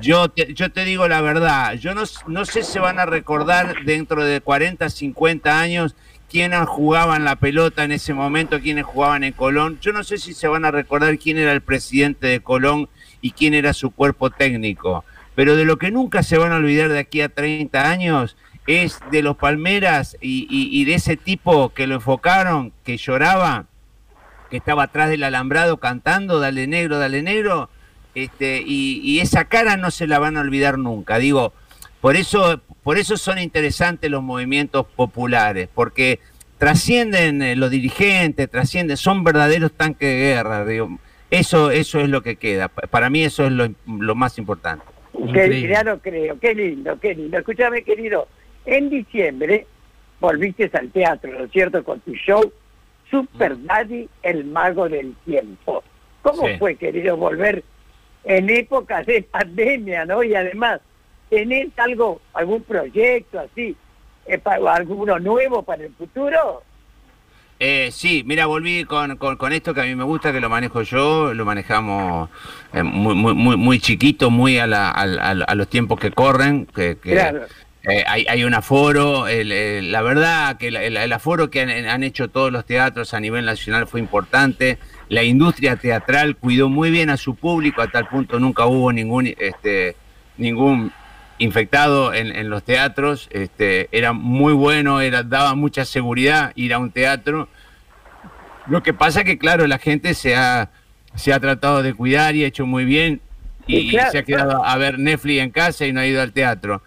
Yo 0.00 0.28
te, 0.28 0.52
yo 0.54 0.70
te 0.70 0.84
digo 0.84 1.08
la 1.08 1.20
verdad, 1.20 1.74
yo 1.74 1.94
no, 1.94 2.02
no 2.28 2.44
sé 2.44 2.62
si 2.62 2.72
se 2.72 2.78
van 2.80 2.98
a 3.00 3.06
recordar 3.06 3.84
dentro 3.84 4.24
de 4.24 4.40
40, 4.40 4.88
50 4.88 5.58
años 5.58 5.96
quiénes 6.30 6.60
jugaban 6.68 7.24
la 7.24 7.36
pelota 7.36 7.82
en 7.82 7.90
ese 7.92 8.14
momento, 8.14 8.60
quiénes 8.60 8.84
jugaban 8.84 9.24
en 9.24 9.32
Colón. 9.32 9.78
Yo 9.80 9.92
no 9.92 10.04
sé 10.04 10.18
si 10.18 10.32
se 10.32 10.46
van 10.46 10.64
a 10.64 10.70
recordar 10.70 11.18
quién 11.18 11.38
era 11.38 11.50
el 11.52 11.60
presidente 11.60 12.28
de 12.28 12.40
Colón 12.40 12.88
y 13.20 13.32
quién 13.32 13.52
era 13.54 13.72
su 13.72 13.90
cuerpo 13.90 14.30
técnico. 14.30 15.04
Pero 15.34 15.56
de 15.56 15.64
lo 15.64 15.76
que 15.78 15.90
nunca 15.90 16.22
se 16.22 16.38
van 16.38 16.52
a 16.52 16.56
olvidar 16.56 16.88
de 16.90 16.98
aquí 17.00 17.20
a 17.20 17.30
30 17.30 17.90
años 17.90 18.36
es 18.70 18.98
de 19.10 19.22
los 19.22 19.36
Palmeras 19.36 20.16
y, 20.20 20.46
y- 20.50 20.80
y 20.80 20.84
de 20.84 20.94
ese 20.94 21.16
tipo 21.16 21.70
que 21.70 21.86
lo 21.86 21.96
enfocaron, 21.96 22.72
que 22.84 22.96
lloraba, 22.96 23.66
que 24.50 24.56
estaba 24.56 24.84
atrás 24.84 25.10
del 25.10 25.22
alambrado 25.24 25.78
cantando, 25.78 26.40
dale 26.40 26.66
negro, 26.66 26.98
dale 26.98 27.22
negro, 27.22 27.70
este, 28.14 28.62
y, 28.66 29.00
y 29.04 29.20
esa 29.20 29.44
cara 29.44 29.76
no 29.76 29.90
se 29.90 30.06
la 30.06 30.18
van 30.18 30.36
a 30.36 30.40
olvidar 30.40 30.78
nunca. 30.78 31.18
Digo, 31.18 31.52
por 32.00 32.16
eso, 32.16 32.60
por 32.82 32.98
eso 32.98 33.16
son 33.16 33.38
interesantes 33.38 34.10
los 34.10 34.22
movimientos 34.22 34.86
populares, 34.96 35.68
porque 35.74 36.18
trascienden 36.58 37.42
eh, 37.42 37.56
los 37.56 37.70
dirigentes, 37.70 38.50
trascienden, 38.50 38.96
son 38.96 39.24
verdaderos 39.24 39.72
tanques 39.72 40.08
de 40.08 40.16
guerra. 40.18 40.64
Digo, 40.64 40.98
eso, 41.30 41.70
eso 41.70 42.00
es 42.00 42.08
lo 42.08 42.22
que 42.22 42.36
queda. 42.36 42.68
Pa- 42.68 42.86
Para 42.88 43.08
mí 43.10 43.22
eso 43.22 43.46
es 43.46 43.52
lo, 43.52 43.68
lo 43.86 44.14
más 44.14 44.36
importante. 44.38 44.84
Que 45.32 45.68
ya 45.68 45.82
lo 45.84 45.98
creo, 46.00 46.38
qué 46.40 46.54
lindo, 46.54 46.98
qué 47.00 47.14
lindo. 47.14 47.38
Escúchame, 47.38 47.82
querido, 47.82 48.26
en 48.66 48.90
diciembre 48.90 49.66
volviste 50.20 50.70
al 50.74 50.90
teatro, 50.90 51.32
¿no 51.32 51.44
es 51.44 51.50
cierto?, 51.50 51.82
con 51.84 52.00
tu 52.00 52.12
show 52.14 52.52
Super 53.10 53.56
Daddy, 53.64 54.08
el 54.22 54.44
mago 54.44 54.88
del 54.88 55.14
tiempo. 55.24 55.82
¿Cómo 56.22 56.46
Sí. 56.46 56.54
fue, 56.58 56.76
querido, 56.76 57.16
volver 57.16 57.64
en 58.24 58.50
épocas 58.50 59.06
de 59.06 59.22
pandemia, 59.32 60.04
¿no? 60.04 60.22
Y 60.22 60.34
además, 60.34 60.80
¿tenés 61.30 61.68
algo, 61.78 62.20
algún 62.34 62.62
proyecto 62.62 63.40
así, 63.40 63.74
eh, 64.26 64.38
pa- 64.38 64.56
alguno 64.74 65.18
nuevo 65.18 65.62
para 65.62 65.84
el 65.84 65.92
futuro? 65.94 66.62
Eh, 67.58 67.90
sí, 67.92 68.22
mira, 68.26 68.46
volví 68.46 68.84
con, 68.84 69.16
con, 69.16 69.36
con 69.36 69.52
esto 69.52 69.74
que 69.74 69.80
a 69.80 69.84
mí 69.84 69.94
me 69.94 70.04
gusta, 70.04 70.32
que 70.32 70.40
lo 70.40 70.48
manejo 70.48 70.82
yo, 70.82 71.34
lo 71.34 71.44
manejamos 71.44 72.30
eh, 72.72 72.82
muy, 72.82 73.14
muy, 73.14 73.34
muy, 73.34 73.56
muy 73.56 73.78
chiquito, 73.80 74.30
muy 74.30 74.58
a, 74.58 74.66
la- 74.66 74.90
al- 74.90 75.18
al- 75.18 75.44
a 75.46 75.54
los 75.54 75.68
tiempos 75.68 75.98
que 75.98 76.10
corren, 76.10 76.66
que, 76.66 76.96
que, 77.02 77.10
Claro. 77.12 77.42
Eh, 77.88 78.04
hay, 78.06 78.26
hay 78.28 78.44
un 78.44 78.52
aforo, 78.54 79.26
el- 79.28 79.52
el- 79.52 79.90
la 79.92 80.02
verdad 80.02 80.58
que 80.58 80.68
el, 80.68 81.12
aforo 81.12 81.50
que 81.50 81.62
han, 81.62 81.70
han 81.70 82.02
hecho 82.02 82.28
todos 82.28 82.52
los 82.52 82.66
teatros 82.66 83.14
a 83.14 83.20
nivel 83.20 83.44
nacional 83.46 83.86
fue 83.86 84.00
importante, 84.00 84.78
la 85.08 85.22
industria 85.22 85.76
teatral 85.76 86.36
cuidó 86.36 86.68
muy 86.68 86.90
bien 86.90 87.10
a 87.10 87.16
su 87.16 87.34
público, 87.36 87.80
a 87.82 87.88
tal 87.88 88.06
punto 88.08 88.38
nunca 88.38 88.66
hubo 88.66 88.92
ningún, 88.92 89.34
este, 89.38 89.96
ningún 90.36 90.92
infectado 91.38 92.12
en, 92.12 92.36
en 92.36 92.50
los 92.50 92.62
teatros, 92.64 93.28
este, 93.32 93.88
era 93.92 94.12
muy 94.12 94.52
bueno, 94.52 95.00
era, 95.00 95.22
daba 95.22 95.54
mucha 95.54 95.86
seguridad 95.86 96.52
ir 96.54 96.74
a 96.74 96.78
un 96.78 96.90
teatro. 96.90 97.48
Lo 98.66 98.82
que 98.82 98.92
pasa 98.92 99.24
que, 99.24 99.38
claro, 99.38 99.66
la 99.66 99.78
gente 99.78 100.12
se 100.14 100.36
ha, 100.36 100.70
se 101.14 101.32
ha 101.32 101.40
tratado 101.40 101.82
de 101.82 101.94
cuidar 101.94 102.36
y 102.36 102.44
ha 102.44 102.46
hecho 102.46 102.66
muy 102.66 102.84
bien 102.84 103.20
y, 103.66 103.90
claro, 103.90 104.10
se 104.12 104.18
ha 104.18 104.22
quedado 104.22 104.64
a 104.64 104.76
ver 104.76 104.98
Netflix 104.98 105.40
en 105.40 105.50
casa 105.50 105.86
y 105.86 105.92
no 105.92 106.00
ha 106.00 106.06
ido 106.06 106.20
al 106.20 106.32
teatro. 106.32 106.82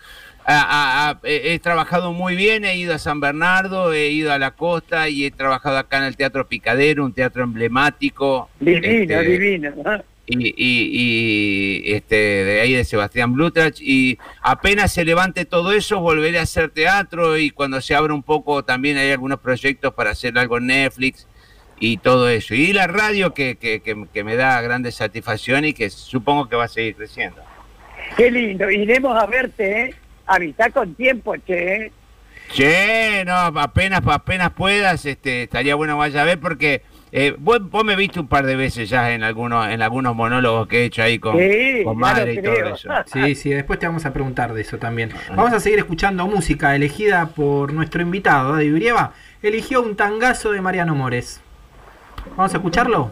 A- 0.45 0.61
a- 0.61 1.09
a- 1.11 1.19
he 1.23 1.57
trabajado 1.59 2.11
muy 2.11 2.35
bien, 2.35 2.65
he 2.65 2.75
ido 2.75 2.93
a 2.93 2.99
San 2.99 3.19
Bernardo, 3.19 3.93
he 3.93 4.09
ido 4.09 4.33
a 4.33 4.37
la 4.39 4.51
costa 4.51 5.07
y 5.09 5.25
he 5.25 5.31
trabajado 5.31 5.77
acá 5.77 5.99
en 5.99 6.03
el 6.03 6.17
Teatro 6.17 6.47
Picadero, 6.47 7.05
un 7.05 7.13
teatro 7.13 7.43
emblemático. 7.43 8.49
Divino, 8.59 8.85
este, 8.87 9.21
divino. 9.23 9.71
¿no? 9.83 10.03
y, 10.25 10.47
y- 10.55 11.83
y, 11.87 11.93
este 11.93 12.15
de 12.15 12.61
ahí 12.61 12.73
de 12.73 12.85
Sebastián 12.85 13.33
Blutrach 13.33 13.79
y 13.81 14.17
apenas 14.41 14.93
se 14.93 15.03
levante 15.03 15.43
todo 15.43 15.73
eso 15.73 15.99
volveré 15.99 16.39
a 16.39 16.43
hacer 16.43 16.69
teatro 16.69 17.37
y 17.37 17.49
cuando 17.49 17.81
se 17.81 17.93
abra 17.93 18.13
un 18.13 18.23
poco 18.23 18.63
también 18.63 18.95
hay 18.97 19.11
algunos 19.11 19.41
proyectos 19.41 19.93
para 19.93 20.11
hacer 20.11 20.37
algo 20.37 20.59
en 20.59 20.67
Netflix 20.67 21.27
y 21.77 21.97
todo 21.97 22.29
eso 22.29 22.55
y 22.55 22.71
la 22.71 22.87
radio 22.87 23.33
que, 23.33 23.57
que, 23.57 23.81
que- 23.81 24.05
que 24.13 24.23
me 24.23 24.37
da 24.37 24.61
grandes 24.61 24.95
satisfacción 24.95 25.65
y 25.65 25.73
que 25.73 25.89
supongo 25.89 26.47
que 26.47 26.55
va 26.55 26.65
a 26.65 26.69
seguir 26.69 26.95
creciendo 26.95 27.41
Qué 28.15 28.31
lindo, 28.31 28.69
iremos 28.71 29.21
a 29.21 29.25
verte, 29.25 29.81
¿eh? 29.81 29.95
Avisá 30.35 30.69
con 30.69 30.95
tiempo, 30.95 31.35
che. 31.45 31.91
Che, 32.51 33.23
no, 33.25 33.33
apenas 33.33 34.01
apenas 34.05 34.51
puedas, 34.51 35.05
este, 35.05 35.43
estaría 35.43 35.75
bueno 35.75 35.97
vaya 35.97 36.21
a 36.21 36.25
ver 36.25 36.39
porque 36.39 36.83
eh, 37.11 37.35
vos, 37.37 37.59
vos 37.69 37.85
me 37.85 37.95
viste 37.95 38.19
un 38.19 38.27
par 38.27 38.45
de 38.45 38.55
veces 38.55 38.89
ya 38.89 39.11
en 39.11 39.23
algunos 39.23 39.67
en 39.69 39.81
algunos 39.81 40.15
monólogos 40.15 40.67
que 40.67 40.81
he 40.81 40.85
hecho 40.85 41.03
ahí 41.03 41.19
con, 41.19 41.37
Sí, 41.37 41.83
con 41.83 41.97
madre 41.97 42.33
y 42.33 42.41
todo 42.41 42.53
eso. 42.53 42.89
Sí, 43.05 43.35
sí, 43.35 43.49
después 43.49 43.79
te 43.79 43.85
vamos 43.85 44.05
a 44.05 44.13
preguntar 44.13 44.53
de 44.53 44.61
eso 44.61 44.77
también. 44.77 45.11
Vamos 45.29 45.53
a 45.53 45.59
seguir 45.59 45.79
escuchando 45.79 46.27
música 46.27 46.75
elegida 46.75 47.27
por 47.27 47.71
nuestro 47.71 48.01
invitado, 48.01 48.53
Daddy 48.53 48.71
Brieva. 48.71 49.13
Eligió 49.41 49.81
un 49.81 49.95
tangazo 49.95 50.51
de 50.51 50.61
Mariano 50.61 50.95
Mores. 50.95 51.41
Vamos 52.35 52.53
a 52.53 52.57
escucharlo. 52.57 53.11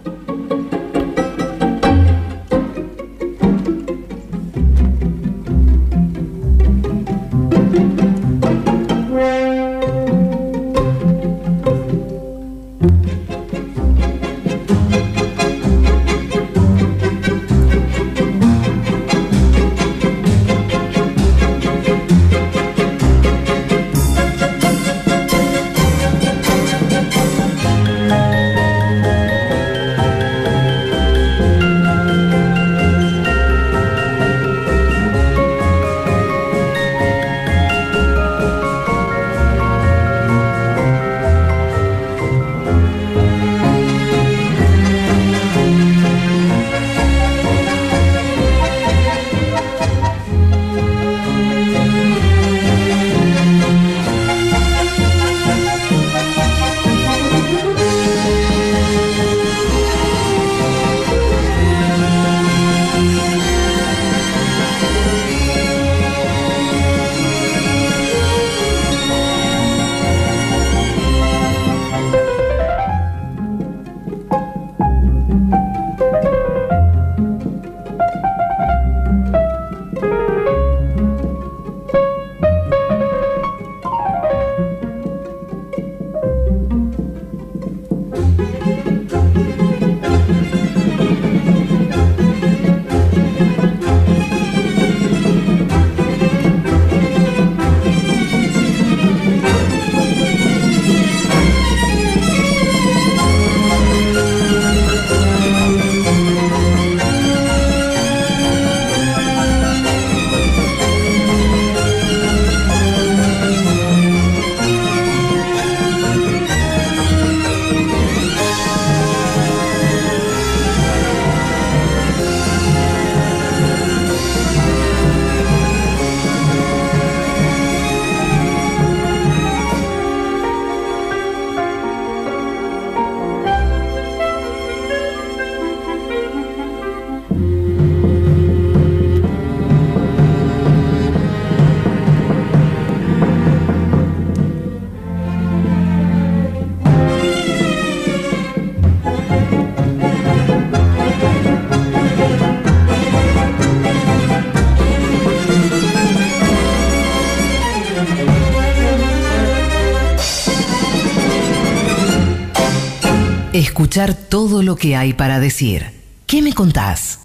Escuchar 163.62 164.16
todo 164.16 164.64
lo 164.64 164.76
que 164.76 164.96
hay 164.96 165.14
para 165.14 165.40
decir. 165.40 165.92
¿Qué 166.26 166.42
me 166.42 166.52
contás? 166.52 167.24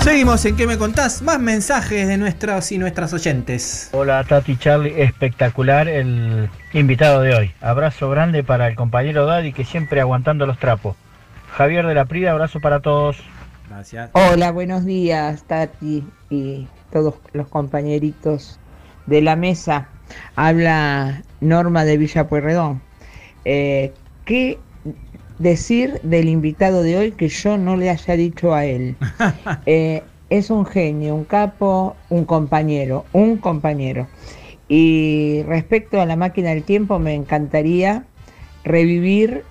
Seguimos 0.00 0.44
en 0.44 0.56
¿Qué 0.56 0.66
me 0.66 0.76
contás? 0.76 1.22
Más 1.22 1.38
mensajes 1.38 2.08
de 2.08 2.18
nuestros 2.18 2.72
y 2.72 2.78
nuestras 2.78 3.12
oyentes. 3.12 3.90
Hola 3.92 4.24
Tati 4.24 4.56
Charlie, 4.56 5.00
espectacular 5.00 5.86
el 5.86 6.50
invitado 6.72 7.20
de 7.20 7.36
hoy. 7.36 7.52
Abrazo 7.60 8.10
grande 8.10 8.42
para 8.42 8.66
el 8.66 8.74
compañero 8.74 9.24
Daddy 9.24 9.52
que 9.52 9.64
siempre 9.64 10.00
aguantando 10.00 10.46
los 10.46 10.58
trapos. 10.58 10.96
Javier 11.56 11.86
de 11.86 11.94
la 11.94 12.06
Prida, 12.06 12.32
abrazo 12.32 12.58
para 12.58 12.80
todos. 12.80 13.18
Gracias. 13.70 14.10
Hola, 14.14 14.50
buenos 14.50 14.84
días 14.84 15.44
Tati 15.44 16.02
y 16.28 16.66
todos 16.90 17.14
los 17.32 17.46
compañeritos 17.46 18.58
de 19.06 19.22
la 19.22 19.36
mesa. 19.36 19.90
Habla 20.36 21.22
Norma 21.40 21.84
de 21.84 21.96
Villa 21.98 22.28
Pueyrredón. 22.28 22.80
Eh, 23.44 23.92
¿Qué 24.24 24.58
decir 25.38 26.00
del 26.02 26.28
invitado 26.28 26.82
de 26.82 26.96
hoy 26.96 27.12
que 27.12 27.28
yo 27.28 27.56
no 27.56 27.76
le 27.76 27.90
haya 27.90 28.16
dicho 28.16 28.54
a 28.54 28.64
él? 28.64 28.96
Eh, 29.66 30.02
es 30.30 30.50
un 30.50 30.66
genio, 30.66 31.14
un 31.14 31.24
capo, 31.24 31.96
un 32.10 32.24
compañero, 32.24 33.04
un 33.12 33.38
compañero. 33.38 34.06
Y 34.68 35.42
respecto 35.46 36.00
a 36.00 36.06
la 36.06 36.16
máquina 36.16 36.50
del 36.50 36.62
tiempo, 36.62 36.98
me 36.98 37.14
encantaría 37.14 38.04
revivir 38.64 39.44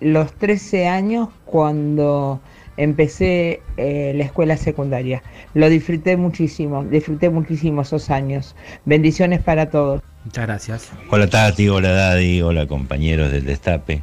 los 0.00 0.32
13 0.32 0.88
años 0.88 1.28
cuando 1.44 2.40
empecé 2.78 3.60
eh, 3.76 4.12
la 4.16 4.24
escuela 4.24 4.56
secundaria. 4.56 5.22
Lo 5.52 5.68
disfruté 5.68 6.16
muchísimo, 6.16 6.84
disfruté 6.84 7.28
muchísimo 7.28 7.82
esos 7.82 8.08
años. 8.08 8.54
Bendiciones 8.86 9.42
para 9.42 9.68
todos. 9.68 10.00
Muchas 10.24 10.46
gracias. 10.46 10.92
Hola 11.10 11.28
Tati, 11.28 11.68
hola 11.68 11.90
Daddy, 11.90 12.40
hola 12.40 12.66
compañeros 12.66 13.30
del 13.32 13.44
Destape. 13.44 14.02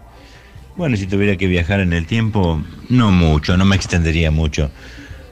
Bueno, 0.76 0.98
si 0.98 1.08
tuviera 1.08 1.38
que 1.38 1.48
viajar 1.48 1.80
en 1.80 1.94
el 1.94 2.06
tiempo, 2.06 2.62
no 2.90 3.12
mucho, 3.12 3.56
no 3.56 3.64
me 3.64 3.78
extendería 3.78 4.30
mucho. 4.30 4.70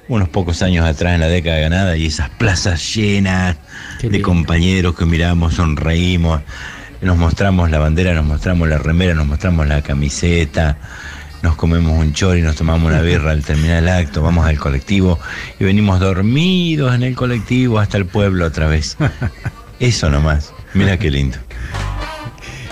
Unos 0.07 0.29
pocos 0.29 0.61
años 0.61 0.85
atrás 0.85 1.15
en 1.15 1.21
la 1.21 1.27
década 1.27 1.59
ganada 1.59 1.97
y 1.97 2.05
esas 2.05 2.29
plazas 2.29 2.95
llenas 2.95 3.57
de 4.01 4.21
compañeros 4.21 4.95
que 4.95 5.05
miramos, 5.05 5.55
sonreímos, 5.55 6.41
nos 7.01 7.17
mostramos 7.17 7.69
la 7.71 7.79
bandera, 7.79 8.13
nos 8.13 8.25
mostramos 8.25 8.69
la 8.69 8.77
remera, 8.77 9.13
nos 9.15 9.27
mostramos 9.27 9.67
la 9.67 9.81
camiseta, 9.81 10.77
nos 11.43 11.55
comemos 11.55 11.99
un 11.99 12.13
chor 12.13 12.37
y 12.37 12.41
nos 12.41 12.55
tomamos 12.55 12.89
una 12.89 13.01
birra 13.01 13.31
al 13.31 13.43
terminar 13.43 13.83
el 13.83 13.89
acto, 13.89 14.21
vamos 14.23 14.45
al 14.47 14.57
colectivo 14.57 15.19
y 15.59 15.65
venimos 15.65 15.99
dormidos 15.99 16.95
en 16.95 17.03
el 17.03 17.15
colectivo 17.15 17.77
hasta 17.79 17.97
el 17.97 18.05
pueblo 18.05 18.45
otra 18.45 18.67
vez. 18.67 18.97
Eso 19.79 20.09
nomás. 20.09 20.53
Mira 20.73 20.97
qué 20.97 21.11
lindo. 21.11 21.37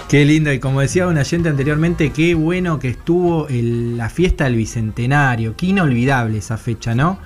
Qué 0.07 0.25
lindo, 0.25 0.51
y 0.51 0.59
como 0.59 0.81
decía 0.81 1.07
un 1.07 1.17
oyente 1.17 1.49
anteriormente, 1.49 2.11
qué 2.11 2.33
bueno 2.33 2.79
que 2.79 2.89
estuvo 2.89 3.47
la 3.49 4.09
fiesta 4.09 4.45
del 4.45 4.55
Bicentenario, 4.55 5.55
qué 5.55 5.67
inolvidable 5.67 6.37
esa 6.37 6.57
fecha, 6.57 6.95
¿no? 6.95 7.17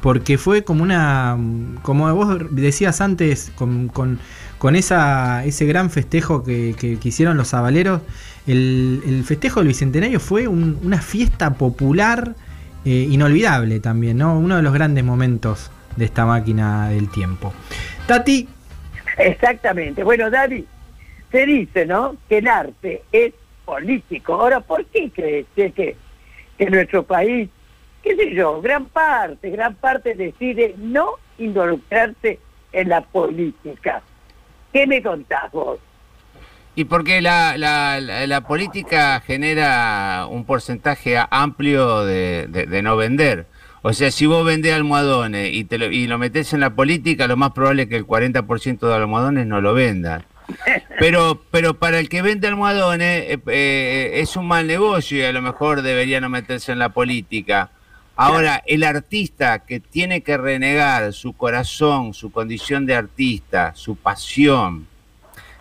Porque 0.00 0.38
fue 0.38 0.64
como 0.64 0.82
una, 0.82 1.36
como 1.82 2.14
vos 2.14 2.38
decías 2.50 3.02
antes, 3.02 3.52
con- 3.56 4.18
con 4.60 4.76
esa, 4.76 5.42
ese 5.46 5.64
gran 5.64 5.88
festejo 5.88 6.44
que, 6.44 6.74
que- 6.78 6.98
hicieron 7.02 7.38
los 7.38 7.54
abaleros, 7.54 8.02
el, 8.46 9.00
el 9.06 9.24
festejo 9.24 9.60
del 9.60 9.68
Bicentenario 9.68 10.20
fue 10.20 10.46
un- 10.48 10.78
una 10.82 11.00
fiesta 11.00 11.54
popular 11.54 12.34
eh, 12.84 13.08
inolvidable 13.10 13.80
también, 13.80 14.18
¿no? 14.18 14.38
Uno 14.38 14.56
de 14.56 14.62
los 14.62 14.74
grandes 14.74 15.02
momentos 15.02 15.70
de 15.96 16.04
esta 16.04 16.26
máquina 16.26 16.90
del 16.90 17.08
tiempo. 17.08 17.54
Tati, 18.06 18.46
Exactamente. 19.16 20.04
Bueno, 20.04 20.30
David, 20.30 20.64
se 21.32 21.46
dice, 21.46 21.86
¿no? 21.86 22.16
Que 22.28 22.38
el 22.38 22.48
arte 22.48 23.02
es 23.12 23.32
político. 23.64 24.34
Ahora, 24.34 24.60
¿por 24.60 24.84
qué 24.86 25.10
crees 25.10 25.46
que, 25.56 25.72
que 25.72 25.96
nuestro 26.70 27.02
país, 27.02 27.48
qué 28.02 28.14
sé 28.14 28.34
yo, 28.34 28.60
gran 28.60 28.84
parte, 28.86 29.48
gran 29.50 29.74
parte 29.74 30.14
decide 30.14 30.74
no 30.78 31.12
involucrarse 31.38 32.38
en 32.72 32.88
la 32.90 33.00
política? 33.00 34.02
¿Qué 34.72 34.86
me 34.86 35.02
contás 35.02 35.50
vos? 35.52 35.78
Y 36.76 36.84
porque 36.84 37.20
la, 37.20 37.56
la, 37.58 38.00
la, 38.00 38.26
la 38.26 38.40
política 38.42 39.20
genera 39.26 40.26
un 40.30 40.44
porcentaje 40.44 41.16
amplio 41.30 42.04
de, 42.04 42.46
de- 42.48 42.82
no 42.82 42.96
vender. 42.96 43.46
O 43.82 43.92
sea, 43.92 44.10
si 44.10 44.26
vos 44.26 44.44
vendés 44.44 44.74
almohadones 44.74 45.52
y, 45.52 45.64
te 45.64 45.78
lo, 45.78 45.86
y 45.86 46.06
lo 46.06 46.16
metés 46.18 46.52
en 46.52 46.60
la 46.60 46.70
política, 46.70 47.26
lo 47.26 47.36
más 47.36 47.52
probable 47.52 47.82
es 47.82 47.88
que 47.88 47.96
el 47.96 48.06
40% 48.06 48.78
de 48.88 48.94
almohadones 48.94 49.46
no 49.46 49.60
lo 49.60 49.74
vendan. 49.74 50.24
Pero, 50.98 51.42
pero 51.50 51.74
para 51.74 51.98
el 51.98 52.08
que 52.08 52.22
vende 52.22 52.48
almohadones 52.48 53.24
eh, 53.30 53.38
eh, 53.46 54.10
es 54.14 54.36
un 54.36 54.46
mal 54.46 54.66
negocio 54.66 55.18
y 55.18 55.22
a 55.24 55.32
lo 55.32 55.42
mejor 55.42 55.82
debería 55.82 56.20
no 56.20 56.28
meterse 56.28 56.72
en 56.72 56.78
la 56.78 56.90
política. 56.90 57.70
Ahora, 58.22 58.62
el 58.66 58.84
artista 58.84 59.60
que 59.60 59.80
tiene 59.80 60.20
que 60.20 60.36
renegar 60.36 61.14
su 61.14 61.32
corazón, 61.32 62.12
su 62.12 62.30
condición 62.30 62.84
de 62.84 62.94
artista, 62.94 63.72
su 63.74 63.96
pasión, 63.96 64.86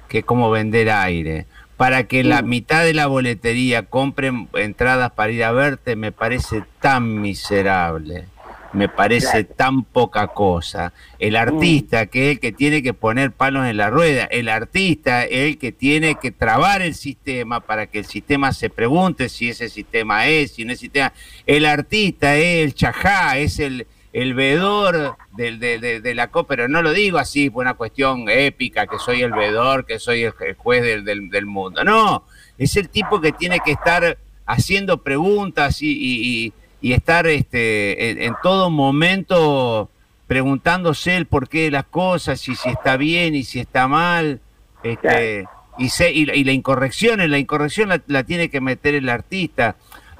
que 0.09 0.17
es 0.17 0.25
como 0.25 0.51
vender 0.51 0.89
aire, 0.89 1.45
para 1.77 2.03
que 2.03 2.21
la 2.21 2.41
mitad 2.41 2.83
de 2.83 2.93
la 2.93 3.07
boletería 3.07 3.83
compren 3.83 4.49
entradas 4.55 5.11
para 5.11 5.31
ir 5.31 5.45
a 5.45 5.53
verte, 5.53 5.95
me 5.95 6.11
parece 6.11 6.65
tan 6.81 7.21
miserable, 7.21 8.25
me 8.73 8.87
parece 8.87 9.43
tan 9.43 9.83
poca 9.83 10.27
cosa. 10.27 10.93
El 11.17 11.35
artista, 11.35 12.05
que 12.05 12.27
es 12.27 12.31
el 12.35 12.39
que 12.39 12.51
tiene 12.51 12.83
que 12.83 12.93
poner 12.93 13.31
palos 13.31 13.67
en 13.67 13.77
la 13.77 13.89
rueda, 13.89 14.25
el 14.25 14.47
artista 14.49 15.23
es 15.25 15.39
el 15.51 15.57
que 15.57 15.71
tiene 15.71 16.15
que 16.21 16.31
trabar 16.31 16.81
el 16.81 16.93
sistema 16.95 17.59
para 17.61 17.87
que 17.87 17.99
el 17.99 18.05
sistema 18.05 18.53
se 18.53 18.69
pregunte 18.69 19.29
si 19.29 19.49
ese 19.49 19.69
sistema 19.69 20.27
es, 20.27 20.51
si 20.51 20.65
no 20.65 20.73
es 20.73 20.79
sistema. 20.79 21.13
El 21.45 21.65
artista 21.65 22.35
es 22.35 22.63
el 22.65 22.73
chajá, 22.75 23.37
es 23.39 23.59
el, 23.59 23.87
el 24.13 24.33
veedor 24.33 25.15
del- 25.35 25.59
de, 25.59 25.79
de- 25.79 26.01
de 26.01 26.15
la 26.15 26.27
copa, 26.29 26.49
pero 26.55 26.67
no 26.67 26.81
lo 26.81 26.91
digo 26.93 27.17
así 27.17 27.49
por 27.49 27.63
una 27.63 27.73
cuestión 27.75 28.25
épica, 28.29 28.85
que 28.87 28.97
soy 28.99 29.21
el 29.23 29.31
veedor, 29.31 29.85
que 29.85 29.99
soy 29.99 30.23
el, 30.23 30.33
el 30.47 30.55
juez 30.55 30.83
del, 30.83 31.03
del- 31.05 31.29
del 31.29 31.45
mundo. 31.45 31.83
No, 31.83 32.23
es 32.57 32.75
el 32.75 32.89
tipo 32.89 33.19
que 33.21 33.31
tiene 33.31 33.59
que 33.65 33.71
estar 33.71 34.17
haciendo 34.45 35.01
preguntas 35.03 35.81
y, 35.81 35.91
y- 35.91 36.45
y- 36.45 36.53
y 36.81 36.93
estar 36.93 37.27
este, 37.27 38.11
en, 38.11 38.21
en 38.21 38.35
todo 38.41 38.69
momento 38.69 39.89
preguntándose 40.27 41.17
el 41.17 41.25
porqué 41.25 41.63
de 41.63 41.71
las 41.71 41.85
cosas, 41.85 42.47
y 42.47 42.55
si 42.55 42.69
está 42.69 42.97
bien 42.97 43.35
y 43.35 43.43
si 43.43 43.59
está 43.59 43.87
mal. 43.87 44.39
Este, 44.83 45.45
y, 45.77 45.89
se- 45.89 46.11
y 46.11 46.25
la- 46.25 46.35
y 46.35 46.43
la 46.43 46.51
incorrección, 46.51 47.19
la 47.29 47.37
incorrección 47.37 47.89
la, 47.89 48.01
la 48.07 48.23
tiene 48.23 48.49
que 48.49 48.61
meter 48.61 48.95
el 48.95 49.09
artista. 49.09 49.75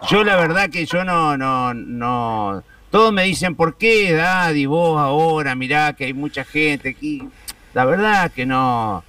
Yo 0.10 0.24
la 0.24 0.36
verdad 0.36 0.70
que 0.70 0.86
yo 0.86 1.04
no, 1.04 1.38
no, 1.38 1.74
no, 1.74 2.64
todos 2.90 3.14
me 3.14 3.24
dicen, 3.24 3.56
¿por 3.56 3.78
qué, 3.78 4.14
Daddy, 4.14 4.66
vos 4.66 5.00
ahora, 5.00 5.54
mirá 5.56 5.94
que 5.94 6.06
hay 6.06 6.14
mucha 6.14 6.44
gente 6.44 6.90
aquí? 6.90 7.22
La 7.74 7.86
verdad 7.86 8.32
que 8.32 8.46
no. 8.46 9.04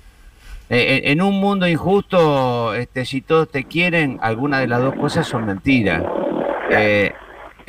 Eh, 0.68 1.00
en 1.04 1.12
en 1.12 1.22
un 1.22 1.40
mundo 1.40 1.66
injusto, 1.66 2.74
este, 2.74 3.04
si 3.04 3.22
todos 3.22 3.50
te 3.50 3.64
quieren, 3.64 4.18
alguna 4.22 4.60
de 4.60 4.66
las 4.68 4.80
dos 4.80 4.94
cosas 4.94 5.26
son 5.26 5.46
mentiras. 5.46 6.02
Eh, 6.70 7.12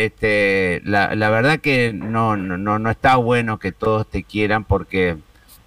este, 0.06 0.82
la, 0.84 1.16
la 1.16 1.30
verdad 1.30 1.60
que 1.60 1.94
no, 1.94 2.38
no, 2.38 2.58
no, 2.58 2.90
está 2.90 3.16
bueno 3.16 3.60
que 3.60 3.72
todos 3.72 4.10
te 4.10 4.24
quieran 4.24 4.64
porque 4.64 5.18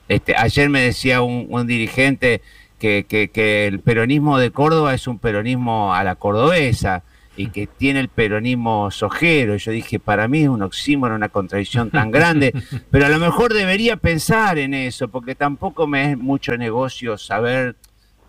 este, 0.09 0.37
ayer 0.37 0.69
me 0.71 0.81
decía 0.81 1.23
un, 1.23 1.47
un 1.49 1.67
dirigente 1.67 2.43
que, 2.79 3.07
que, 3.09 3.29
que 3.29 3.67
el 3.67 3.81
peronismo 3.81 4.39
de 4.39 4.51
Córdoba 4.51 4.95
es 4.95 5.07
un 5.07 5.19
peronismo 5.19 5.95
a 5.95 6.05
la 6.05 6.17
cordobesa 6.17 7.03
y 7.37 7.49
que 7.49 7.67
tiene 7.67 8.01
el 8.01 8.09
peronismo 8.09 8.91
sojero. 8.91 9.57
Yo 9.57 9.73
dije, 9.73 9.99
para 9.99 10.29
mí 10.29 10.43
es 10.43 10.49
un 10.49 10.63
oxímoron, 10.63 11.17
una 11.17 11.29
contradicción 11.29 11.91
tan 11.91 12.11
grande, 12.11 12.53
pero 12.91 13.07
a 13.07 13.09
lo 13.09 13.19
mejor 13.19 13.53
debería 13.53 13.97
pensar 13.97 14.59
en 14.59 14.75
eso, 14.75 15.09
porque 15.09 15.35
tampoco 15.35 15.87
me 15.87 16.13
es 16.13 16.19
mucho 16.19 16.57
negocio 16.57 17.19
saber 17.19 17.77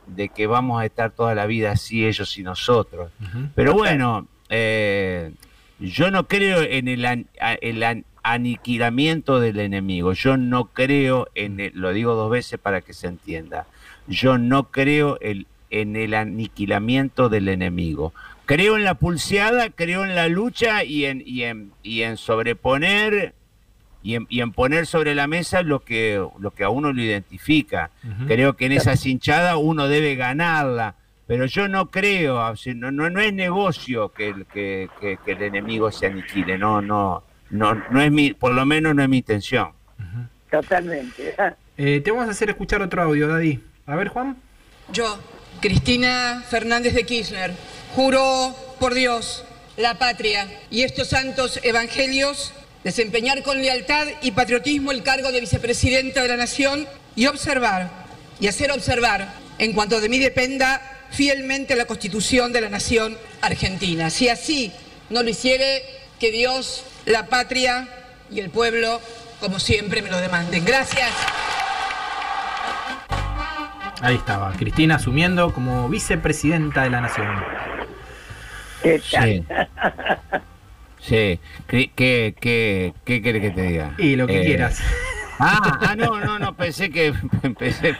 de 0.07 0.29
que 0.29 0.47
vamos 0.47 0.81
a 0.81 0.85
estar 0.85 1.11
toda 1.11 1.35
la 1.35 1.45
vida 1.45 1.71
así 1.71 2.05
ellos 2.05 2.37
y 2.37 2.43
nosotros. 2.43 3.11
Pero 3.55 3.73
bueno, 3.73 4.27
eh, 4.49 5.31
yo 5.79 6.11
no 6.11 6.27
creo 6.27 6.61
en 6.61 6.87
el, 6.87 7.05
an- 7.05 7.27
a- 7.39 7.53
el 7.55 7.83
an- 7.83 8.05
aniquilamiento 8.23 9.39
del 9.39 9.59
enemigo. 9.59 10.13
Yo 10.13 10.37
no 10.37 10.65
creo 10.65 11.27
en 11.35 11.59
el, 11.59 11.71
lo 11.75 11.91
digo 11.93 12.13
dos 12.15 12.29
veces 12.31 12.59
para 12.59 12.81
que 12.81 12.93
se 12.93 13.07
entienda. 13.07 13.65
Yo 14.07 14.37
no 14.37 14.71
creo 14.71 15.17
el- 15.21 15.47
en 15.71 15.95
el 15.95 16.13
aniquilamiento 16.13 17.27
del 17.29 17.47
enemigo. 17.49 18.13
Creo 18.45 18.77
en 18.77 18.83
la 18.83 18.93
pulseada, 18.93 19.69
creo 19.71 20.05
en 20.05 20.15
la 20.15 20.27
lucha 20.29 20.83
y 20.83 21.05
en, 21.05 21.23
y 21.25 21.43
en, 21.43 21.71
y 21.83 22.03
en 22.03 22.17
sobreponer 22.17 23.33
y 24.03 24.13
en, 24.15 24.27
y 24.29 24.41
en 24.41 24.51
poner 24.51 24.85
sobre 24.85 25.15
la 25.15 25.25
mesa 25.25 25.63
lo 25.63 25.83
que, 25.83 26.23
lo 26.39 26.51
que 26.51 26.63
a 26.63 26.69
uno 26.69 26.93
lo 26.93 27.01
identifica. 27.01 27.89
Creo 28.27 28.55
que 28.55 28.67
en 28.67 28.73
esa 28.73 28.93
hinchada 29.09 29.57
uno 29.57 29.87
debe 29.87 30.15
ganarla, 30.15 30.93
pero 31.27 31.45
yo 31.45 31.67
no 31.67 31.89
creo, 31.89 32.55
sea, 32.55 32.73
no, 32.75 32.91
no, 32.91 33.09
no 33.09 33.19
es 33.19 33.33
negocio 33.33 34.09
que 34.09 34.29
el, 34.29 34.45
que, 34.45 34.89
que- 34.99 35.17
que 35.23 35.31
el 35.31 35.41
enemigo 35.43 35.91
se 35.91 36.07
aniquile, 36.07 36.57
no, 36.57 36.81
no, 36.81 37.23
no, 37.49 37.73
no 37.89 38.01
es 38.01 38.11
mi, 38.11 38.33
por 38.33 38.53
lo 38.53 38.65
menos 38.65 38.93
no 38.95 39.01
es 39.03 39.09
mi 39.09 39.17
intención. 39.17 39.69
Totalmente. 40.49 41.35
Eh, 41.77 41.99
te 41.99 42.09
vamos 42.09 42.29
a 42.29 42.31
hacer 42.31 42.49
escuchar 42.49 42.81
otro 42.81 43.01
audio, 43.03 43.27
Daddy. 43.27 43.59
A 43.85 43.97
ver, 43.97 44.07
Juan. 44.07 44.37
Yo, 44.93 45.19
Cristina 45.59 46.41
Fernández 46.49 46.93
de 46.93 47.03
Kirchner, 47.05 47.51
juro 47.93 48.55
por 48.79 48.93
Dios, 48.93 49.43
la 49.75 49.95
patria 49.95 50.47
y 50.71 50.83
estos 50.83 51.09
santos 51.09 51.59
evangelios 51.63 52.53
desempeñar 52.85 53.43
con 53.43 53.57
lealtad 53.61 54.07
y 54.21 54.31
patriotismo 54.31 54.93
el 54.93 55.03
cargo 55.03 55.33
de 55.33 55.41
vicepresidenta 55.41 56.21
de 56.21 56.29
la 56.29 56.37
Nación 56.37 56.87
y 57.17 57.25
observar 57.25 57.91
y 58.39 58.47
hacer 58.47 58.71
observar, 58.71 59.33
en 59.57 59.73
cuanto 59.73 59.99
de 59.99 60.07
mí 60.07 60.17
dependa, 60.17 60.81
fielmente 61.15 61.75
la 61.75 61.85
Constitución 61.85 62.51
de 62.51 62.61
la 62.61 62.69
Nación 62.69 63.17
Argentina. 63.41 64.09
Si 64.09 64.29
así 64.29 64.71
no 65.09 65.23
lo 65.23 65.29
hiciere, 65.29 65.81
que 66.19 66.31
Dios, 66.31 66.83
la 67.05 67.27
patria 67.27 67.87
y 68.31 68.39
el 68.39 68.49
pueblo, 68.49 69.01
como 69.39 69.59
siempre, 69.59 70.01
me 70.01 70.09
lo 70.09 70.19
demanden. 70.19 70.65
Gracias. 70.65 71.09
Ahí 74.01 74.15
estaba, 74.15 74.51
Cristina 74.53 74.95
asumiendo 74.95 75.53
como 75.53 75.89
vicepresidenta 75.89 76.83
de 76.83 76.89
la 76.89 77.01
Nación. 77.01 77.27
¿Qué 78.83 78.99
Sí. 78.99 79.43
Sí. 81.01 81.39
¿Qué, 81.67 81.91
qué, 81.95 82.33
qué, 82.41 82.91
qué 83.05 83.21
querés 83.21 83.41
que 83.43 83.51
te 83.51 83.61
diga? 83.61 83.93
Y 83.99 84.15
lo 84.15 84.25
que 84.25 84.41
Eh, 84.41 84.45
quieras. 84.45 84.79
Ah, 85.37 85.77
ah, 85.81 85.95
no, 85.95 86.19
no, 86.19 86.39
no, 86.39 86.55
pensé 86.57 86.89
que 86.89 87.13
empecé. 87.43 87.95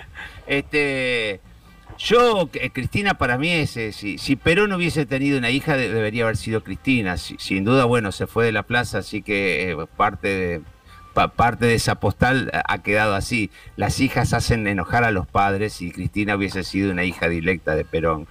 Este, 0.48 1.40
yo, 1.98 2.50
eh, 2.54 2.70
Cristina 2.72 3.14
para 3.16 3.38
mí 3.38 3.50
es, 3.52 3.76
eh, 3.78 3.92
si, 3.92 4.18
si 4.18 4.36
Perón 4.36 4.74
hubiese 4.74 5.06
tenido 5.06 5.38
una 5.38 5.50
hija, 5.50 5.78
de- 5.78 5.92
debería 5.92 6.24
haber 6.24 6.38
sido 6.38 6.64
Cristina. 6.64 7.18
Si- 7.18 7.38
sin 7.40 7.64
duda, 7.64 7.86
bueno, 7.86 8.12
se 8.12 8.28
fue 8.28 8.46
de 8.46 8.52
la 8.52 8.64
plaza, 8.64 9.00
así 9.00 9.22
que 9.22 9.72
eh, 9.72 9.78
parte 9.96 10.28
de 10.28 10.62
pa- 11.14 11.30
parte 11.30 11.66
de 11.66 11.76
esa 11.76 11.96
postal 11.96 12.52
ha 12.54 12.78
quedado 12.84 13.16
así. 13.16 13.50
Las 13.78 14.00
hijas 14.02 14.34
hacen 14.34 14.68
enojar 14.68 15.04
a 15.06 15.12
los 15.12 15.26
padres 15.28 15.82
y 15.82 15.92
Cristina 15.92 16.36
hubiese 16.36 16.64
sido 16.64 16.92
una 16.92 17.04
hija 17.06 17.30
directa 17.30 17.76
de 17.76 17.86
Perón. 17.86 18.28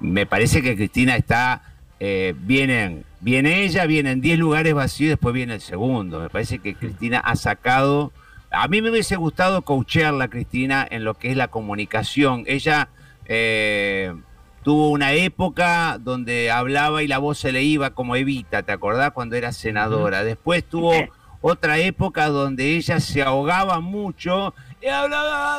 Me 0.00 0.26
parece 0.26 0.62
que 0.62 0.76
Cristina 0.76 1.16
está, 1.16 1.62
vienen, 2.00 3.04
viene 3.20 3.62
ella, 3.64 3.86
vienen 3.86 4.20
10 4.20 4.38
lugares 4.38 4.74
vacíos, 4.74 5.10
después 5.10 5.34
viene 5.34 5.54
el 5.54 5.60
segundo. 5.60 6.20
Me 6.20 6.28
parece 6.28 6.58
que 6.58 6.74
Cristina 6.74 7.18
ha 7.20 7.36
sacado, 7.36 8.12
a 8.50 8.68
mí 8.68 8.80
me 8.82 8.90
hubiese 8.90 9.16
gustado 9.16 9.62
coachearla 9.62 10.24
a 10.24 10.28
Cristina 10.28 10.86
en 10.90 11.04
lo 11.04 11.14
que 11.14 11.30
es 11.30 11.36
la 11.36 11.48
comunicación. 11.48 12.44
Ella 12.46 12.88
eh, 13.26 14.14
tuvo 14.62 14.90
una 14.90 15.12
época 15.12 15.98
donde 16.00 16.50
hablaba 16.50 17.02
y 17.02 17.08
la 17.08 17.18
voz 17.18 17.38
se 17.38 17.52
le 17.52 17.62
iba 17.62 17.90
como 17.90 18.16
Evita, 18.16 18.62
¿te 18.62 18.72
acordás? 18.72 19.12
Cuando 19.12 19.36
era 19.36 19.52
senadora. 19.52 20.24
Después 20.24 20.64
tuvo 20.64 20.92
otra 21.40 21.78
época 21.78 22.28
donde 22.28 22.76
ella 22.76 22.98
se 23.00 23.22
ahogaba 23.22 23.80
mucho 23.80 24.54
y 24.80 24.86
hablaba 24.88 25.58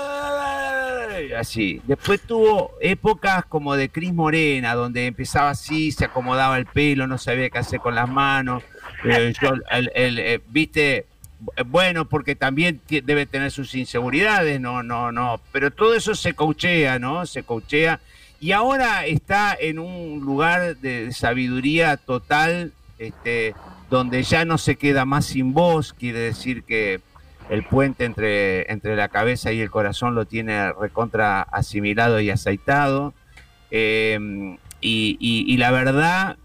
así. 1.38 1.82
Después 1.86 2.22
tuvo 2.22 2.72
épocas 2.82 3.46
como 3.46 3.76
de 3.76 3.90
Cris 3.90 4.14
Morena, 4.14 4.76
donde 4.76 5.08
empezaba 5.08 5.50
así, 5.52 5.92
se 5.92 6.06
acomodaba 6.06 6.58
el 6.58 6.66
pelo, 6.66 7.08
no 7.08 7.18
sabía 7.18 7.50
qué 7.50 7.58
hacer 7.60 7.80
con 7.80 7.96
las 7.96 8.10
manos. 8.10 8.64
Eh, 9.04 9.34
yo, 9.42 9.50
el- 9.72 9.92
el, 9.96 10.20
eh, 10.20 10.42
Viste, 10.50 11.06
bueno, 11.68 12.06
porque 12.06 12.36
también 12.36 12.82
debe 12.90 13.26
tener 13.26 13.52
sus 13.52 13.76
inseguridades, 13.76 14.60
no, 14.60 14.84
no, 14.84 15.12
no. 15.12 15.40
Pero 15.52 15.72
todo 15.72 15.94
eso 15.94 16.16
se 16.16 16.34
coachea, 16.34 17.00
¿no? 17.00 17.26
Se 17.26 17.44
coachea. 17.44 18.00
Y 18.40 18.52
ahora 18.52 19.06
está 19.06 19.56
en 19.60 19.80
un 19.80 20.22
lugar 20.22 20.78
de 20.78 21.12
sabiduría 21.12 21.98
total, 21.98 22.74
este, 23.00 23.56
donde 23.90 24.24
ya 24.24 24.46
no 24.46 24.58
se 24.58 24.76
queda 24.76 25.06
más 25.06 25.26
sin 25.26 25.54
voz, 25.54 25.94
quiere 25.94 26.20
decir 26.20 26.64
que 26.64 27.02
el 27.50 27.64
puente 27.64 28.04
entre, 28.06 28.72
entre 28.72 28.96
la 28.96 29.08
cabeza 29.08 29.52
y 29.54 29.62
el 29.62 29.72
corazón 29.72 30.16
lo 30.16 30.26
tiene 30.26 30.72
recontra 30.74 31.42
asimilado 31.44 32.20
y 32.20 32.30
aceitado. 32.30 33.14
Eh, 33.72 34.20
y- 34.82 35.18
y 35.20 35.58
la 35.58 35.72
verdad, 35.72 36.38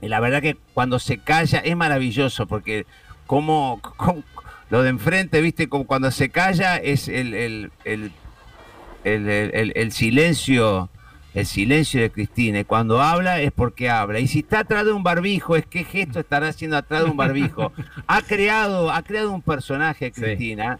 la 0.00 0.20
verdad 0.20 0.42
que 0.42 0.56
cuando 0.74 0.98
se 0.98 1.18
calla 1.18 1.58
es 1.60 1.76
maravilloso, 1.76 2.46
porque 2.46 2.86
como, 3.26 3.80
como- 3.96 4.22
lo 4.70 4.82
de 4.82 4.88
enfrente, 4.90 5.40
viste, 5.40 5.68
como 5.68 5.86
cuando 5.86 6.10
se 6.10 6.30
calla 6.30 6.76
es 6.78 7.08
el, 7.08 7.34
el- 7.34 7.70
el- 7.84 8.12
el- 9.04 9.92
silencio, 9.92 10.88
el 11.34 11.46
silencio 11.46 12.00
de 12.00 12.10
Cristina. 12.10 12.60
Y 12.60 12.64
cuando 12.64 13.00
habla 13.02 13.40
es 13.40 13.52
porque 13.52 13.90
habla. 13.90 14.18
Y 14.20 14.26
si 14.26 14.40
está 14.40 14.60
atrás 14.60 14.84
de 14.86 14.92
un 14.92 15.02
barbijo, 15.02 15.56
es 15.56 15.66
qué 15.66 15.84
gesto 15.84 16.20
estará 16.20 16.48
haciendo 16.48 16.76
atrás 16.76 17.04
de 17.04 17.10
un 17.10 17.16
barbijo. 17.16 17.72
ha 18.06 18.22
creado, 18.22 18.90
ha 18.90 19.02
creado 19.02 19.32
un 19.32 19.42
personaje, 19.42 20.10
Cristina, 20.12 20.78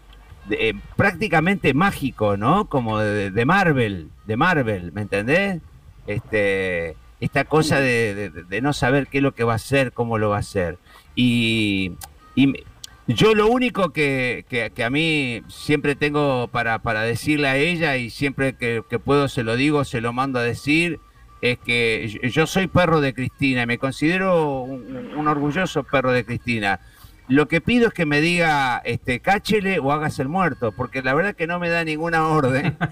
de- 0.49 0.69
eh, 0.69 0.73
prácticamente 0.95 1.73
mágico, 1.73 2.37
¿no? 2.37 2.65
Como 2.65 2.99
de, 2.99 3.31
de 3.31 3.45
Marvel, 3.45 4.09
de 4.25 4.37
Marvel, 4.37 4.91
¿me 4.93 5.01
entendés? 5.01 5.61
Este, 6.07 6.95
esta 7.19 7.45
cosa 7.45 7.79
de, 7.79 8.15
de- 8.29 8.43
de 8.43 8.61
no 8.61 8.73
saber 8.73 9.07
qué 9.07 9.17
es 9.19 9.23
lo 9.23 9.33
que 9.33 9.43
va 9.43 9.53
a 9.53 9.57
hacer, 9.57 9.91
cómo 9.91 10.17
lo 10.17 10.29
va 10.29 10.37
a 10.37 10.39
hacer. 10.39 10.77
Y, 11.15 11.93
y 12.35 12.47
me- 12.47 12.63
yo 13.07 13.35
lo 13.35 13.47
único 13.47 13.91
que, 13.91 14.45
que- 14.49 14.71
a 14.83 14.89
mí 14.89 15.41
siempre 15.47 15.95
tengo 15.95 16.47
para, 16.47 16.79
para 16.79 17.01
decirle 17.03 17.47
a 17.47 17.55
ella 17.57 17.97
y 17.97 18.09
siempre 18.09 18.53
que, 18.53 18.81
puedo 18.99 19.27
se 19.27 19.43
lo 19.43 19.55
digo, 19.55 19.83
se 19.85 20.01
lo 20.01 20.11
mando 20.11 20.39
a 20.39 20.43
decir, 20.43 20.99
es 21.41 21.59
que 21.59 22.07
yo- 22.07 22.47
soy 22.47 22.65
perro 22.67 23.01
de 23.01 23.13
Cristina 23.13 23.65
me 23.67 23.77
considero 23.77 24.63
un 24.63 25.27
orgulloso 25.27 25.83
perro 25.83 26.11
de 26.11 26.25
Cristina. 26.25 26.79
Lo 27.27 27.47
que 27.47 27.59
pido 27.59 27.87
es 27.87 27.93
que 27.93 28.05
me 28.05 28.21
diga, 28.21 28.81
este, 28.85 29.19
cáchele 29.19 29.79
o 29.79 29.91
hagas 29.91 30.19
el 30.19 30.27
muerto, 30.27 30.71
porque 30.71 31.01
la 31.01 31.13
verdad 31.15 31.33
que 31.35 31.47
no 31.47 31.57
me 31.59 31.69
da 31.69 31.83
ninguna 31.83 32.27
orden. 32.27 32.77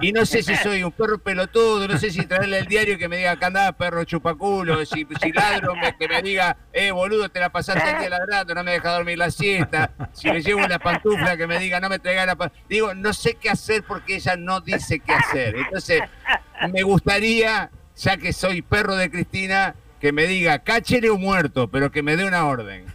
Y, 0.00 0.12
no 0.12 0.26
sé 0.26 0.42
si 0.42 0.54
soy 0.56 0.82
un 0.82 0.92
perro 0.92 1.18
pelotudo, 1.18 1.86
no 1.88 1.96
sé 1.98 2.10
si 2.10 2.26
traerle 2.26 2.58
el 2.58 2.66
diario 2.66 2.98
que 2.98 3.08
me 3.08 3.16
diga, 3.16 3.32
acá 3.32 3.46
andá, 3.46 3.72
perro 3.72 4.04
chupaculo, 4.04 4.84
si, 4.84 5.06
si 5.22 5.32
ladro, 5.32 5.74
me- 5.76 5.96
que 5.96 6.08
me 6.08 6.20
diga, 6.22 6.56
eh, 6.72 6.90
boludo, 6.90 7.28
te 7.28 7.40
la 7.40 7.50
pasaste 7.50 7.98
día 7.98 8.10
ladrando, 8.10 8.54
no 8.54 8.64
me 8.64 8.72
deja 8.72 8.92
dormir 8.92 9.18
la 9.18 9.30
siesta. 9.30 9.92
Si 10.12 10.28
le 10.30 10.42
llevo 10.42 10.64
una 10.64 10.78
pantufla, 10.78 11.36
que 11.36 11.46
me 11.46 11.58
diga, 11.58 11.80
no 11.80 11.88
me 11.88 11.98
traiga 11.98 12.26
la 12.26 12.36
pantufla. 12.36 12.64
Digo, 12.68 12.94
no 12.94 13.12
sé 13.12 13.34
qué 13.34 13.50
hacer 13.50 13.82
porque 13.84 14.16
ella 14.16 14.36
no 14.36 14.60
dice 14.60 15.00
qué 15.00 15.12
hacer. 15.12 15.56
Entonces, 15.56 16.02
me 16.72 16.82
gustaría, 16.82 17.70
ya 17.96 18.16
que 18.16 18.32
soy 18.32 18.62
perro 18.62 18.96
de 18.96 19.10
Cristina, 19.10 19.74
que 20.04 20.12
me 20.12 20.26
diga, 20.26 20.58
cáchele 20.58 21.08
o 21.08 21.16
muerto, 21.16 21.68
pero 21.68 21.90
que 21.90 22.02
me 22.02 22.14
dé 22.14 22.26
una 22.26 22.44
orden. 22.44 22.84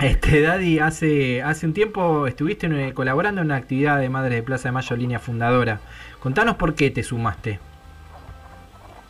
Este, 0.00 0.42
Daddy, 0.42 0.78
hace, 0.78 1.42
hace 1.42 1.66
un 1.66 1.72
tiempo 1.72 2.28
estuviste 2.28 2.68
eh, 2.68 2.94
colaborando 2.94 3.40
en 3.40 3.48
una 3.48 3.56
actividad 3.56 3.98
de 3.98 4.08
Madres 4.08 4.36
de 4.36 4.42
Plaza 4.44 4.68
de 4.68 4.72
Mayo, 4.72 4.94
línea 4.94 5.18
fundadora. 5.18 5.80
Contanos 6.20 6.54
por 6.54 6.76
qué 6.76 6.92
te 6.92 7.02
sumaste. 7.02 7.58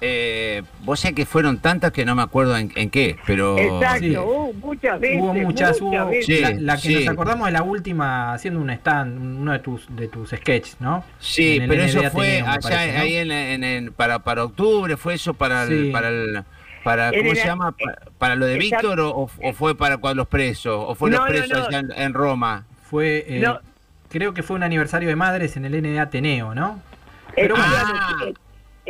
Eh, 0.00 0.62
vos 0.84 1.00
sé 1.00 1.12
que 1.12 1.26
fueron 1.26 1.58
tantas 1.58 1.90
que 1.90 2.04
no 2.04 2.14
me 2.14 2.22
acuerdo 2.22 2.56
en, 2.56 2.70
en 2.76 2.88
qué, 2.88 3.16
pero... 3.26 3.58
Exacto, 3.58 3.98
Sí. 4.04 4.16
hubo 4.16 4.52
muchas 4.52 5.00
veces. 5.00 5.20
Hubo 5.20 5.34
muchas, 5.34 5.80
hubo, 5.80 6.06
veces. 6.06 6.40
la, 6.40 6.50
la 6.60 6.74
que 6.76 6.82
sí. 6.82 6.94
nos 6.94 7.08
acordamos 7.08 7.46
de 7.46 7.52
la 7.52 7.62
última 7.64 8.32
haciendo 8.32 8.60
un 8.60 8.70
stand, 8.70 9.18
uno 9.40 9.52
de 9.52 9.58
tus 9.58 9.86
de 9.96 10.06
tus 10.06 10.30
sketches, 10.30 10.76
¿no? 10.80 11.02
Sí, 11.18 11.60
pero 11.66 11.82
eso 11.82 12.00
fue 12.10 12.40
Ateneo, 12.40 12.46
allá 12.48 12.60
parece, 12.62 12.92
¿no? 12.92 13.00
ahí 13.02 13.16
en, 13.16 13.30
en- 13.32 13.64
en- 13.64 13.92
para, 13.92 14.20
para 14.20 14.44
octubre, 14.44 14.96
fue 14.96 15.14
eso 15.14 15.34
para 15.34 15.64
el, 15.64 15.90
para 15.90 16.08
el 16.10 16.44
para 16.84 17.10
¿cómo 17.10 17.30
el- 17.32 17.36
se 17.36 17.44
llama? 17.46 17.72
Pa- 17.72 17.98
Para, 18.18 18.36
lo 18.36 18.46
de 18.46 18.54
Exacto. 18.54 18.88
Víctor 18.90 19.00
o, 19.00 19.28
o 19.42 19.52
fue 19.52 19.76
para 19.76 19.96
cuando 19.98 20.22
los 20.22 20.28
presos 20.28 20.76
o 20.86 20.94
fue 20.94 21.10
los 21.10 21.18
No, 21.20 21.26
presos 21.26 21.58
no. 21.58 21.64
allá 21.66 21.78
en, 21.80 21.90
en 21.92 22.14
Roma. 22.14 22.64
Fue 22.88 23.24
eh, 23.28 23.40
No. 23.40 23.58
creo 24.08 24.32
que 24.32 24.44
fue 24.44 24.54
un 24.54 24.62
aniversario 24.62 25.08
de 25.08 25.16
madres 25.16 25.56
en 25.56 25.64
el 25.64 25.72
NDA 25.82 26.02
Ateneo, 26.02 26.54
¿no? 26.54 26.80
Pero 27.34 27.56
bueno. 27.56 27.72
bueno, 28.16 28.38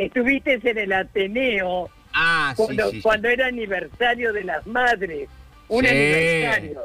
estuviste 0.05 0.59
en 0.63 0.77
el 0.77 0.93
Ateneo 0.93 1.89
Ah, 2.13 2.53
cuando, 2.55 2.89
sí, 2.89 2.97
sí. 2.97 3.01
cuando 3.01 3.27
era 3.29 3.47
aniversario 3.47 4.33
de 4.33 4.43
las 4.43 4.65
madres. 4.65 5.29
Un 5.67 5.85
aniversario. 5.85 6.81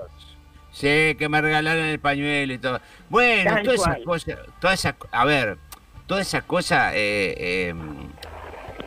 Sí, 0.73 1.15
que 1.19 1.29
me 1.29 1.41
regalaron 1.41 1.85
el 1.85 1.99
pañuelo 1.99 2.53
y 2.53 2.59
todo. 2.59 2.81
Bueno, 3.09 3.62
todas 3.62 3.81
esas 3.81 3.99
cosas, 4.05 4.39
todas 4.61 4.81
esas, 4.81 4.95
a 5.12 5.25
ver, 5.25 5.57
todas 6.07 6.27
esas 6.27 6.43
cosas, 6.45 6.93
eh, 6.95 7.35
eh, 7.37 7.75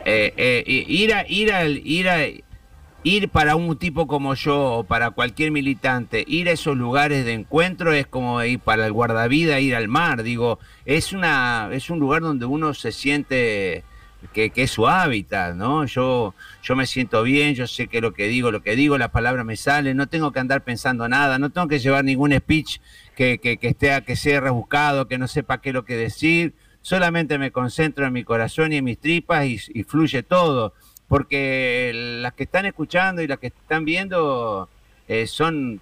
eh, 0.04 0.32
eh, 0.36 0.84
ir 0.86 1.14
a, 1.14 1.26
ir 1.26 1.52
al, 1.52 1.78
ir 1.86 2.08
a, 2.08 2.26
ir 3.04 3.28
para 3.30 3.56
un 3.56 3.78
tipo 3.78 4.06
como 4.06 4.34
yo 4.34 4.74
o 4.74 4.84
para 4.84 5.10
cualquier 5.10 5.50
militante, 5.50 6.24
ir 6.26 6.48
a 6.48 6.52
esos 6.52 6.76
lugares 6.76 7.24
de 7.24 7.32
encuentro 7.32 7.92
es 7.92 8.06
como 8.06 8.42
ir 8.44 8.60
para 8.60 8.86
el 8.86 8.92
guardavida, 8.92 9.60
ir 9.60 9.74
al 9.74 9.88
mar, 9.88 10.22
digo, 10.22 10.58
es 10.84 11.14
una, 11.14 11.70
es 11.72 11.88
un 11.88 12.00
lugar 12.00 12.20
donde 12.20 12.44
uno 12.44 12.74
se 12.74 12.92
siente 12.92 13.82
que, 14.32 14.50
que 14.50 14.62
es 14.64 14.70
su 14.70 14.88
hábitat, 14.88 15.54
¿no? 15.54 15.84
Yo, 15.86 16.34
yo 16.62 16.76
me 16.76 16.86
siento 16.86 17.22
bien, 17.22 17.54
yo 17.54 17.66
sé 17.66 17.88
que 17.88 18.00
lo 18.00 18.12
que 18.14 18.26
digo, 18.28 18.50
lo 18.50 18.62
que 18.62 18.76
digo, 18.76 18.98
las 18.98 19.10
palabras 19.10 19.44
me 19.44 19.56
salen, 19.56 19.96
no 19.96 20.08
tengo 20.08 20.32
que 20.32 20.40
andar 20.40 20.64
pensando 20.64 21.08
nada, 21.08 21.38
no 21.38 21.50
tengo 21.50 21.68
que 21.68 21.78
llevar 21.78 22.04
ningún 22.04 22.32
speech 22.32 22.80
que, 23.14 23.38
que, 23.38 23.58
que 23.58 23.68
esté, 23.68 24.02
que 24.04 24.16
sea 24.16 24.40
rebuscado, 24.40 25.08
que 25.08 25.18
no 25.18 25.28
sepa 25.28 25.60
qué 25.60 25.70
es 25.70 25.74
lo 25.74 25.84
que 25.84 25.96
decir, 25.96 26.54
solamente 26.82 27.38
me 27.38 27.52
concentro 27.52 28.06
en 28.06 28.12
mi 28.12 28.24
corazón 28.24 28.72
y 28.72 28.76
en 28.76 28.84
mis 28.84 28.98
tripas 28.98 29.46
y, 29.46 29.58
fluye 29.84 30.22
todo, 30.22 30.74
porque 31.06 31.92
las 32.20 32.34
que 32.34 32.44
están 32.44 32.66
escuchando 32.66 33.22
y 33.22 33.26
las 33.26 33.38
que 33.38 33.48
están 33.48 33.84
viendo 33.84 34.68
eh, 35.06 35.26
son 35.26 35.80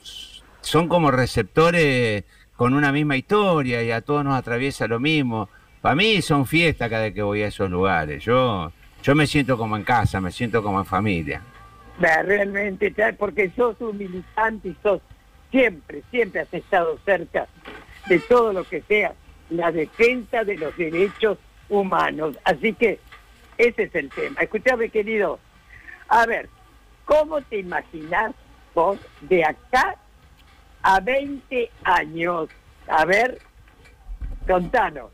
son 0.67 0.89
como 0.89 1.13
receptores 1.13 2.25
con 2.57 2.75
una 2.75 2.91
misma 2.91 3.17
historia 3.17 3.85
y 3.85 3.93
a 3.93 4.01
todos 4.01 4.25
nos 4.25 4.35
atraviesa 4.35 4.89
lo 4.89 4.99
mismo. 4.99 5.49
Para 5.81 5.95
mí 5.95 6.21
son 6.23 6.47
fiestas 6.47 6.89
cada 6.91 7.05
vez 7.05 7.15
que 7.15 7.23
voy 7.23 7.43
a 7.43 7.49
esos 7.49 7.71
lugares. 7.71 8.25
Yo, 8.25 8.73
yo 9.03 9.15
me 9.15 9.27
siento 9.27 9.57
como 9.57 9.77
en 9.77 9.85
casa, 9.85 10.21
me 10.21 10.31
siento 10.31 10.63
como 10.63 10.79
en 10.81 10.87
familia. 10.87 11.43
Realmente, 11.99 12.95
porque 13.19 13.51
sos 13.57 13.81
un 13.81 13.97
militante 13.97 14.69
y 14.69 14.77
sos 14.83 15.01
siempre, 15.51 16.03
siempre 16.11 16.41
has 16.41 16.53
estado 16.53 16.99
cerca 17.05 17.47
de 18.09 18.19
todo 18.21 18.53
lo 18.53 18.65
que 18.65 18.83
sea 18.83 19.15
la 19.51 19.73
defensa 19.73 20.45
de 20.45 20.57
los 20.57 20.77
derechos 20.77 21.39
humanos. 21.69 22.37
Así 22.45 22.73
que 22.73 22.99
ese 23.59 23.85
es 23.85 23.95
el 23.95 24.11
tema. 24.11 24.41
Escuchame, 24.41 24.91
querido. 24.91 25.39
A 26.09 26.27
ver, 26.27 26.49
¿cómo 27.05 27.41
te 27.43 27.59
imaginas 27.59 28.35
vos 28.75 28.99
de 29.23 29.45
acá 29.45 29.97
a 30.83 31.01
20 31.01 31.71
años? 31.85 32.49
A 32.89 33.05
ver, 33.05 33.39
contanos. 34.47 35.11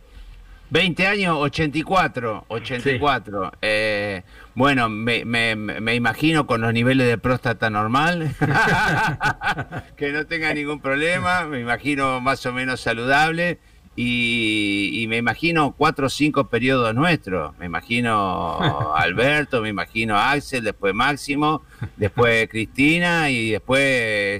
20 0.73 1.07
años, 1.07 1.37
84, 1.39 2.47
84. 2.49 3.53
Eh, 3.61 4.23
bueno, 4.55 4.89
me, 4.89 5.23
me, 5.27 5.55
me 5.55 5.95
imagino 5.95 6.47
con 6.47 6.62
los 6.62 6.73
niveles 6.73 7.07
de 7.09 7.18
próstata 7.18 7.68
normal, 7.68 8.35
que 9.99 10.12
no 10.12 10.25
tenga 10.25 10.55
ningún 10.55 10.81
problema, 10.81 11.45
me 11.45 11.61
imagino 11.61 12.23
más 12.23 12.47
o 12.47 12.55
menos 12.55 12.81
saludable 12.81 13.59
y, 13.97 15.03
y 15.03 15.07
me 15.09 15.18
imagino 15.18 15.75
cuatro 15.77 16.07
o 16.07 16.09
cinco 16.09 16.49
periodos 16.49 16.95
nuestros. 16.95 17.55
Me 17.59 17.66
imagino 17.66 18.95
Alberto, 18.95 19.61
me 19.61 19.68
imagino 19.68 20.18
Axel, 20.18 20.64
después 20.64 20.95
Máximo, 20.95 21.64
después 21.99 22.49
Cristina 22.49 23.29
y 23.29 23.51
después, 23.51 23.83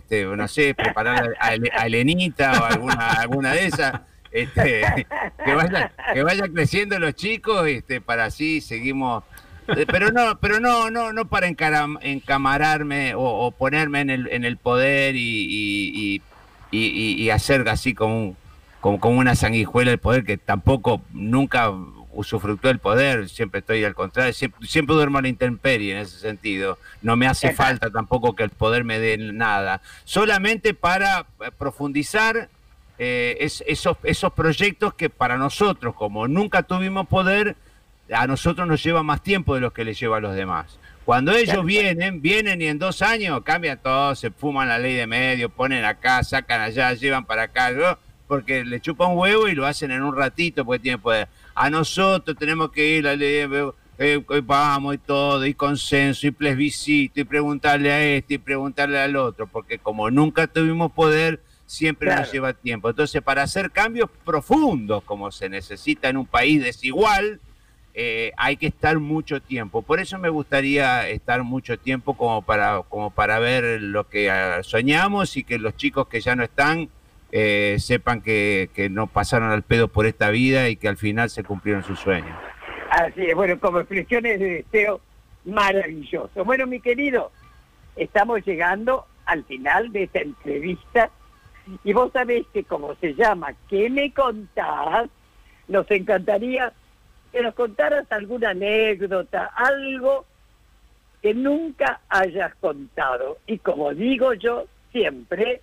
este, 0.03 0.24
no 0.24 0.49
sé, 0.49 0.74
preparar 0.74 1.35
a, 1.39 1.49
a 1.49 1.87
Elenita 1.87 2.59
o 2.59 2.64
alguna, 2.64 3.11
alguna 3.11 3.53
de 3.53 3.66
esas. 3.66 4.01
Este, 4.33 4.83
que, 5.45 5.55
vaya, 5.55 5.93
que 6.14 6.22
vaya 6.22 6.49
creciendo 6.49 6.99
los 6.99 7.14
chicos 7.14 7.68
este, 7.68 8.01
para 8.01 8.24
así 8.24 8.62
seguimos 8.62 9.24
eh, 9.68 9.87
pero 9.87 10.11
no 10.11 10.39
pero 10.41 10.59
no 10.59 10.91
no 10.91 11.12
no 11.12 11.26
para 11.26 11.47
encaram, 11.47 11.99
encamararme 12.01 13.14
o, 13.14 13.22
o, 13.22 13.51
ponerme 13.53 14.01
en 14.01 14.11
el, 14.11 14.28
en 14.33 14.45
el 14.45 14.57
poder 14.57 15.14
y, 15.16 15.20
y, 15.20 16.22
y, 16.70 17.22
y 17.22 17.30
hacer 17.30 17.68
así 17.68 17.95
como, 17.95 18.16
un, 18.16 18.37
como, 18.80 18.99
como 18.99 19.18
una 19.18 19.37
sanguijuela 19.37 19.93
el 19.93 19.99
poder 19.99 20.24
que 20.24 20.39
tampoco 20.39 21.03
nunca 21.12 21.70
usufructó 22.12 22.68
el 22.68 22.78
poder, 22.78 23.28
siempre 23.28 23.61
estoy 23.61 23.85
al 23.85 23.95
contrario, 23.95 24.33
siempre, 24.33 24.66
siempre 24.66 24.95
duermo 24.95 25.18
a 25.18 25.22
la 25.22 25.28
intemperie 25.28 25.93
en 25.93 25.99
ese 25.99 26.18
sentido. 26.18 26.78
No 27.01 27.16
me 27.16 27.26
hace 27.26 27.53
falta 27.55 27.91
tampoco 27.91 28.35
que 28.35 28.43
el 28.43 28.51
poder 28.51 28.85
me 28.85 28.99
dé 28.99 29.16
nada. 29.16 29.80
Solamente 30.05 30.74
para 30.74 31.26
profundizar 31.59 32.51
eh, 33.05 33.36
es, 33.40 33.64
esos, 33.66 33.96
esos 34.05 34.32
proyectos 34.32 34.94
que 34.94 35.11
para 35.11 35.36
nosotros, 35.36 35.92
como 35.96 36.28
nunca 36.28 36.62
tuvimos 36.62 37.09
poder, 37.09 37.57
a 38.12 38.28
nosotros 38.28 38.68
nos 38.68 38.80
lleva 38.80 39.03
más 39.03 39.24
tiempo 39.24 39.57
de 39.57 39.61
lo 39.61 39.72
que 39.72 39.84
les 39.84 39.98
lleva 39.98 40.18
a 40.18 40.20
los 40.20 40.36
demás. 40.36 40.78
Cuando 41.05 41.32
ellos 41.32 41.64
vienen, 41.64 42.22
vienen 42.22 42.62
y 42.62 42.66
en 42.66 42.78
dos 42.78 43.03
años 43.03 43.42
cambian 43.42 43.80
todo, 43.82 44.14
se 44.14 44.30
fuman 44.30 44.68
la 44.68 44.78
ley 44.78 44.94
de 44.94 45.09
medio, 45.09 45.48
ponen 45.48 45.84
acá, 45.84 46.22
sacan 46.22 46.61
allá, 46.61 46.94
llevan 46.94 47.24
para 47.24 47.42
acá, 47.42 47.72
¿no? 47.72 47.98
porque 48.28 48.64
le 48.64 48.80
chupa 48.80 49.09
un 49.09 49.18
huevo 49.18 49.48
y 49.48 49.57
lo 49.57 49.66
hacen 49.66 49.90
en 49.90 50.05
un 50.05 50.14
ratito 50.14 50.64
porque 50.64 50.84
tienen 50.84 51.00
poder. 51.00 51.26
A 51.57 51.70
nosotros 51.70 52.36
tenemos 52.38 52.70
que 52.70 52.86
ir 52.86 53.07
a 53.09 53.11
la 53.11 53.16
ley 53.16 53.32
de 53.32 53.48
medio, 53.48 53.74
eh, 53.98 54.22
vamos 54.44 54.94
y 54.94 54.98
todo, 54.98 55.44
y 55.44 55.55
consenso, 55.55 56.28
y 56.28 56.30
plebiscito, 56.30 57.20
y 57.20 57.24
preguntarle 57.24 57.92
a 57.92 58.00
este, 58.00 58.34
y 58.34 58.38
preguntarle 58.38 59.00
al 59.00 59.16
otro, 59.16 59.48
porque 59.48 59.78
como 59.78 60.09
nunca 60.11 60.46
tuvimos 60.46 60.92
poder, 60.92 61.40
siempre 61.72 62.06
Claro. 62.08 62.22
nos 62.22 62.32
lleva 62.32 62.52
tiempo. 62.52 62.90
Entonces, 62.90 63.22
para 63.22 63.42
hacer 63.42 63.70
cambios 63.70 64.10
profundos 64.24 65.02
como 65.04 65.30
se 65.32 65.48
necesita 65.48 66.08
en 66.08 66.16
un 66.18 66.26
país 66.26 66.62
desigual, 66.62 67.40
eh, 67.94 68.32
hay 68.36 68.56
que 68.56 68.66
estar 68.66 68.98
mucho 68.98 69.40
tiempo. 69.40 69.82
Por 69.82 70.00
eso 70.00 70.18
me 70.18 70.28
gustaría 70.28 71.08
estar 71.08 71.42
mucho 71.42 71.78
tiempo 71.78 72.14
como 72.14 72.42
para, 72.42 72.82
como 72.88 73.10
para 73.10 73.38
ver 73.38 73.80
lo 73.82 74.08
que 74.08 74.30
ah, 74.30 74.62
soñamos 74.62 75.36
y 75.36 75.44
que 75.44 75.58
los 75.58 75.76
chicos 75.76 76.08
que 76.08 76.20
ya 76.20 76.36
no 76.36 76.42
están 76.42 76.88
eh, 77.32 77.76
sepan 77.78 78.20
que, 78.20 78.68
que 78.74 78.90
no 78.90 79.06
pasaron 79.06 79.50
al 79.50 79.62
pedo 79.62 79.88
por 79.88 80.06
esta 80.06 80.28
vida 80.30 80.68
y 80.68 80.76
que 80.76 80.88
al 80.88 80.96
final 80.98 81.30
se 81.30 81.42
cumplieron 81.42 81.82
sus 81.82 81.98
sueños. 81.98 82.36
Así 82.90 83.22
es, 83.22 83.34
bueno, 83.34 83.58
como 83.58 83.80
expresiones 83.80 84.38
de 84.38 84.64
deseo 84.64 85.00
maravilloso. 85.46 86.44
Bueno, 86.44 86.66
mi 86.66 86.80
querido, 86.80 87.32
estamos 87.96 88.44
llegando 88.44 89.06
al 89.24 89.44
final 89.44 89.92
de 89.92 90.02
esta 90.04 90.20
entrevista 90.20 91.10
y 91.84 91.92
vos 91.92 92.12
sabés 92.12 92.46
que 92.52 92.64
como 92.64 92.94
se 92.96 93.14
llama 93.14 93.54
¿Qué 93.68 93.88
me 93.90 94.12
contás? 94.12 95.08
Nos 95.68 95.90
encantaría 95.90 96.72
que 97.30 97.42
nos 97.42 97.54
contaras 97.54 98.10
alguna 98.10 98.50
anécdota, 98.50 99.50
algo 99.56 100.26
que 101.22 101.34
nunca 101.34 102.00
hayas 102.08 102.54
contado. 102.56 103.38
Y 103.46 103.58
como 103.58 103.94
digo 103.94 104.34
yo 104.34 104.66
siempre, 104.90 105.62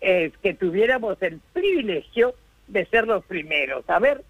es 0.00 0.36
que 0.38 0.54
tuviéramos 0.54 1.16
el 1.22 1.40
privilegio 1.52 2.34
de 2.66 2.84
ser 2.86 3.06
los 3.06 3.24
primeros. 3.24 3.88
A 3.88 3.98
ver, 3.98 4.22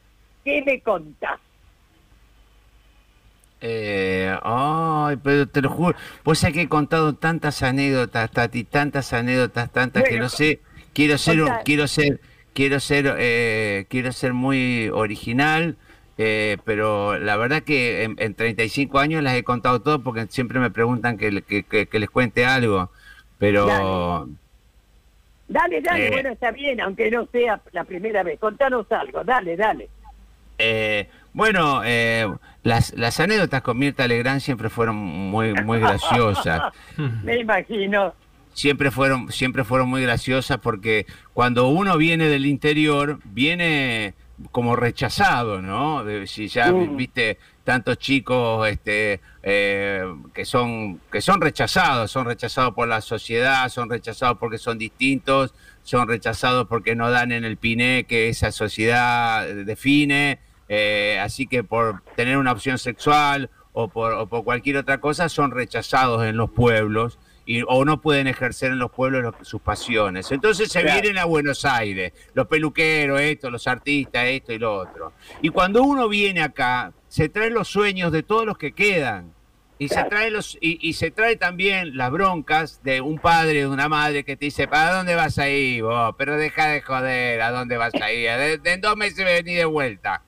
¿qué 0.44 0.62
me 0.62 0.80
contás? 0.80 1.40
Eh, 3.64 4.36
ay, 4.42 5.16
pero 5.22 5.46
te 5.46 5.62
lo 5.62 5.70
juro, 5.70 5.96
vos 6.24 6.38
sabés 6.38 6.54
que 6.54 6.62
he 6.62 6.68
contado 6.68 7.14
tantas 7.14 7.62
anécdotas, 7.62 8.28
Tati, 8.32 8.64
tantas 8.64 9.12
anécdotas, 9.12 9.70
tantas 9.70 10.02
que 10.02 10.18
no 10.18 10.28
sé, 10.28 10.60
quiero 10.94 11.18
ser, 11.18 11.38
quiero 11.64 11.86
ser, 11.88 12.20
quiero 12.54 12.80
ser, 12.80 13.14
eh, 13.18 13.86
quiero 13.88 14.12
ser 14.12 14.32
muy 14.32 14.88
original, 14.92 15.76
eh, 16.18 16.58
pero 16.64 17.18
la 17.18 17.36
verdad 17.36 17.62
que 17.62 18.02
en, 18.04 18.16
en 18.18 18.34
35 18.34 18.98
años 18.98 19.22
las 19.22 19.34
he 19.34 19.42
contado 19.44 19.80
todas 19.80 20.00
porque 20.00 20.26
siempre 20.28 20.58
me 20.60 20.70
preguntan 20.70 21.16
que, 21.18 21.30
le- 21.32 21.42
que, 21.42 21.62
que- 21.62 21.86
que 21.86 21.98
les 21.98 22.10
cuente 22.10 22.44
algo, 22.44 22.90
pero 23.38 24.28
Dale, 25.48 25.82
dale, 25.82 26.06
Eh. 26.06 26.10
bueno, 26.10 26.30
está 26.30 26.50
bien, 26.50 26.80
aunque 26.80 27.10
no 27.10 27.26
sea 27.30 27.60
la 27.72 27.84
primera 27.84 28.22
vez. 28.22 28.38
Contanos 28.38 28.90
algo, 28.90 29.22
dale, 29.22 29.54
dale. 29.56 29.88
Eh, 30.56 31.08
bueno, 31.34 31.82
eh, 31.84 32.26
las, 32.62 32.94
las 32.94 33.20
anécdotas 33.20 33.60
con 33.60 33.76
Mirta 33.78 34.06
Legrand 34.08 34.40
siempre 34.40 34.70
fueron 34.70 34.96
muy, 34.96 35.52
muy 35.52 35.78
graciosas. 35.80 36.72
Me 37.24 37.38
imagino. 37.38 38.14
Siempre 38.52 38.90
fueron 38.90 39.30
siempre 39.32 39.64
fueron 39.64 39.88
muy 39.88 40.02
graciosas 40.02 40.58
porque 40.58 41.06
cuando 41.32 41.68
uno 41.68 41.96
viene 41.96 42.28
del 42.28 42.46
interior 42.46 43.18
viene 43.24 44.14
como 44.50 44.76
rechazado 44.76 45.62
no 45.62 46.04
si 46.26 46.48
ya 46.48 46.72
viste 46.72 47.38
tantos 47.64 47.98
chicos 47.98 48.68
este 48.68 49.20
eh, 49.42 50.04
que 50.34 50.44
son 50.44 51.00
que 51.10 51.20
son 51.20 51.40
rechazados 51.40 52.10
son 52.10 52.26
rechazados 52.26 52.74
por 52.74 52.88
la 52.88 53.00
sociedad 53.00 53.68
son 53.68 53.88
rechazados 53.88 54.38
porque 54.38 54.58
son 54.58 54.78
distintos 54.78 55.54
son 55.82 56.08
rechazados 56.08 56.66
porque 56.66 56.94
no 56.94 57.10
dan 57.10 57.32
en 57.32 57.44
el 57.44 57.56
piné 57.56 58.04
que 58.04 58.28
esa 58.28 58.52
sociedad 58.52 59.46
define 59.46 60.40
eh, 60.68 61.18
así 61.20 61.46
que 61.46 61.64
por 61.64 62.02
tener 62.16 62.36
una 62.36 62.52
opción 62.52 62.78
sexual 62.78 63.50
o 63.72 63.88
por, 63.88 64.12
o 64.12 64.26
por 64.26 64.44
cualquier 64.44 64.76
otra 64.76 65.00
cosa 65.00 65.28
son 65.28 65.50
rechazados 65.50 66.24
en 66.24 66.36
los 66.36 66.50
pueblos 66.50 67.18
y, 67.58 67.62
o 67.66 67.84
no 67.84 68.00
pueden 68.00 68.26
ejercer 68.28 68.72
en 68.72 68.78
los 68.78 68.90
pueblos 68.90 69.22
lo- 69.22 69.44
sus 69.44 69.60
pasiones. 69.60 70.30
Entonces 70.32 70.70
se 70.70 70.80
Claro. 70.82 71.00
vienen 71.02 71.18
a 71.18 71.24
Buenos 71.24 71.64
Aires, 71.64 72.12
los 72.34 72.46
peluqueros, 72.46 73.20
esto, 73.20 73.50
los 73.50 73.66
artistas, 73.66 74.24
esto 74.26 74.52
y 74.52 74.58
lo 74.58 74.74
otro. 74.76 75.12
Y 75.42 75.48
cuando 75.50 75.82
uno 75.82 76.08
viene 76.08 76.42
acá, 76.42 76.92
se 77.08 77.28
trae 77.28 77.50
los 77.50 77.68
sueños 77.68 78.10
de 78.12 78.22
todos 78.22 78.46
los 78.46 78.56
que 78.58 78.72
quedan. 78.72 79.32
Y 79.78 79.88
se, 79.88 80.04
trae 80.04 80.30
los, 80.30 80.56
y, 80.60 80.78
y 80.88 80.92
se 80.92 81.10
trae 81.10 81.34
también 81.34 81.96
las 81.96 82.12
broncas 82.12 82.80
de 82.84 83.00
un 83.00 83.18
padre, 83.18 83.54
de 83.60 83.66
una 83.66 83.88
madre 83.88 84.22
que 84.22 84.36
te 84.36 84.44
dice, 84.44 84.68
¿para 84.68 84.94
dónde 84.94 85.16
vas 85.16 85.38
a 85.38 85.48
ir 85.48 85.82
vos? 85.82 86.14
Pero 86.16 86.36
deja 86.36 86.68
de 86.68 86.82
joder, 86.82 87.42
¿a 87.42 87.50
dónde 87.50 87.76
vas 87.76 87.92
a 88.00 88.12
ir? 88.12 88.30
De, 88.30 88.58
de 88.58 88.72
en 88.74 88.80
dos 88.80 88.96
meses 88.96 89.24
venís 89.24 89.56
de 89.56 89.64
vuelta. 89.64 90.22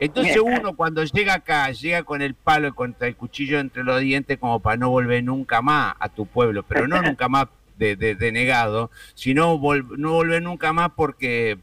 Entonces 0.00 0.36
uno 0.44 0.74
cuando 0.76 1.04
llega 1.04 1.34
acá, 1.34 1.70
llega 1.70 2.02
con 2.02 2.20
el 2.22 2.34
palo, 2.34 2.74
contra 2.74 3.06
el 3.08 3.16
cuchillo 3.16 3.60
entre 3.60 3.84
los 3.84 4.00
dientes 4.00 4.38
como 4.38 4.60
para 4.60 4.76
no 4.76 4.90
volver 4.90 5.22
nunca 5.22 5.62
más 5.62 5.94
a 5.98 6.08
tu 6.08 6.26
pueblo, 6.26 6.62
pero 6.62 6.88
no 6.88 6.96
nunca 7.10 7.28
más 7.28 7.46
de, 7.78 7.96
de- 7.96 8.14
de 8.14 8.32
negado, 8.32 8.90
sino 9.14 9.56
vol- 9.58 9.96
no 9.96 10.12
volver 10.12 10.42
nunca 10.42 10.72
más 10.72 10.90
porque 10.96 11.58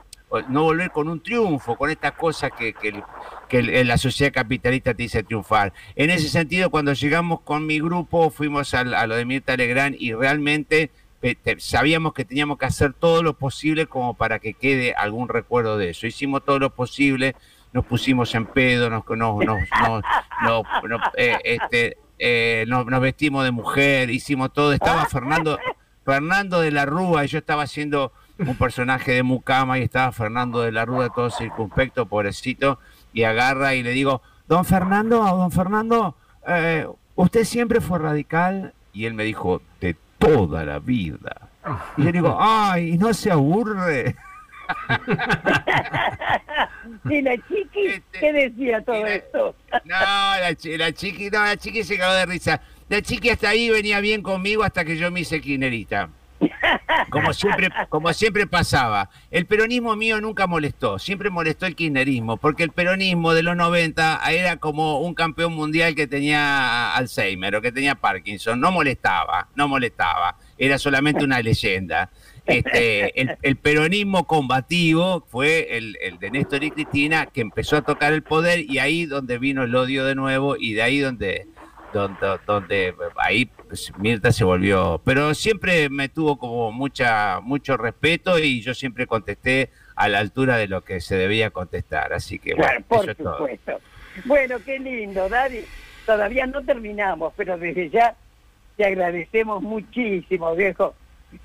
no 0.48 0.64
volver 0.64 0.92
con 0.92 1.10
un 1.10 1.22
triunfo, 1.22 1.76
con 1.76 1.90
estas 1.90 2.14
cosas 2.14 2.52
que, 2.58 2.72
que, 2.72 3.04
que 3.50 3.84
la 3.84 3.98
sociedad 3.98 4.32
capitalista 4.32 4.94
te 4.94 5.04
dice 5.04 5.24
triunfar. 5.24 5.74
En 5.98 6.10
ese 6.10 6.30
sentido, 6.30 6.70
cuando 6.70 6.94
llegamos 6.94 7.42
con 7.42 7.66
mi 7.66 7.80
grupo, 7.82 8.30
fuimos 8.30 8.74
al- 8.74 8.94
a, 8.94 9.06
lo 9.08 9.16
de 9.18 9.26
Mirta 9.26 9.58
Legrand 9.58 9.96
y 10.00 10.14
realmente 10.14 10.90
te- 11.20 11.38
sabíamos 11.60 12.14
que 12.14 12.24
teníamos 12.26 12.58
que 12.58 12.66
hacer 12.66 12.94
todo 12.94 13.22
lo 13.24 13.34
posible 13.38 13.88
como 13.88 14.14
para 14.16 14.40
que 14.40 14.54
quede 14.54 14.94
algún 14.94 15.28
recuerdo 15.28 15.78
de 15.78 15.90
eso. 15.90 16.08
Hicimos 16.08 16.46
todo 16.46 16.60
lo 16.60 16.74
posible, 16.74 17.36
nos 17.74 17.86
pusimos 17.86 18.34
en 18.36 18.46
pedo, 18.46 18.90
nos, 18.90 19.04
nos, 19.08 19.38
nos, 19.46 21.02
eh, 21.16 21.38
este, 21.44 21.98
eh, 22.20 22.66
nos 22.68 23.02
vestimos 23.02 23.44
de 23.44 23.52
mujer, 23.52 24.10
hicimos 24.10 24.52
todo. 24.54 24.74
Estaba 24.74 25.06
Fernando, 25.06 25.58
Fernando 26.06 26.62
de 26.62 26.72
la 26.72 26.86
Rúa, 26.86 27.26
y 27.26 27.28
yo 27.28 27.38
estaba 27.38 27.64
haciendo 27.64 28.12
un 28.38 28.56
personaje 28.56 29.12
de 29.12 29.24
Mucama 29.24 29.80
y 29.80 29.84
estaba 29.84 30.12
Fernando 30.12 30.62
de 30.62 30.72
la 30.72 30.86
Rúa 30.86 31.10
todo 31.10 31.30
circunspecto, 31.30 32.06
pobrecito, 32.08 32.80
y 33.14 33.24
agarra 33.24 33.76
y 33.76 33.84
le 33.84 33.92
digo, 33.92 34.22
don 34.48 34.66
Fernando, 34.66 35.18
don 35.18 35.52
Fernando, 35.52 36.16
eh, 36.48 36.88
¿usted 37.16 37.44
siempre 37.44 37.82
fue 37.82 38.00
radical? 38.00 38.74
Y 38.94 39.06
él 39.06 39.14
me 39.14 39.24
dijo, 39.24 39.62
de 39.80 39.96
toda 40.18 40.66
la 40.66 40.80
vida. 40.80 41.50
Y 41.98 42.04
yo 42.04 42.12
digo, 42.12 42.38
ay, 42.40 42.98
no 42.98 43.14
se 43.14 43.32
aburre. 43.32 44.16
¿Y 47.10 47.22
la 47.22 47.36
chiqui 47.36 48.02
qué 48.12 48.34
decía 48.34 48.84
todo 48.84 49.06
esto? 49.06 49.56
No, 49.86 49.96
la, 49.96 50.40
la 50.40 50.94
chiqui, 50.94 51.30
no, 51.30 51.44
la 51.44 51.58
chiqui 51.58 51.84
se 51.84 51.98
cagó 51.98 52.14
de 52.14 52.26
risa. 52.26 52.62
La 52.90 53.02
chiqui 53.02 53.30
hasta 53.30 53.50
ahí 53.50 53.70
venía 53.70 54.00
bien 54.00 54.22
conmigo 54.22 54.64
hasta 54.64 54.84
que 54.84 54.98
yo 54.98 55.12
me 55.12 55.22
hice 55.22 55.42
quinerita. 55.42 56.10
Como 57.10 57.34
siempre, 57.34 57.70
como 57.90 58.14
siempre 58.14 58.48
pasaba. 58.48 59.10
El 59.30 59.46
peronismo 59.46 59.96
mío 59.96 60.20
nunca 60.22 60.48
molestó, 60.48 60.98
siempre 60.98 61.30
molestó 61.30 61.66
el 61.66 61.76
kirchnerismo, 61.76 62.38
porque 62.38 62.64
el 62.64 62.72
peronismo 62.72 63.34
de 63.34 63.44
los 63.44 63.56
90 63.56 64.22
era 64.32 64.58
como 64.58 65.02
un 65.02 65.14
campeón 65.14 65.54
mundial 65.54 65.96
que 65.96 66.08
tenía 66.08 66.96
Alzheimer 66.96 67.56
o 67.56 67.62
que 67.62 67.72
tenía 67.72 67.96
Parkinson. 67.96 68.60
No 68.60 68.72
molestaba, 68.72 69.50
no 69.56 69.68
molestaba. 69.68 70.38
Era 70.58 70.78
solamente 70.78 71.24
una 71.24 71.42
leyenda. 71.42 72.10
Este, 72.46 73.22
el, 73.22 73.38
el 73.42 73.56
peronismo 73.56 74.26
combativo 74.26 75.26
fue 75.30 75.78
el, 75.78 75.98
el 76.02 76.18
de 76.20 76.32
Néstor 76.32 76.64
y 76.64 76.72
Cristina 76.72 77.28
que 77.28 77.42
empezó 77.42 77.78
a 77.78 77.82
tocar 77.84 78.14
el 78.14 78.24
poder 78.24 78.62
y 78.70 78.80
ahí 78.80 79.06
donde 79.06 79.38
vino 79.38 79.64
el 79.64 79.76
odio 79.76 80.06
de 80.06 80.16
nuevo 80.16 80.56
y 80.58 80.74
de 80.74 80.82
ahí 80.82 81.00
donde 81.00 81.48
donde, 81.94 82.40
donde 82.48 82.96
ahí 83.18 83.46
pues, 83.46 83.92
Mirta 83.98 84.32
se 84.32 84.44
volvió, 84.44 85.02
pero 85.04 85.34
siempre 85.34 85.90
me 85.90 86.10
tuvo 86.10 86.38
como 86.38 86.72
mucha 86.72 87.40
mucho 87.42 87.78
respeto 87.78 88.40
y 88.40 88.62
yo 88.62 88.74
siempre 88.74 89.08
contesté 89.08 89.70
a 89.96 90.08
la 90.08 90.20
altura 90.20 90.58
de 90.58 90.68
lo 90.68 90.84
que 90.84 91.02
se 91.02 91.16
debía 91.16 91.50
contestar, 91.52 92.14
así 92.14 92.40
que 92.40 92.54
Claro, 92.54 92.80
bueno, 92.80 92.86
por 92.88 93.00
eso 93.04 93.12
es 93.12 93.18
todo. 93.18 93.38
supuesto. 93.38 93.80
Bueno, 94.26 94.58
qué 94.66 94.80
lindo, 94.80 95.30
Daddy. 95.30 95.64
Todavía 96.06 96.46
no 96.48 96.64
terminamos, 96.64 97.34
pero 97.38 97.58
desde 97.58 97.90
ya 97.90 98.16
te 98.78 98.86
agradecemos 98.86 99.62
muchísimo, 99.62 100.56
viejo, 100.56 100.96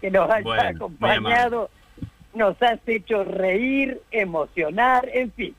que 0.01 0.11
nos 0.11 0.27
Bueno, 0.29 0.43
muy 0.45 0.59
acompañado, 0.59 1.71
nos 2.35 2.61
has 2.63 2.79
hecho 2.87 3.25
reír, 3.25 4.01
emocionar, 4.11 5.09
en 5.13 5.33
fin. 5.33 5.55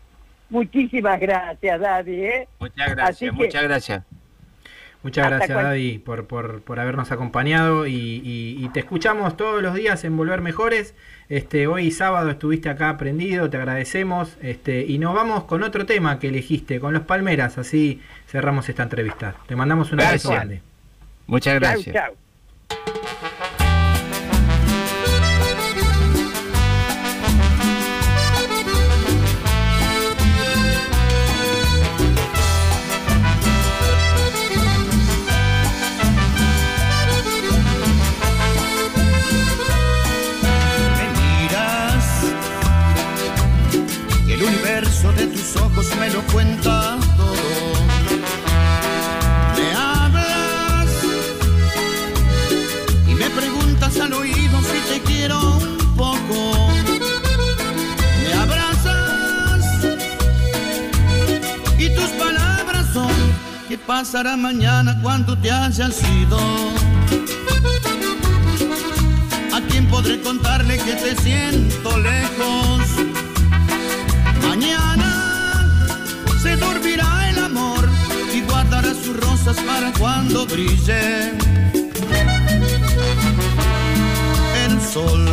Muchísimas 0.50 1.20
gracias, 1.20 1.80
Daddy. 1.80 2.22
¿eh? 2.24 2.48
Muchas 2.60 2.90
gracias, 2.92 3.18
que- 3.32 3.32
muchas 3.32 3.64
gracias. 3.64 4.04
Muchas 5.04 5.28
gracias, 5.28 5.50
Daddy, 5.64 6.00
por, 6.00 6.26
por, 6.28 6.62
por 6.64 6.80
habernos 6.80 7.12
acompañado 7.12 7.86
y, 7.88 7.94
y- 7.94 8.58
y 8.66 8.70
te 8.70 8.80
escuchamos 8.80 9.38
todos 9.38 9.62
los 9.62 9.74
días 9.76 10.04
en 10.04 10.18
Volver 10.18 10.42
Mejores. 10.42 10.96
Este, 11.30 11.68
hoy 11.68 11.92
sábado 11.92 12.30
estuviste 12.32 12.70
acá 12.70 12.90
aprendido, 12.90 13.50
te 13.50 13.58
agradecemos. 13.58 14.38
Este, 14.42 14.86
y 14.86 14.98
nos 14.98 15.14
vamos 15.14 15.44
con 15.44 15.64
otro 15.64 15.86
tema 15.86 16.20
que 16.20 16.30
elegiste, 16.30 16.80
con 16.80 16.94
los 16.94 17.04
Palmeras, 17.04 17.58
así 17.58 18.02
cerramos 18.28 18.68
esta 18.70 18.84
entrevista. 18.84 19.36
Te 19.48 19.56
mandamos 19.56 19.92
un 19.92 20.02
abrazo 20.02 20.32
grande. 20.32 20.62
Muchas 21.28 21.56
gracias. 21.56 21.96
chau. 21.96 22.16
Cuenta 46.38 47.00
todo. 47.18 47.34
Me 49.58 49.68
hablas 49.74 50.88
y 53.08 53.14
me 53.16 53.28
preguntas 53.32 54.00
al 54.00 54.14
oído 54.14 54.62
si 54.62 54.80
te 54.94 55.02
quiero 55.02 55.40
un 55.58 55.96
poco. 55.96 56.70
Me 58.24 58.34
abrazas 58.44 59.66
y 61.80 61.90
tus 61.96 62.10
palabras 62.24 62.86
son 62.94 63.18
¿qué 63.68 63.80
pasará 63.80 64.38
mañana 64.38 64.96
cuando 65.02 65.36
te 65.40 65.50
hayas 65.50 66.04
ido? 66.22 66.40
¿A 69.56 69.60
quién 69.72 69.88
podré 69.88 70.22
contarle 70.22 70.78
que 70.78 70.94
te 71.04 71.16
siento 71.16 71.98
lejos? 71.98 72.82
Mañana 74.48 75.07
rosas 79.16 79.58
para 79.62 79.92
cuando 79.94 80.46
brille 80.46 81.32
el 84.66 84.82
sol. 84.82 85.26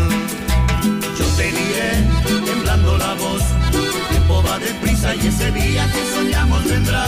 Yo 1.19 1.27
te 1.37 1.45
diré, 1.45 1.93
temblando 2.45 2.99
la 2.99 3.15
voz, 3.15 3.43
el 3.73 4.09
tiempo 4.09 4.43
va 4.47 4.59
deprisa 4.59 5.15
y 5.15 5.27
ese 5.27 5.51
día 5.53 5.91
que 5.93 6.03
soñamos 6.15 6.65
vendrá. 6.65 7.05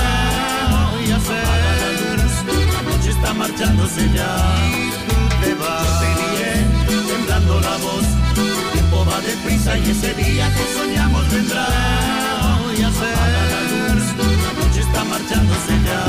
Y 1.06 1.12
apaga 1.12 1.72
la 1.82 1.90
luz, 2.22 2.34
la 2.74 2.82
noche 2.90 3.10
está 3.10 3.34
marchándose 3.34 4.10
ya. 4.14 4.36
Y 4.70 4.90
tú 5.06 5.16
te 5.42 5.54
vas. 5.54 5.84
Yo 5.84 5.92
te 6.00 6.08
diré, 6.22 6.54
temblando 7.06 7.60
la 7.60 7.76
voz, 7.76 8.06
el 8.36 8.72
tiempo 8.72 9.04
va 9.04 9.20
deprisa 9.20 9.78
y 9.78 9.90
ese 9.90 10.14
día 10.14 10.52
que 10.54 10.64
soñamos 10.78 11.30
vendrá. 11.30 11.66
Y 12.78 12.82
apaga 12.82 13.42
la 13.52 13.60
luz, 13.60 13.60
la 13.60 13.60
noche 13.60 13.65
está 14.96 15.04
marchándose 15.04 15.72
ya. 15.84 16.04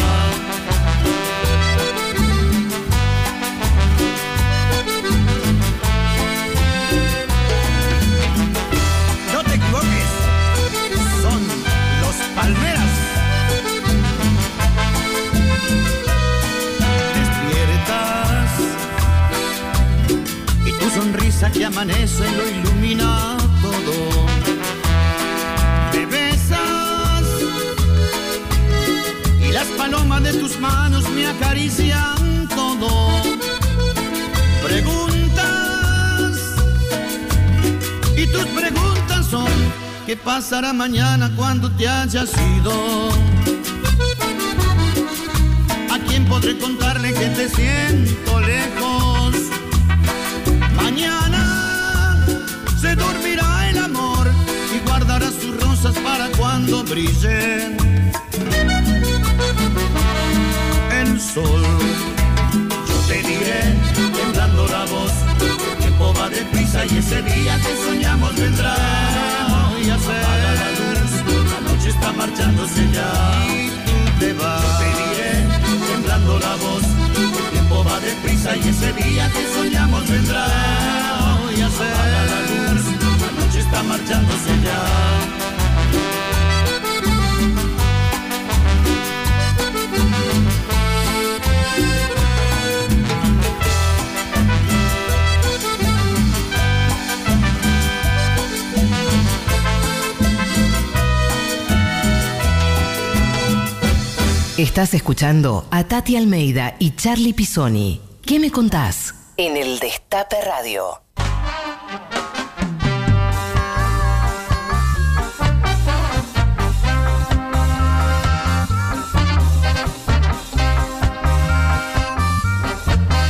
No 9.33 9.43
te 9.43 9.55
equivoques, 9.55 10.09
son 11.21 11.41
los 12.01 12.15
palmeras. 12.35 12.93
Despiertas 17.17 18.51
y 20.65 20.71
tu 20.71 20.89
sonrisa 20.89 21.51
que 21.51 21.65
amanece 21.65 22.31
lo 22.37 22.47
ilumina 22.47 23.36
las 29.67 29.77
palomas 29.77 30.23
de 30.23 30.33
tus 30.33 30.59
manos 30.59 31.09
me 31.09 31.27
acarician 31.27 32.47
todo. 32.49 32.87
Preguntas 34.63 36.37
y 38.15 38.27
tus 38.27 38.45
preguntas 38.47 39.25
son 39.29 39.47
¿Qué 40.05 40.15
pasará 40.15 40.73
mañana 40.73 41.31
cuando 41.35 41.69
te 41.71 41.87
hayas 41.87 42.31
ido? 42.57 43.09
¿A 45.91 45.99
quién 46.07 46.25
podré 46.25 46.57
contarle 46.57 47.13
que 47.13 47.27
te 47.27 47.49
siento 47.49 48.39
lejos? 48.41 49.35
Mañana 50.75 52.25
se 52.79 52.95
dormirá 52.95 53.69
el 53.69 53.77
amor 53.79 54.31
y 54.75 54.87
guardará 54.87 55.29
sus 55.29 55.59
rosas 55.61 55.95
para 55.99 56.29
cuando 56.37 56.83
brille 56.83 57.75
sol. 61.19 61.63
Yo 62.87 62.95
te 63.07 63.21
diré, 63.23 63.75
temblando 64.15 64.67
la 64.67 64.85
voz, 64.85 65.11
el 65.41 65.77
tiempo 65.77 66.13
va 66.13 66.29
deprisa 66.29 66.85
y 66.85 66.97
ese 66.97 67.21
día 67.21 67.57
que 67.57 67.75
soñamos 67.85 68.35
vendrá. 68.35 68.75
Y 69.83 69.89
apaga 69.89 70.51
la 70.61 70.69
luz, 70.79 71.11
la 71.51 71.59
noche 71.71 71.89
está 71.89 72.11
marchándose 72.11 72.91
ya. 72.91 73.11
Y 73.47 73.69
tú 73.69 74.19
te 74.19 74.33
vas. 74.33 74.63
Yo 74.63 74.69
te 74.79 74.89
diré, 75.01 75.33
temblando 75.91 76.39
la 76.39 76.55
voz, 76.55 76.83
el 76.83 77.51
tiempo 77.51 77.83
va 77.83 77.99
deprisa 77.99 78.55
y 78.57 78.69
ese 78.69 78.93
día 78.93 79.29
que 79.31 79.43
soñamos 79.53 80.07
vendrá. 80.09 80.47
Y 81.57 81.61
apaga 81.61 82.21
la 82.31 82.41
luz, 82.51 82.85
la 83.21 83.45
noche 83.45 83.59
está 83.59 83.83
marchándose 83.83 84.51
ya. 84.63 86.16
Estás 104.57 104.95
escuchando 104.95 105.67
a 105.69 105.83
Tati 105.83 106.17
Almeida 106.17 106.77
y 106.79 106.95
Charlie 106.95 107.33
Pisoni. 107.33 108.01
¿Qué 108.25 108.39
me 108.39 108.49
contás? 108.49 109.13
en 109.37 109.55
el 109.55 109.77
Destape 109.77 110.37
Radio. 110.43 110.99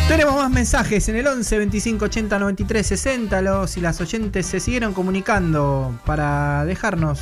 Tenemos 0.07 0.35
más 0.35 0.49
mensajes 0.49 1.09
en 1.09 1.17
el 1.17 1.27
11 1.27 1.57
25 1.57 2.05
80 2.05 2.39
93 2.39 2.87
60. 2.87 3.41
Los 3.41 3.75
y 3.75 3.81
las 3.81 3.99
oyentes 3.99 4.45
se 4.45 4.61
siguieron 4.61 4.93
comunicando 4.93 5.99
para 6.05 6.63
dejarnos 6.63 7.19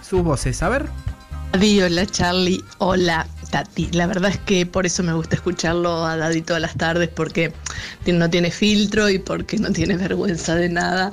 sus 0.00 0.22
voces. 0.22 0.62
A 0.62 0.70
ver. 0.70 0.88
Hola 1.54 2.06
Charlie, 2.06 2.64
hola 2.78 3.26
Tati. 3.52 3.90
La 3.92 4.06
verdad 4.06 4.30
es 4.30 4.38
que 4.38 4.64
por 4.64 4.86
eso 4.86 5.02
me 5.02 5.12
gusta 5.12 5.36
escucharlo 5.36 6.06
a 6.06 6.16
Daddy 6.16 6.40
todas 6.40 6.62
las 6.62 6.74
tardes 6.74 7.10
porque 7.10 7.52
no 8.06 8.30
tiene 8.30 8.50
filtro 8.50 9.10
y 9.10 9.18
porque 9.18 9.58
no 9.58 9.70
tiene 9.70 9.96
vergüenza 10.08 10.56
de 10.56 10.70
nada, 10.70 11.12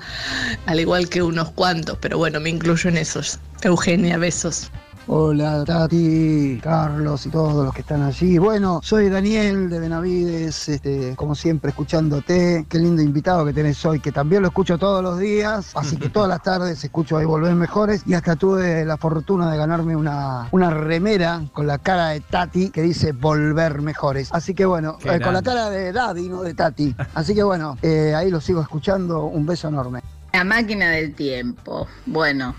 al 0.66 0.80
igual 0.80 1.10
que 1.10 1.22
unos 1.22 1.52
cuantos, 1.52 1.98
pero 2.00 2.18
bueno, 2.18 2.40
me 2.40 2.50
incluyo 2.50 2.90
en 2.90 2.98
esos. 2.98 3.40
Eugenia, 3.62 4.18
besos. 4.18 4.72
Hola 5.12 5.64
Tati, 5.66 6.60
Carlos 6.62 7.26
y 7.26 7.30
todos 7.30 7.66
los 7.66 7.74
que 7.74 7.82
están 7.82 8.04
allí. 8.04 8.38
Bueno, 8.38 8.80
soy 8.84 9.10
Daniel 9.10 9.68
de 9.68 9.80
Benavides, 9.80 10.70
este, 10.70 11.16
como 11.16 11.34
siempre 11.34 11.72
escuchándote. 11.72 12.68
Qué 12.70 12.78
lindo 12.78 13.02
invitado 13.02 13.44
que 13.44 13.52
tenés 13.52 13.84
hoy, 13.88 14.00
que 14.00 14.12
también 14.12 14.44
lo 14.44 14.50
escucho 14.50 14.78
todos 14.78 15.02
los 15.02 15.18
días, 15.18 15.72
así 15.76 15.98
que 15.98 16.10
todas 16.10 16.30
las 16.30 16.44
tardes 16.44 16.84
escucho 16.84 17.18
ahí 17.18 17.26
Volver 17.26 17.56
Mejores 17.56 18.04
y 18.06 18.14
hasta 18.14 18.36
tuve 18.36 18.86
la 18.86 18.98
fortuna 18.98 19.52
de 19.52 19.58
ganarme 19.58 19.96
una, 19.96 20.48
una 20.52 20.70
remera 20.70 21.42
con 21.54 21.66
la 21.66 21.80
cara 21.80 22.10
de 22.10 22.20
Tati 22.20 22.70
que 22.70 22.84
dice 22.84 23.12
Volver 23.12 23.82
Mejores. 23.82 24.30
Así 24.32 24.54
que 24.54 24.66
bueno, 24.66 25.00
eh, 25.04 25.20
con 25.20 25.34
la 25.34 25.42
cara 25.42 25.72
de 25.72 25.92
Daddy, 25.92 26.30
no 26.30 26.44
de 26.44 26.54
Tati. 26.54 26.96
Así 27.16 27.34
que 27.34 27.42
bueno, 27.42 27.80
eh, 27.82 28.14
ahí 28.16 28.30
lo 28.30 28.40
sigo 28.40 28.62
escuchando. 28.62 29.26
Un 29.26 29.48
beso 29.48 29.70
enorme. 29.70 30.02
La 30.34 30.44
máquina 30.44 30.92
del 30.92 31.16
tiempo. 31.16 31.88
Bueno, 32.06 32.54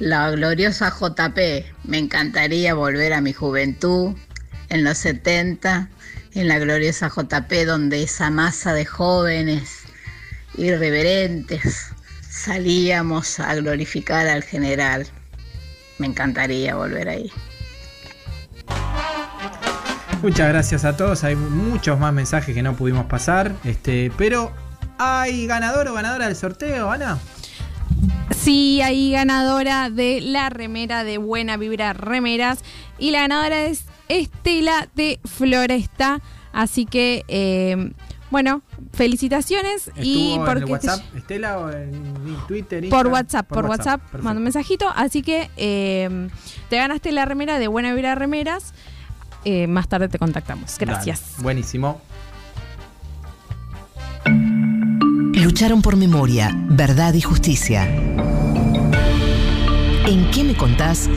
la 0.00 0.30
gloriosa 0.30 0.90
JP. 0.90 1.38
Me 1.84 1.98
encantaría 1.98 2.74
volver 2.74 3.12
a 3.12 3.20
mi 3.20 3.32
juventud 3.32 4.16
en 4.70 4.82
los 4.82 4.98
70, 4.98 5.88
en 6.34 6.48
la 6.48 6.58
gloriosa 6.58 7.08
JP, 7.08 7.52
donde 7.66 8.02
esa 8.02 8.30
masa 8.30 8.72
de 8.72 8.86
jóvenes 8.86 9.84
irreverentes 10.56 11.92
salíamos 12.28 13.38
a 13.38 13.54
glorificar 13.54 14.26
al 14.26 14.42
general. 14.42 15.06
Me 15.98 16.06
encantaría 16.06 16.74
volver 16.74 17.08
ahí. 17.08 17.32
Muchas 20.22 20.48
gracias 20.48 20.84
a 20.84 20.96
todos. 20.96 21.24
Hay 21.24 21.36
muchos 21.36 21.98
más 21.98 22.12
mensajes 22.12 22.54
que 22.54 22.62
no 22.62 22.74
pudimos 22.74 23.06
pasar. 23.06 23.54
Este, 23.64 24.10
pero 24.16 24.52
¿hay 24.98 25.46
ganador 25.46 25.88
o 25.88 25.94
ganadora 25.94 26.26
del 26.26 26.36
sorteo, 26.36 26.90
Ana? 26.90 27.18
Sí, 28.42 28.80
hay 28.80 29.12
ganadora 29.12 29.90
de 29.90 30.20
la 30.22 30.48
remera 30.48 31.04
de 31.04 31.18
Buena 31.18 31.56
Vibra 31.56 31.92
Remeras. 31.92 32.60
Y 32.98 33.10
la 33.10 33.20
ganadora 33.20 33.64
es 33.64 33.84
Estela 34.08 34.88
de 34.94 35.20
Floresta. 35.24 36.20
Así 36.52 36.86
que, 36.86 37.24
eh, 37.28 37.92
bueno, 38.30 38.62
felicitaciones. 38.94 39.90
y 40.00 40.30
¿Estuvo 40.32 40.34
en 40.36 40.44
porque 40.46 40.58
el 40.60 40.64
te- 40.66 40.72
WhatsApp, 40.72 41.16
Estela, 41.16 41.58
o 41.58 41.70
en 41.70 42.14
Twitter? 42.48 42.88
por? 42.88 43.08
WhatsApp, 43.08 43.46
por, 43.46 43.66
WhatsApp, 43.66 44.00
manda 44.22 44.38
un 44.38 44.44
mensajito. 44.44 44.88
Así 44.96 45.20
que 45.22 45.50
eh, 45.58 46.28
te 46.70 46.76
ganaste 46.76 47.12
la 47.12 47.26
remera 47.26 47.58
de 47.58 47.68
Buena 47.68 47.92
Vibra 47.92 48.14
Remeras. 48.14 48.72
Eh, 49.44 49.66
más 49.66 49.86
tarde 49.88 50.08
te 50.08 50.18
contactamos. 50.18 50.76
Gracias. 50.78 51.32
Dale, 51.32 51.42
buenísimo. 51.42 52.00
Lucharon 55.34 55.80
por 55.82 55.96
memoria, 55.96 56.50
verdad 56.54 57.14
y 57.14 57.20
justicia. 57.22 57.88
¿En 60.10 60.28
qué 60.32 60.42
me 60.42 60.56
contás? 60.56 61.08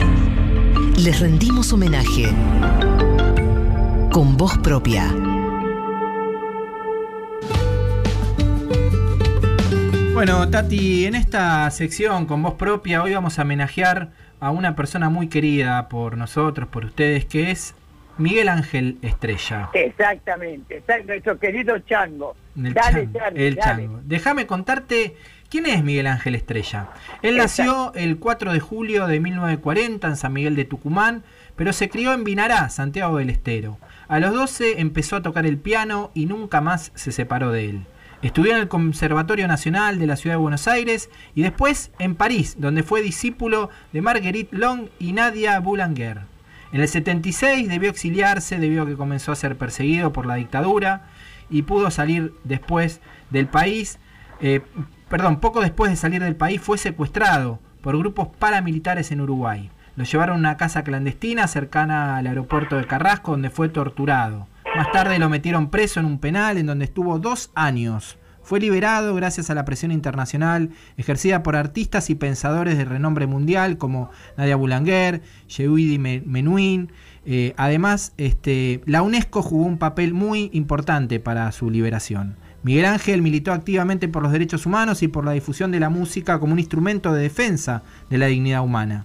Les 0.96 1.18
rendimos 1.18 1.72
homenaje. 1.72 2.26
Con 4.12 4.36
voz 4.36 4.56
propia. 4.58 5.12
Bueno, 10.12 10.48
Tati, 10.48 11.06
en 11.06 11.16
esta 11.16 11.68
sección 11.72 12.26
con 12.26 12.40
voz 12.40 12.54
propia, 12.54 13.02
hoy 13.02 13.12
vamos 13.14 13.40
a 13.40 13.42
homenajear 13.42 14.10
a 14.38 14.52
una 14.52 14.76
persona 14.76 15.10
muy 15.10 15.26
querida 15.26 15.88
por 15.88 16.16
nosotros, 16.16 16.68
por 16.68 16.84
ustedes, 16.84 17.24
que 17.24 17.50
es 17.50 17.74
Miguel 18.16 18.48
Ángel 18.48 18.98
Estrella. 19.02 19.70
Exactamente, 19.72 20.76
está 20.76 21.00
nuestro 21.00 21.36
querido 21.40 21.80
Chango. 21.80 22.36
El 22.56 22.72
dale, 22.72 23.06
chango, 23.06 23.18
Charlie, 23.18 23.44
el 23.44 23.54
dale. 23.56 23.82
chango. 23.82 24.00
Déjame 24.04 24.46
contarte 24.46 25.16
quién 25.48 25.66
es 25.66 25.84
Miguel 25.84 26.06
Ángel 26.06 26.34
Estrella. 26.34 26.88
Él 27.22 27.36
nació 27.36 27.92
el 27.94 28.18
4 28.18 28.52
de 28.52 28.60
julio 28.60 29.06
de 29.06 29.20
1940 29.20 30.08
en 30.08 30.16
San 30.16 30.32
Miguel 30.32 30.56
de 30.56 30.64
Tucumán, 30.64 31.22
pero 31.56 31.72
se 31.72 31.88
crió 31.88 32.12
en 32.12 32.24
Vinará, 32.24 32.68
Santiago 32.70 33.18
del 33.18 33.30
Estero. 33.30 33.78
A 34.08 34.18
los 34.18 34.34
12 34.34 34.80
empezó 34.80 35.16
a 35.16 35.22
tocar 35.22 35.46
el 35.46 35.58
piano 35.58 36.10
y 36.14 36.26
nunca 36.26 36.60
más 36.60 36.92
se 36.94 37.12
separó 37.12 37.50
de 37.50 37.70
él. 37.70 37.86
Estudió 38.22 38.52
en 38.52 38.58
el 38.58 38.68
Conservatorio 38.68 39.46
Nacional 39.46 39.98
de 39.98 40.06
la 40.06 40.16
Ciudad 40.16 40.36
de 40.36 40.40
Buenos 40.40 40.66
Aires 40.66 41.10
y 41.34 41.42
después 41.42 41.90
en 41.98 42.14
París, 42.14 42.56
donde 42.58 42.82
fue 42.82 43.02
discípulo 43.02 43.70
de 43.92 44.00
Marguerite 44.00 44.56
Long 44.56 44.88
y 44.98 45.12
Nadia 45.12 45.60
Boulanger. 45.60 46.22
En 46.72 46.80
el 46.80 46.88
76 46.88 47.68
debió 47.68 47.90
exiliarse 47.90 48.58
debido 48.58 48.82
a 48.82 48.86
que 48.86 48.96
comenzó 48.96 49.30
a 49.30 49.36
ser 49.36 49.56
perseguido 49.56 50.12
por 50.12 50.26
la 50.26 50.36
dictadura 50.36 51.06
y 51.50 51.62
pudo 51.62 51.90
salir 51.90 52.32
después 52.44 53.00
del 53.30 53.46
país. 53.46 53.98
eh, 54.40 54.62
perdón, 55.14 55.38
poco 55.38 55.60
después 55.60 55.92
de 55.92 55.96
salir 55.96 56.20
del 56.20 56.34
país 56.34 56.60
fue 56.60 56.76
secuestrado 56.76 57.60
por 57.82 57.96
grupos 57.96 58.26
paramilitares 58.36 59.12
en 59.12 59.20
Uruguay. 59.20 59.70
Lo 59.94 60.02
llevaron 60.02 60.34
a 60.34 60.38
una 60.40 60.56
casa 60.56 60.82
clandestina 60.82 61.46
cercana 61.46 62.16
al 62.16 62.26
aeropuerto 62.26 62.76
de 62.76 62.88
Carrasco 62.88 63.30
donde 63.30 63.48
fue 63.50 63.68
torturado. 63.68 64.48
Más 64.76 64.90
tarde 64.90 65.20
lo 65.20 65.28
metieron 65.28 65.70
preso 65.70 66.00
en 66.00 66.06
un 66.06 66.18
penal 66.18 66.58
en 66.58 66.66
donde 66.66 66.86
estuvo 66.86 67.20
dos 67.20 67.52
años. 67.54 68.18
Fue 68.42 68.58
liberado 68.58 69.14
gracias 69.14 69.50
a 69.50 69.54
la 69.54 69.64
presión 69.64 69.92
internacional 69.92 70.70
ejercida 70.96 71.44
por 71.44 71.54
artistas 71.54 72.10
y 72.10 72.16
pensadores 72.16 72.76
de 72.76 72.84
renombre 72.84 73.28
mundial 73.28 73.78
como 73.78 74.10
Nadia 74.36 74.56
Boulanger, 74.56 75.22
Yehudi 75.46 75.96
Me- 76.00 76.22
Menuhin. 76.26 76.90
Eh, 77.24 77.54
además, 77.56 78.14
este, 78.16 78.80
la 78.84 79.02
UNESCO 79.02 79.42
jugó 79.42 79.64
un 79.64 79.78
papel 79.78 80.12
muy 80.12 80.50
importante 80.52 81.20
para 81.20 81.52
su 81.52 81.70
liberación. 81.70 82.34
Miguel 82.64 82.86
Ángel 82.86 83.20
militó 83.20 83.52
activamente 83.52 84.08
por 84.08 84.22
los 84.22 84.32
derechos 84.32 84.64
humanos 84.64 85.02
y 85.02 85.08
por 85.08 85.26
la 85.26 85.32
difusión 85.32 85.70
de 85.70 85.80
la 85.80 85.90
música 85.90 86.40
como 86.40 86.54
un 86.54 86.58
instrumento 86.58 87.12
de 87.12 87.22
defensa 87.22 87.82
de 88.08 88.16
la 88.16 88.26
dignidad 88.26 88.62
humana. 88.62 89.04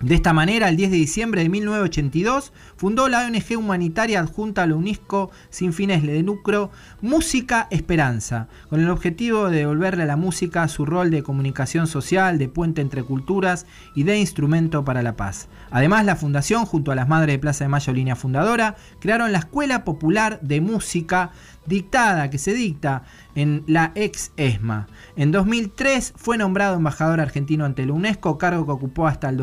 De 0.00 0.14
esta 0.14 0.32
manera, 0.32 0.70
el 0.70 0.78
10 0.78 0.92
de 0.92 0.96
diciembre 0.96 1.42
de 1.42 1.50
1982, 1.50 2.54
fundó 2.76 3.10
la 3.10 3.26
ONG 3.26 3.58
humanitaria 3.58 4.20
adjunta 4.20 4.62
a 4.62 4.66
la 4.66 4.74
UNESCO 4.74 5.30
sin 5.50 5.74
fines 5.74 6.02
de 6.02 6.22
lucro 6.22 6.70
Música 7.02 7.68
Esperanza, 7.70 8.48
con 8.70 8.80
el 8.80 8.88
objetivo 8.88 9.50
de 9.50 9.58
devolverle 9.58 10.04
a 10.04 10.06
la 10.06 10.16
música 10.16 10.66
su 10.68 10.86
rol 10.86 11.10
de 11.10 11.22
comunicación 11.22 11.86
social, 11.86 12.38
de 12.38 12.48
puente 12.48 12.80
entre 12.80 13.02
culturas 13.02 13.66
y 13.94 14.04
de 14.04 14.18
instrumento 14.18 14.86
para 14.86 15.02
la 15.02 15.16
paz. 15.16 15.48
Además, 15.70 16.06
la 16.06 16.16
fundación, 16.16 16.64
junto 16.64 16.92
a 16.92 16.94
las 16.94 17.06
Madres 17.06 17.34
de 17.34 17.38
Plaza 17.38 17.64
de 17.64 17.68
Mayo, 17.68 17.92
línea 17.92 18.16
fundadora, 18.16 18.76
crearon 19.00 19.32
la 19.32 19.40
Escuela 19.40 19.84
Popular 19.84 20.40
de 20.40 20.62
Música 20.62 21.32
dictada, 21.66 22.30
que 22.30 22.38
se 22.38 22.54
dicta 22.54 23.02
en 23.34 23.64
la 23.66 23.92
ex 23.94 24.32
ESMA. 24.36 24.88
En 25.16 25.30
2003 25.30 26.14
fue 26.16 26.38
nombrado 26.38 26.76
embajador 26.76 27.20
argentino 27.20 27.64
ante 27.64 27.86
la 27.86 27.92
UNESCO, 27.92 28.38
cargo 28.38 28.64
que 28.64 28.72
ocupó 28.72 29.06
hasta 29.06 29.28
el 29.28 29.36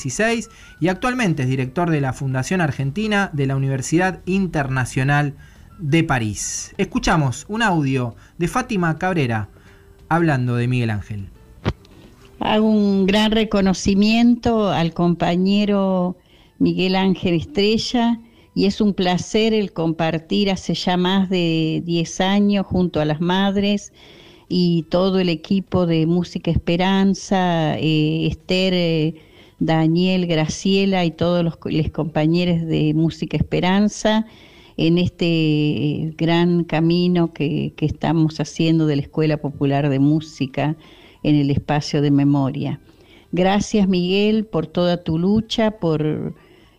2016 0.00 0.50
y 0.80 0.88
actualmente 0.88 1.42
es 1.42 1.48
director 1.48 1.90
de 1.90 2.00
la 2.00 2.12
Fundación 2.12 2.60
Argentina 2.60 3.30
de 3.32 3.46
la 3.46 3.56
Universidad 3.56 4.20
Internacional 4.26 5.34
de 5.78 6.04
París. 6.04 6.74
Escuchamos 6.78 7.44
un 7.48 7.62
audio 7.62 8.14
de 8.38 8.48
Fátima 8.48 8.98
Cabrera 8.98 9.48
hablando 10.08 10.56
de 10.56 10.68
Miguel 10.68 10.90
Ángel. 10.90 11.28
Hago 12.40 12.68
un 12.68 13.06
gran 13.06 13.32
reconocimiento 13.32 14.70
al 14.70 14.94
compañero 14.94 16.16
Miguel 16.58 16.96
Ángel 16.96 17.34
Estrella 17.34 18.18
y 18.54 18.66
es 18.66 18.80
un 18.80 18.94
placer 18.94 19.52
el 19.54 19.72
compartir 19.72 20.50
hace 20.50 20.74
ya 20.74 20.96
más 20.96 21.28
de 21.28 21.82
10 21.84 22.20
años 22.20 22.66
junto 22.66 23.00
a 23.00 23.04
las 23.04 23.20
madres 23.20 23.92
y 24.48 24.82
todo 24.90 25.20
el 25.20 25.28
equipo 25.28 25.86
de 25.86 26.06
Música 26.06 26.50
Esperanza, 26.50 27.78
eh, 27.78 28.26
Esther, 28.26 28.74
eh, 28.74 29.14
Daniel, 29.60 30.26
Graciela 30.26 31.04
y 31.04 31.10
todos 31.12 31.44
los, 31.44 31.56
co- 31.56 31.70
los 31.70 31.90
compañeros 31.90 32.62
de 32.66 32.92
Música 32.94 33.36
Esperanza 33.36 34.26
en 34.76 34.98
este 34.98 35.26
eh, 35.26 36.14
gran 36.16 36.64
camino 36.64 37.32
que, 37.32 37.74
que 37.76 37.84
estamos 37.86 38.40
haciendo 38.40 38.86
de 38.86 38.96
la 38.96 39.02
Escuela 39.02 39.36
Popular 39.36 39.88
de 39.90 39.98
Música 39.98 40.76
en 41.22 41.36
el 41.36 41.50
espacio 41.50 42.00
de 42.00 42.10
memoria. 42.10 42.80
Gracias 43.32 43.86
Miguel 43.86 44.46
por 44.46 44.66
toda 44.66 45.04
tu 45.04 45.18
lucha, 45.18 45.72
por 45.72 46.34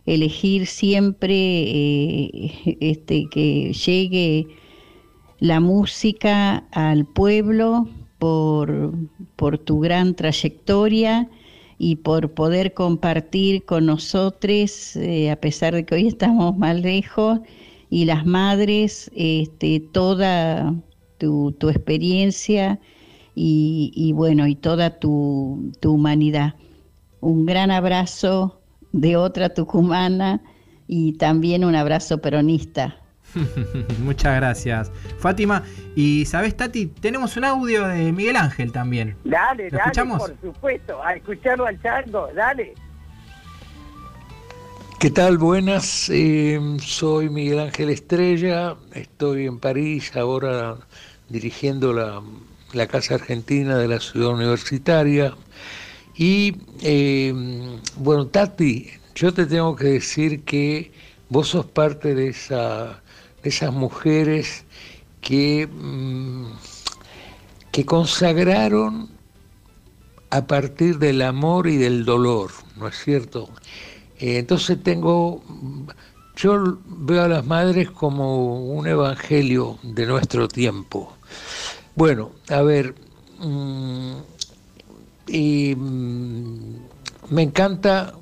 elegir 0.08 0.66
siempre 0.66 1.36
eh, 1.36 2.78
este, 2.82 3.28
que 3.30 3.72
llegue 3.74 4.48
la 5.40 5.60
música 5.60 6.66
al 6.72 7.06
pueblo 7.06 7.88
por, 8.18 8.94
por 9.36 9.60
tu 9.60 9.80
gran 9.80 10.16
trayectoria 10.16 11.30
y 11.84 11.96
por 11.96 12.36
poder 12.36 12.76
compartir 12.76 13.66
con 13.66 13.88
nosotros, 13.88 14.96
eh, 14.98 15.32
a 15.32 15.36
pesar 15.36 15.74
de 15.74 15.84
que 15.84 15.96
hoy 15.96 16.08
estamos 16.10 16.56
más 16.56 16.80
lejos, 16.80 17.40
y 17.90 18.06
las 18.06 18.24
madres, 18.24 19.10
este, 19.16 19.80
toda 19.80 20.76
tu, 21.18 21.56
experiencia 21.70 22.80
y, 23.34 23.92
y 23.96 24.12
bueno, 24.12 24.46
y 24.46 24.54
toda 24.54 25.00
tu, 25.00 25.72
tu 25.80 25.94
humanidad. 25.94 26.54
Un 27.20 27.48
gran 27.48 27.72
abrazo 27.72 28.62
de 28.92 29.18
otra 29.18 29.50
tucumana 29.50 30.44
y 30.88 31.14
también 31.14 31.66
un 31.66 31.74
abrazo 31.74 32.20
peronista. 32.20 32.96
Muchas 34.00 34.36
gracias, 34.36 34.92
Fátima. 35.20 35.64
Y 35.96 36.26
sabes, 36.26 36.56
Tati, 36.56 36.88
tenemos 36.88 37.38
un 37.38 37.46
audio 37.46 37.88
de 37.88 38.12
Miguel 38.12 38.36
Ángel 38.36 38.72
también. 38.72 39.16
Dale, 39.24 39.70
¿Lo 39.70 39.78
dale, 39.78 39.92
escuchamos? 39.92 40.22
por 40.22 40.42
supuesto, 40.42 41.04
a 41.04 41.16
escucharlo 41.16 41.66
al 41.66 41.82
chango, 41.82 42.30
dale. 42.34 42.74
¿Qué 45.00 45.10
tal? 45.10 45.38
Buenas, 45.40 46.10
eh, 46.12 46.60
soy 46.80 47.30
Miguel 47.30 47.60
Ángel 47.60 47.90
Estrella, 47.90 48.76
estoy 48.94 49.48
en 49.48 49.60
París 49.60 50.16
ahora 50.16 50.78
dirigiendo 51.28 51.92
la, 51.92 52.22
la 52.74 52.88
Casa 52.88 53.16
Argentina 53.16 53.78
de 53.78 53.88
la 53.88 54.00
Ciudad 54.00 54.30
Universitaria. 54.30 55.34
Y 56.16 56.56
eh, 56.84 57.34
bueno, 57.98 58.28
Tati, 58.28 58.92
yo 59.16 59.34
te 59.34 59.46
tengo 59.46 59.76
que 59.76 59.88
decir 59.88 60.44
que 60.44 60.92
vos 61.30 61.48
sos 61.48 61.66
parte 61.66 62.14
de, 62.14 62.28
esa, 62.28 63.02
esas 63.44 63.74
mujeres 63.74 64.66
que, 65.22 65.68
mm, 65.68 66.46
que 67.72 67.86
consagraron 67.86 69.10
a 70.30 70.48
partir 70.48 70.98
del 70.98 71.22
amor 71.22 71.68
y 71.68 71.78
del 71.78 72.06
dolor, 72.06 72.52
¿no 72.78 72.88
es 72.88 72.98
cierto? 72.98 73.50
Eh, 74.18 74.38
entonces 74.38 74.82
tengo, 74.82 75.44
yo 76.36 76.78
veo 76.86 77.24
a 77.24 77.28
las 77.28 77.46
madres 77.46 77.92
como 77.92 78.64
un 78.66 78.88
evangelio 78.88 79.78
de 79.84 80.06
nuestro 80.06 80.48
tiempo. 80.48 81.14
Bueno, 81.96 82.32
a 82.50 82.62
ver, 82.62 82.96
mm, 83.40 84.14
y, 85.28 85.76
mm, 85.76 86.76
me 87.30 87.42
encanta 87.44 88.14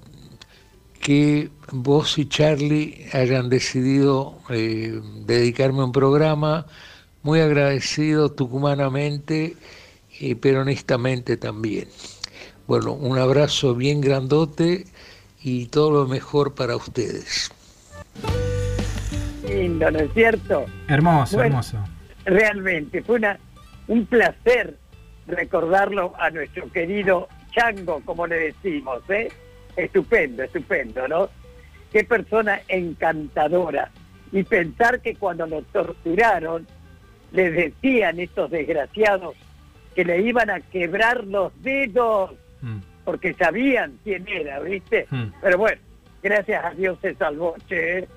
que 1.00 1.50
vos 1.72 2.18
y 2.18 2.28
Charlie 2.28 3.08
hayan 3.14 3.50
decidido 3.50 4.40
eh, 4.50 5.00
dedicarme 5.26 5.84
un 5.84 5.92
programa, 5.92 6.66
muy 7.24 7.40
agradecido 7.40 8.32
tucumanamente 8.32 9.56
y 10.20 10.36
peronistamente 10.36 11.38
también. 11.38 11.88
Bueno, 12.68 12.94
un 12.94 13.18
abrazo 13.18 13.76
bien 13.76 14.02
grandote 14.02 14.86
y 15.42 15.68
todo 15.68 15.92
lo 15.92 16.08
mejor 16.08 16.54
para 16.54 16.76
ustedes. 16.76 17.52
Lindo, 19.48 19.90
¿no 19.90 20.00
es 20.00 20.14
cierto? 20.14 20.66
Hermoso, 20.88 21.38
Bueno, 21.38 21.50
hermoso. 21.50 21.78
Realmente, 22.26 23.02
fue 23.02 23.16
una, 23.16 23.40
un 23.88 24.06
placer 24.06 24.78
recordarlo 25.26 26.14
a 26.20 26.30
nuestro 26.30 26.72
querido 26.72 27.28
Chango, 27.52 28.02
como 28.06 28.28
le 28.28 28.54
decimos, 28.54 29.02
¿eh? 29.10 29.30
Estupendo, 29.76 30.44
estupendo, 30.44 31.08
¿no? 31.08 31.30
Qué 31.92 32.04
persona 32.04 32.62
encantadora. 32.68 33.92
Y 34.32 34.44
pensar 34.44 35.02
que 35.02 35.16
cuando 35.16 35.48
lo 35.48 35.62
torturaron, 35.64 36.68
le 37.32 37.52
decían 37.52 38.20
estos 38.20 38.52
desgraciados 38.52 39.36
que 39.96 40.06
le 40.06 40.22
iban 40.22 40.50
a 40.50 40.60
quebrar 40.60 41.24
los 41.26 41.52
dedos, 41.62 42.32
porque 43.04 43.34
sabían 43.34 43.98
quién 44.04 44.28
era, 44.28 44.60
¿viste? 44.60 45.08
Mm. 45.10 45.26
Pero 45.42 45.58
bueno, 45.58 45.82
gracias 46.22 46.64
a 46.64 46.72
Dios 46.72 46.98
se 47.02 47.16
salvó, 47.16 47.56
che. 47.68 48.08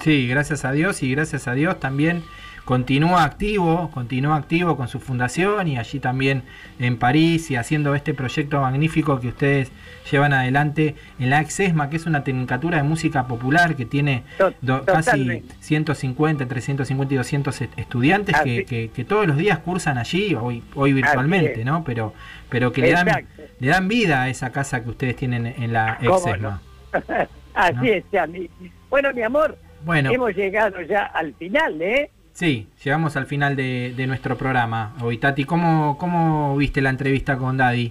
Sí, 0.00 0.28
gracias 0.28 0.64
a 0.66 0.72
Dios 0.72 1.02
y 1.02 1.10
gracias 1.12 1.48
a 1.48 1.54
Dios 1.54 1.80
también 1.80 2.22
continúa 2.66 3.22
activo, 3.22 3.90
continúa 3.94 4.34
activo 4.36 4.76
con 4.76 4.88
su 4.88 4.98
fundación 4.98 5.68
y 5.68 5.78
allí 5.78 6.00
también 6.00 6.42
en 6.80 6.98
París 6.98 7.48
y 7.52 7.56
haciendo 7.56 7.94
este 7.94 8.12
proyecto 8.12 8.60
magnífico 8.60 9.20
que 9.20 9.28
ustedes 9.28 9.70
llevan 10.10 10.32
adelante 10.32 10.96
en 11.20 11.30
la 11.30 11.40
Exesma, 11.40 11.88
que 11.90 11.96
es 11.96 12.06
una 12.06 12.24
tecnicatura 12.24 12.78
de 12.78 12.82
música 12.82 13.28
popular 13.28 13.76
que 13.76 13.86
tiene 13.86 14.24
do- 14.60 14.84
casi 14.84 15.10
totalmente. 15.10 15.54
150, 15.60 16.42
entre 16.42 16.60
150 16.60 17.14
y 17.14 17.16
200 17.16 17.60
est- 17.62 17.78
estudiantes 17.78 18.34
que, 18.42 18.56
Así- 18.58 18.64
que- 18.64 18.90
que 18.90 19.04
todos 19.04 19.28
los 19.28 19.36
días 19.36 19.60
cursan 19.60 19.96
allí, 19.96 20.34
hoy, 20.34 20.64
hoy 20.74 20.92
virtualmente. 20.92 21.64
¿no? 21.64 21.84
Pero, 21.84 22.14
pero 22.50 22.72
que 22.72 22.80
le 22.80 22.90
dan, 22.90 23.06
Exacto. 23.08 23.42
le 23.60 23.68
dan 23.68 23.86
vida 23.86 24.22
a 24.22 24.28
esa 24.28 24.50
casa 24.50 24.82
que 24.82 24.90
ustedes 24.90 25.14
tienen 25.14 25.46
en 25.46 25.72
la 25.72 25.98
¿Cómo 26.04 26.16
Exesma. 26.18 26.60
Así 27.54 27.74
¿No? 27.76 27.84
es, 27.84 28.04
Charlie. 28.10 28.50
Bueno, 28.90 29.12
mi 29.14 29.22
amor, 29.22 29.56
Bueno. 29.84 30.10
hemos 30.10 30.34
llegado 30.34 30.82
ya 30.82 31.04
al 31.04 31.32
final, 31.34 31.80
¿eh? 31.80 32.10
Sí, 32.36 32.68
llegamos 32.84 33.16
al 33.16 33.24
final 33.24 33.56
de, 33.56 33.94
de 33.96 34.06
nuestro 34.06 34.36
programa. 34.36 34.94
Hoy, 35.02 35.16
Tati, 35.16 35.44
¿cómo, 35.44 35.96
¿cómo 35.96 36.54
viste 36.58 36.82
la 36.82 36.90
entrevista 36.90 37.38
con 37.38 37.56
Daddy? 37.56 37.90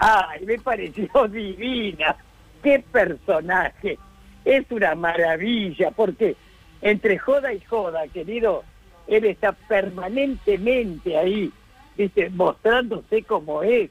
Ay, 0.00 0.44
me 0.44 0.58
pareció 0.58 1.08
divina. 1.30 2.16
Qué 2.64 2.82
personaje. 2.90 3.96
Es 4.44 4.64
una 4.70 4.96
maravilla, 4.96 5.92
porque 5.92 6.34
entre 6.82 7.16
joda 7.16 7.52
y 7.52 7.60
joda, 7.60 8.08
querido, 8.08 8.64
él 9.06 9.24
está 9.24 9.52
permanentemente 9.52 11.16
ahí, 11.16 11.52
¿viste? 11.96 12.28
mostrándose 12.30 13.22
como 13.22 13.62
es, 13.62 13.90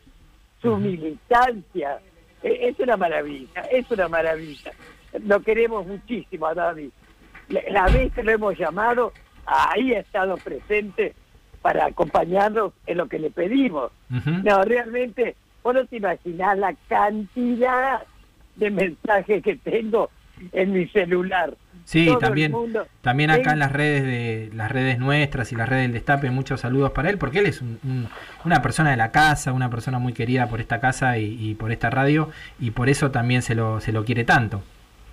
su 0.62 0.76
militancia. 0.76 2.00
E- 2.44 2.68
Es 2.68 2.78
una 2.82 2.98
maravilla, 2.98 3.62
es 3.72 3.90
una 3.90 4.10
maravilla. 4.10 4.74
Lo 5.26 5.40
queremos 5.42 5.88
muchísimo 5.88 6.48
a 6.48 6.54
David. 6.54 6.90
La 7.48 7.62
la 7.70 7.86
vez 7.88 8.12
que 8.14 8.24
lo 8.24 8.32
hemos 8.34 8.58
llamado, 8.58 9.14
ahí 9.46 9.94
ha 9.94 10.00
estado 10.00 10.38
presente 10.38 11.14
para 11.62 11.86
acompañarnos 11.86 12.74
en 12.86 12.98
lo 12.98 13.08
que 13.08 13.20
le 13.20 13.30
pedimos. 13.32 13.92
No, 14.10 14.62
realmente, 14.64 15.36
vos 15.64 15.74
no 15.74 15.86
te 15.86 15.98
imaginás 15.98 16.58
la 16.58 16.76
cantidad 16.88 18.02
de 18.56 18.70
mensajes 18.72 19.44
que 19.44 19.56
tengo 19.56 20.10
en 20.52 20.74
mi 20.74 20.88
celular. 20.90 21.56
Sí, 21.86 22.06
Todo 22.08 22.18
también, 22.20 22.54
también 23.02 23.30
acá 23.30 23.42
en 23.52 23.54
en- 23.54 23.60
las 23.60 23.72
redes 23.72 24.04
de 24.04 24.50
las 24.56 24.72
redes 24.72 24.98
nuestras 24.98 25.52
y 25.52 25.56
las 25.56 25.70
redes 25.70 25.84
del 25.84 25.94
Destape, 25.94 26.32
muchos 26.32 26.62
saludos 26.62 26.92
para 26.92 27.10
él, 27.10 27.18
porque 27.20 27.40
él 27.40 27.46
es 27.46 27.62
un- 27.62 27.80
un- 27.84 28.08
una 28.44 28.62
persona 28.62 28.90
de 28.92 28.98
la 28.98 29.12
casa, 29.12 29.54
una 29.54 29.70
persona 29.70 30.00
muy 30.00 30.14
querida 30.14 30.48
por 30.48 30.62
esta 30.62 30.80
casa 30.80 31.18
y, 31.20 31.38
y 31.52 31.54
por 31.56 31.72
esta 31.72 31.90
radio, 31.92 32.30
y 32.60 32.72
por 32.72 32.90
eso 32.90 33.12
también 33.12 33.42
se 33.44 33.54
lo, 33.56 33.82
se 33.82 33.92
lo 33.92 34.04
quiere 34.04 34.24
tanto. 34.24 34.64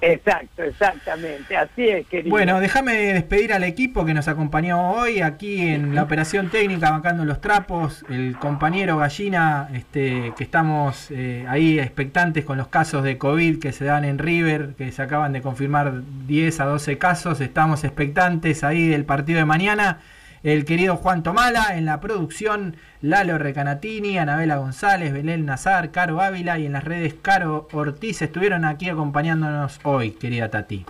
Exacto, 0.04 0.64
exactamente. 0.64 1.56
Así 1.56 1.88
es, 1.88 2.04
querido. 2.08 2.30
Bueno, 2.30 2.58
déjame 2.58 2.92
despedir 3.12 3.52
al 3.52 3.62
equipo 3.62 4.04
que 4.04 4.14
nos 4.14 4.26
acompañó 4.26 4.90
hoy 4.90 5.20
aquí 5.20 5.60
en 5.60 5.94
la 5.94 6.02
operación 6.02 6.50
técnica 6.50 6.90
bancando 6.90 7.24
los 7.24 7.40
trapos, 7.40 8.04
el 8.10 8.36
compañero 8.36 8.96
Gallina, 8.96 9.68
este, 9.72 10.32
que 10.36 10.42
estamos 10.42 11.12
eh, 11.12 11.46
ahí 11.48 11.78
expectantes 11.78 12.44
con 12.44 12.58
los 12.58 12.66
casos 12.66 13.04
de 13.04 13.16
COVID 13.16 13.60
que 13.60 13.70
se 13.70 13.84
dan 13.84 14.04
en 14.04 14.18
River, 14.18 14.74
que 14.76 14.90
se 14.90 15.02
acaban 15.02 15.32
de 15.32 15.40
confirmar 15.40 16.02
10 16.26 16.58
a 16.58 16.64
12 16.64 16.98
casos, 16.98 17.40
estamos 17.40 17.84
expectantes 17.84 18.64
ahí 18.64 18.88
del 18.88 19.04
partido 19.04 19.38
de 19.38 19.44
mañana. 19.44 20.00
El 20.42 20.64
querido 20.64 20.96
Juan 20.96 21.22
Tomala 21.22 21.76
en 21.76 21.84
la 21.84 22.00
producción, 22.00 22.74
Lalo 23.00 23.38
Recanatini, 23.38 24.18
Anabela 24.18 24.56
González, 24.56 25.12
Belén 25.12 25.46
Nazar, 25.46 25.92
Caro 25.92 26.20
Ávila 26.20 26.58
y 26.58 26.66
en 26.66 26.72
las 26.72 26.82
redes 26.82 27.14
Caro 27.14 27.68
Ortiz 27.72 28.22
estuvieron 28.22 28.64
aquí 28.64 28.88
acompañándonos 28.88 29.78
hoy, 29.84 30.10
querida 30.10 30.50
Tati. 30.50 30.84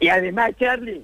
Y 0.00 0.08
además, 0.08 0.50
Charlie, 0.58 1.02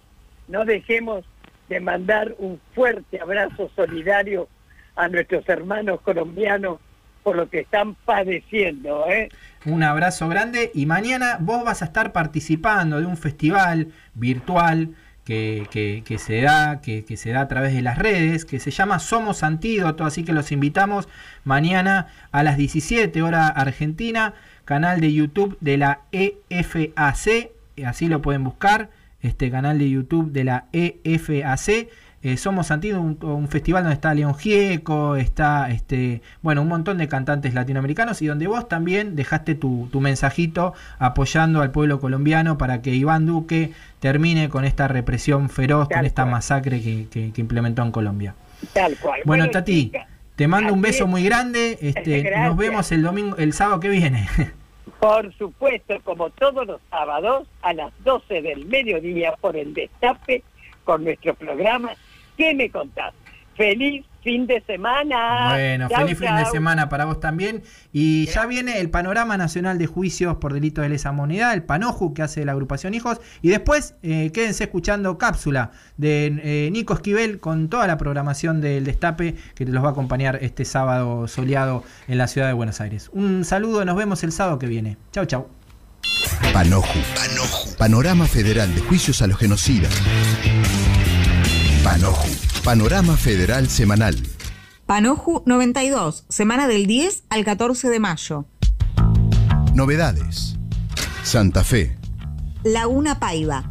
no 0.49 0.67
dejemos 0.67 1.25
de 1.71 1.81
mandar 1.81 2.35
un 2.37 2.61
fuerte 2.75 3.19
abrazo 3.19 3.71
solidario 3.75 4.47
a 4.95 5.09
nuestros 5.09 5.49
hermanos 5.49 6.03
colombianos 6.03 6.79
por 7.23 7.35
lo 7.35 7.49
que 7.49 7.61
están 7.61 7.95
padeciendo, 7.95 9.07
¿eh? 9.09 9.31
Un 9.65 9.83
abrazo 9.83 10.29
grande 10.29 10.71
y 10.75 10.85
mañana 10.85 11.39
vos 11.41 11.65
vas 11.65 11.81
a 11.81 11.87
estar 11.87 12.13
participando 12.13 13.01
de 13.01 13.07
un 13.07 13.17
festival 13.17 13.89
virtual 14.15 14.91
que, 15.27 16.03
que- 16.07 16.19
se 16.19 16.41
da, 16.41 16.81
que, 16.81 17.05
que 17.05 17.17
se 17.17 17.31
da 17.31 17.41
a 17.43 17.49
través 17.49 17.75
de 17.75 17.83
las 17.83 17.99
redes, 17.99 18.45
que 18.45 18.61
se 18.61 18.71
llama 18.71 19.01
Somos 19.01 19.43
Antídoto, 19.43 20.05
así 20.05 20.23
que 20.25 20.33
los 20.33 20.53
invitamos 20.53 21.09
mañana 21.45 22.07
a 22.31 22.43
las 22.45 22.57
17 22.57 23.21
hora 23.23 23.49
Argentina, 23.49 24.35
canal 24.65 25.01
de 25.01 25.13
YouTube 25.13 25.59
de 25.61 25.77
la 25.79 26.01
EFAC, 26.13 27.51
así 27.85 28.07
lo 28.09 28.23
pueden 28.23 28.45
buscar, 28.45 28.89
este 29.21 29.51
canal 29.51 29.79
de 29.79 29.91
YouTube 29.91 30.31
de 30.31 30.45
la 30.45 30.67
EFAC. 30.73 31.89
Eh, 32.33 32.37
Somos 32.37 32.67
Santino, 32.69 33.01
un, 33.01 33.19
un 33.23 33.49
festival 33.49 33.83
donde 33.85 33.95
está 33.95 34.13
León 34.15 34.35
Gieco, 34.35 35.17
está 35.17 35.71
este, 35.71 36.23
bueno, 36.43 36.63
un 36.63 36.69
montón 36.69 36.99
de 36.99 37.09
cantantes 37.09 37.55
latinoamericanos 37.55 38.21
y 38.23 38.27
donde 38.27 38.47
vos 38.47 38.69
también 38.69 39.17
dejaste 39.17 39.55
tu, 39.55 39.89
tu 39.93 40.01
mensajito 40.01 40.75
apoyando 40.99 41.63
al 41.63 41.71
pueblo 41.71 42.01
colombiano 42.01 42.59
para 42.59 42.83
que 42.83 42.95
Iván 42.95 43.27
Duque 43.27 43.73
termine 44.01 44.49
con 44.49 44.65
esta 44.65 44.89
represión 44.89 45.49
feroz, 45.51 45.89
con 45.89 46.05
esta 46.05 46.25
masacre 46.27 46.81
que, 46.83 47.07
que- 47.11 47.33
que 47.33 47.41
implementó 47.41 47.83
en 47.83 47.91
Colombia. 47.93 48.35
Tal 48.73 48.97
cual. 48.97 49.21
Bueno, 49.25 49.51
Tati, 49.51 49.87
chicas, 49.91 50.07
te 50.37 50.49
mando 50.49 50.73
un 50.73 50.81
beso 50.83 51.05
es. 51.05 51.11
muy 51.11 51.23
grande. 51.25 51.79
Este, 51.81 52.23
Gracias. 52.23 52.49
nos 52.49 52.57
vemos 52.57 52.93
el 52.93 53.03
domingo, 53.03 53.37
el 53.37 53.53
sábado 53.53 53.81
que 53.81 53.89
viene. 53.89 54.29
Por 55.01 55.33
supuesto, 55.35 55.95
como 56.05 56.31
todos 56.31 56.67
los 56.67 56.81
sábados, 56.91 57.47
a 57.63 57.73
las 57.75 57.93
12 58.05 58.41
del 58.43 58.65
mediodía 58.67 59.33
por 59.41 59.57
el 59.57 59.75
Destape, 59.75 60.43
con 60.85 61.05
nuestro 61.05 61.35
programa 61.35 61.91
¿Qué 62.37 62.55
me 62.55 62.71
contás? 62.71 63.15
¡Feliz 63.57 64.05
fin 64.23 64.47
de 64.47 64.61
semana! 64.67 65.51
Bueno, 65.53 65.89
Chau, 65.89 66.01
feliz 66.01 66.19
fin 66.19 66.37
de 66.37 66.45
semana 66.47 66.89
para 66.89 67.05
vos 67.05 67.21
también. 67.21 67.63
Y 67.93 68.27
ya 68.27 68.45
viene 68.45 68.81
el 68.81 68.91
Panorama 68.91 69.37
Nacional 69.39 69.79
de 69.79 69.87
Juicios 69.87 70.37
por 70.37 70.53
Delitos 70.53 70.83
de 70.83 70.89
Lesa 70.89 71.13
Moneda, 71.13 71.55
el 71.55 71.63
PANOJU 71.63 72.13
que 72.13 72.23
hace 72.23 72.45
la 72.45 72.53
agrupación 72.53 72.93
Hijos. 72.93 73.21
Y 73.41 73.49
después 73.49 73.95
eh, 74.03 74.31
quédense 74.33 74.65
escuchando 74.65 75.17
Cápsula 75.17 75.71
de 75.97 76.27
eh, 76.43 76.71
Nico 76.73 76.93
Esquivel 76.93 77.41
con 77.41 77.69
toda 77.71 77.87
la 77.87 77.97
programación 77.97 78.61
del 78.61 78.85
Destape 78.85 79.37
que 79.55 79.65
los 79.65 79.83
va 79.83 79.89
a 79.89 79.93
acompañar 79.93 80.39
este 80.43 80.65
sábado 80.65 81.29
soleado 81.29 81.85
en 82.09 82.19
la 82.19 82.27
ciudad 82.27 82.49
de 82.49 82.53
Buenos 82.53 82.81
Aires. 82.81 83.09
Un 83.13 83.45
saludo, 83.45 83.85
nos 83.85 83.97
vemos 83.97 84.23
el 84.25 84.33
sábado 84.33 84.59
que 84.59 84.67
viene. 84.67 84.99
Chau, 85.13 85.25
chau. 85.25 85.49
Panoju. 86.53 86.99
Panorama 87.79 88.27
Federal 88.27 88.75
de 88.75 88.81
Juicios 88.81 89.23
a 89.23 89.27
los 89.27 89.39
Genocidas. 89.39 89.93
Panoju. 91.87 92.35
Panorama 92.65 93.17
Federal 93.17 93.69
Semanal. 93.69 94.17
Panoju 94.87 95.45
92, 95.47 96.25
semana 96.29 96.67
del 96.67 96.89
10 96.89 97.23
al 97.31 97.45
14 97.45 97.89
de 97.91 98.01
mayo. 98.01 98.45
Novedades. 99.73 100.57
Santa 101.23 101.63
Fe. 101.63 101.97
Laguna 102.65 103.21
Paiva. 103.21 103.71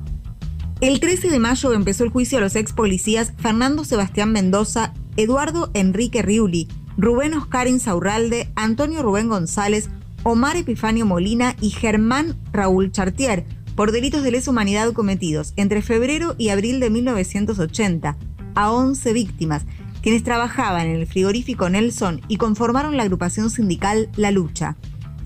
El 0.79 1.01
13 1.01 1.29
de 1.29 1.39
mayo 1.39 1.73
empezó 1.73 2.05
el 2.05 2.09
juicio 2.09 2.37
a 2.37 2.41
los 2.41 2.55
ex 2.55 2.71
policías 2.71 3.33
Fernando 3.37 3.83
Sebastián 3.83 4.31
Mendoza, 4.31 4.93
Eduardo 5.17 5.69
Enrique 5.73 6.21
Riuli, 6.21 6.69
Rubén 6.95 7.33
Oscar 7.33 7.67
Insaurralde, 7.67 8.49
Antonio 8.55 9.03
Rubén 9.03 9.27
González, 9.27 9.89
Omar 10.23 10.55
Epifanio 10.55 11.05
Molina 11.05 11.57
y 11.59 11.71
Germán 11.71 12.37
Raúl 12.53 12.93
Chartier 12.93 13.45
por 13.75 13.91
delitos 13.91 14.23
de 14.23 14.31
lesa 14.31 14.51
humanidad 14.51 14.93
cometidos 14.93 15.53
entre 15.57 15.81
febrero 15.81 16.35
y 16.37 16.49
abril 16.49 16.79
de 16.79 16.89
1980 16.89 18.17
a 18.55 18.71
11 18.71 19.13
víctimas, 19.13 19.65
quienes 20.01 20.23
trabajaban 20.23 20.87
en 20.87 20.95
el 20.95 21.07
frigorífico 21.07 21.69
Nelson 21.69 22.21
y 22.27 22.37
conformaron 22.37 22.95
la 22.97 23.03
agrupación 23.03 23.49
sindical 23.49 24.09
La 24.15 24.31
Lucha. 24.31 24.77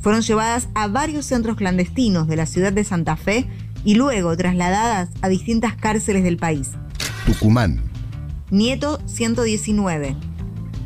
Fueron 0.01 0.21
llevadas 0.21 0.69
a 0.73 0.87
varios 0.87 1.25
centros 1.25 1.57
clandestinos 1.57 2.27
de 2.27 2.37
la 2.37 2.45
ciudad 2.45 2.73
de 2.73 2.83
Santa 2.83 3.15
Fe 3.15 3.47
y 3.83 3.95
luego 3.95 4.35
trasladadas 4.35 5.09
a 5.21 5.29
distintas 5.29 5.75
cárceles 5.75 6.23
del 6.23 6.37
país. 6.37 6.71
Tucumán. 7.25 7.81
Nieto 8.49 8.99
119. 9.05 10.15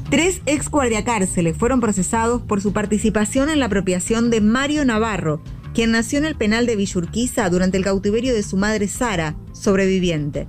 Tres 0.10 0.42
ex 0.46 0.70
guardiacárceles 0.70 1.58
fueron 1.58 1.80
procesados 1.80 2.42
por 2.42 2.62
su 2.62 2.74
participación 2.74 3.50
en 3.50 3.60
la 3.60 3.68
apropiación 3.68 4.30
de 4.30 4.42
Mario 4.42 4.86
Navarro, 4.86 5.42
quien 5.74 5.92
nació 5.92 6.20
en 6.20 6.26
el 6.26 6.36
penal 6.36 6.66
de 6.66 6.76
Villurquiza 6.76 7.50
durante 7.50 7.78
el 7.78 7.84
cautiverio 7.84 8.34
de 8.34 8.44
su 8.44 8.58
madre 8.58 8.88
Sara, 8.88 9.36
sobreviviente. 9.54 10.48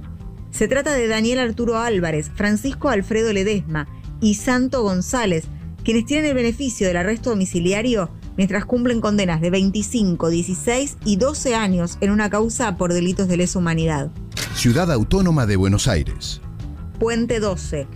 Se 0.50 0.68
trata 0.68 0.92
de 0.92 1.08
Daniel 1.08 1.38
Arturo 1.38 1.78
Álvarez, 1.78 2.30
Francisco 2.34 2.88
Alfredo 2.88 3.32
Ledesma 3.32 3.88
y 4.20 4.34
Santo 4.34 4.82
González, 4.82 5.44
quienes 5.82 6.06
tienen 6.06 6.26
el 6.26 6.34
beneficio 6.34 6.86
del 6.86 6.98
arresto 6.98 7.30
domiciliario 7.30 8.10
mientras 8.36 8.64
cumplen 8.64 9.00
condenas 9.00 9.40
de 9.40 9.50
25, 9.50 10.28
16 10.28 10.98
y 11.04 11.16
12 11.16 11.54
años 11.54 11.98
en 12.00 12.10
una 12.10 12.30
causa 12.30 12.76
por 12.76 12.92
delitos 12.92 13.28
de 13.28 13.36
lesa 13.36 13.58
humanidad. 13.58 14.10
Ciudad 14.54 14.90
Autónoma 14.92 15.46
de 15.46 15.56
Buenos 15.56 15.88
Aires. 15.88 16.40
Puente 16.98 17.40
12. 17.40 17.86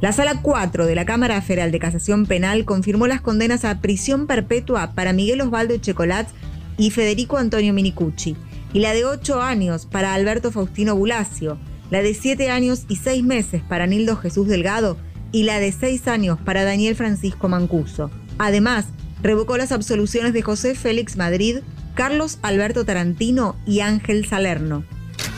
La 0.00 0.12
Sala 0.12 0.40
4 0.40 0.86
de 0.86 0.94
la 0.94 1.04
Cámara 1.04 1.42
Federal 1.42 1.70
de 1.70 1.78
Casación 1.78 2.24
Penal 2.24 2.64
confirmó 2.64 3.06
las 3.06 3.20
condenas 3.20 3.66
a 3.66 3.80
prisión 3.80 4.26
perpetua 4.26 4.94
para 4.94 5.12
Miguel 5.12 5.42
Osvaldo 5.42 5.74
Echecolatz 5.74 6.32
y 6.80 6.90
Federico 6.90 7.36
Antonio 7.36 7.74
Minicucci, 7.74 8.36
y 8.72 8.80
la 8.80 8.94
de 8.94 9.04
8 9.04 9.42
años 9.42 9.84
para 9.84 10.14
Alberto 10.14 10.50
Faustino 10.50 10.96
Bulacio, 10.96 11.58
la 11.90 12.00
de 12.00 12.14
7 12.14 12.50
años 12.50 12.84
y 12.88 12.96
6 12.96 13.22
meses 13.22 13.62
para 13.62 13.86
Nildo 13.86 14.16
Jesús 14.16 14.48
Delgado 14.48 14.96
y 15.30 15.42
la 15.42 15.60
de 15.60 15.72
6 15.72 16.08
años 16.08 16.38
para 16.42 16.64
Daniel 16.64 16.96
Francisco 16.96 17.48
Mancuso. 17.48 18.10
Además, 18.38 18.86
revocó 19.22 19.58
las 19.58 19.72
absoluciones 19.72 20.32
de 20.32 20.40
José 20.40 20.74
Félix 20.74 21.18
Madrid, 21.18 21.58
Carlos 21.94 22.38
Alberto 22.40 22.86
Tarantino 22.86 23.56
y 23.66 23.80
Ángel 23.80 24.24
Salerno. 24.24 24.84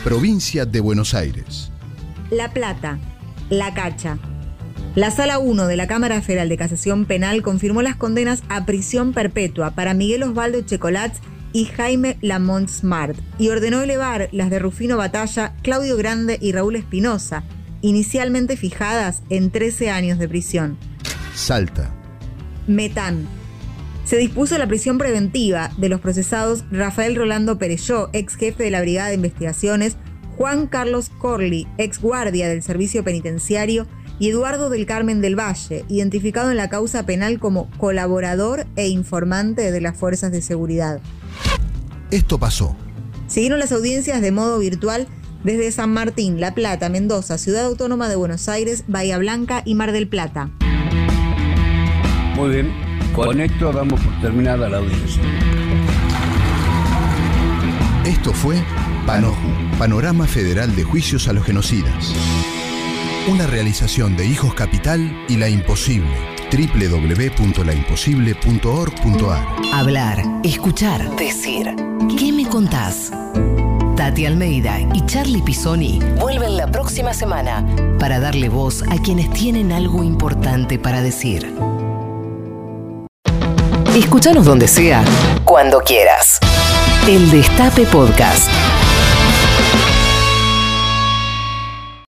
Provincia 0.04 0.64
de 0.64 0.78
Buenos 0.78 1.12
Aires. 1.12 1.72
La 2.30 2.52
Plata, 2.52 3.00
La 3.50 3.74
Cacha. 3.74 4.18
La 4.94 5.10
Sala 5.10 5.38
1 5.38 5.66
de 5.66 5.76
la 5.76 5.86
Cámara 5.86 6.20
Federal 6.20 6.48
de 6.50 6.58
Casación 6.58 7.06
Penal 7.06 7.42
confirmó 7.42 7.82
las 7.82 7.96
condenas 7.96 8.42
a 8.48 8.64
prisión 8.64 9.12
perpetua 9.12 9.72
para 9.72 9.94
Miguel 9.94 10.22
Osvaldo 10.22 10.60
Checolatz 10.60 11.20
y 11.52 11.66
Jaime 11.66 12.18
Lamont 12.20 12.68
Smart 12.68 13.16
y 13.38 13.48
ordenó 13.48 13.82
elevar 13.82 14.28
las 14.32 14.50
de 14.50 14.58
Rufino 14.58 14.96
Batalla, 14.96 15.54
Claudio 15.62 15.96
Grande 15.96 16.38
y 16.40 16.52
Raúl 16.52 16.76
Espinosa, 16.76 17.44
inicialmente 17.80 18.56
fijadas 18.56 19.22
en 19.28 19.50
13 19.50 19.90
años 19.90 20.18
de 20.18 20.28
prisión. 20.28 20.78
Salta. 21.34 21.94
Metán. 22.66 23.26
Se 24.04 24.16
dispuso 24.16 24.58
la 24.58 24.66
prisión 24.66 24.98
preventiva 24.98 25.70
de 25.76 25.88
los 25.88 26.00
procesados 26.00 26.64
Rafael 26.70 27.14
Rolando 27.14 27.58
Pereyó, 27.58 28.10
ex 28.12 28.34
jefe 28.36 28.64
de 28.64 28.70
la 28.70 28.80
Brigada 28.80 29.08
de 29.08 29.14
Investigaciones, 29.14 29.96
Juan 30.36 30.66
Carlos 30.66 31.10
Corley, 31.18 31.68
ex 31.78 32.00
guardia 32.00 32.48
del 32.48 32.62
Servicio 32.62 33.04
Penitenciario, 33.04 33.86
y 34.18 34.28
Eduardo 34.28 34.70
del 34.70 34.86
Carmen 34.86 35.20
del 35.20 35.38
Valle, 35.38 35.84
identificado 35.88 36.50
en 36.50 36.56
la 36.56 36.68
causa 36.68 37.06
penal 37.06 37.38
como 37.38 37.70
colaborador 37.78 38.66
e 38.76 38.88
informante 38.88 39.72
de 39.72 39.80
las 39.80 39.96
fuerzas 39.96 40.30
de 40.30 40.42
seguridad. 40.42 41.00
Esto 42.10 42.38
pasó. 42.38 42.76
Siguieron 43.26 43.58
las 43.58 43.72
audiencias 43.72 44.20
de 44.20 44.32
modo 44.32 44.58
virtual 44.58 45.08
desde 45.44 45.72
San 45.72 45.92
Martín, 45.92 46.40
La 46.40 46.54
Plata, 46.54 46.88
Mendoza, 46.88 47.38
Ciudad 47.38 47.64
Autónoma 47.64 48.08
de 48.08 48.16
Buenos 48.16 48.48
Aires, 48.48 48.84
Bahía 48.86 49.18
Blanca 49.18 49.62
y 49.64 49.74
Mar 49.74 49.92
del 49.92 50.08
Plata. 50.08 50.50
Muy 52.36 52.50
bien, 52.50 52.72
con 53.14 53.40
esto 53.40 53.72
damos 53.72 54.00
por 54.00 54.20
terminada 54.20 54.68
la 54.68 54.78
audiencia. 54.78 55.22
Esto 58.04 58.32
fue 58.32 58.62
Panoju, 59.06 59.78
Panorama 59.78 60.26
Federal 60.26 60.74
de 60.76 60.84
Juicios 60.84 61.28
a 61.28 61.32
los 61.32 61.44
Genocidas. 61.44 62.12
Una 63.28 63.46
realización 63.46 64.16
de 64.16 64.26
Hijos 64.26 64.54
Capital 64.54 65.24
y 65.28 65.36
La 65.36 65.48
Imposible. 65.48 66.31
www.laimposible.org.ar 66.52 69.46
Hablar, 69.72 70.22
escuchar, 70.44 71.16
decir. 71.16 71.74
¿Qué 72.18 72.30
me 72.30 72.46
contás? 72.46 73.10
Tati 73.96 74.26
Almeida 74.26 74.78
y 74.92 75.06
Charlie 75.06 75.40
Pisoni 75.40 75.98
vuelven 76.18 76.58
la 76.58 76.66
próxima 76.66 77.14
semana 77.14 77.64
para 77.98 78.20
darle 78.20 78.50
voz 78.50 78.82
a 78.82 78.98
quienes 78.98 79.32
tienen 79.32 79.72
algo 79.72 80.04
importante 80.04 80.78
para 80.78 81.00
decir. 81.00 81.50
Escúchanos 83.96 84.44
donde 84.44 84.68
sea, 84.68 85.02
cuando 85.44 85.80
quieras. 85.80 86.38
El 87.08 87.30
Destape 87.30 87.86
Podcast. 87.86 88.50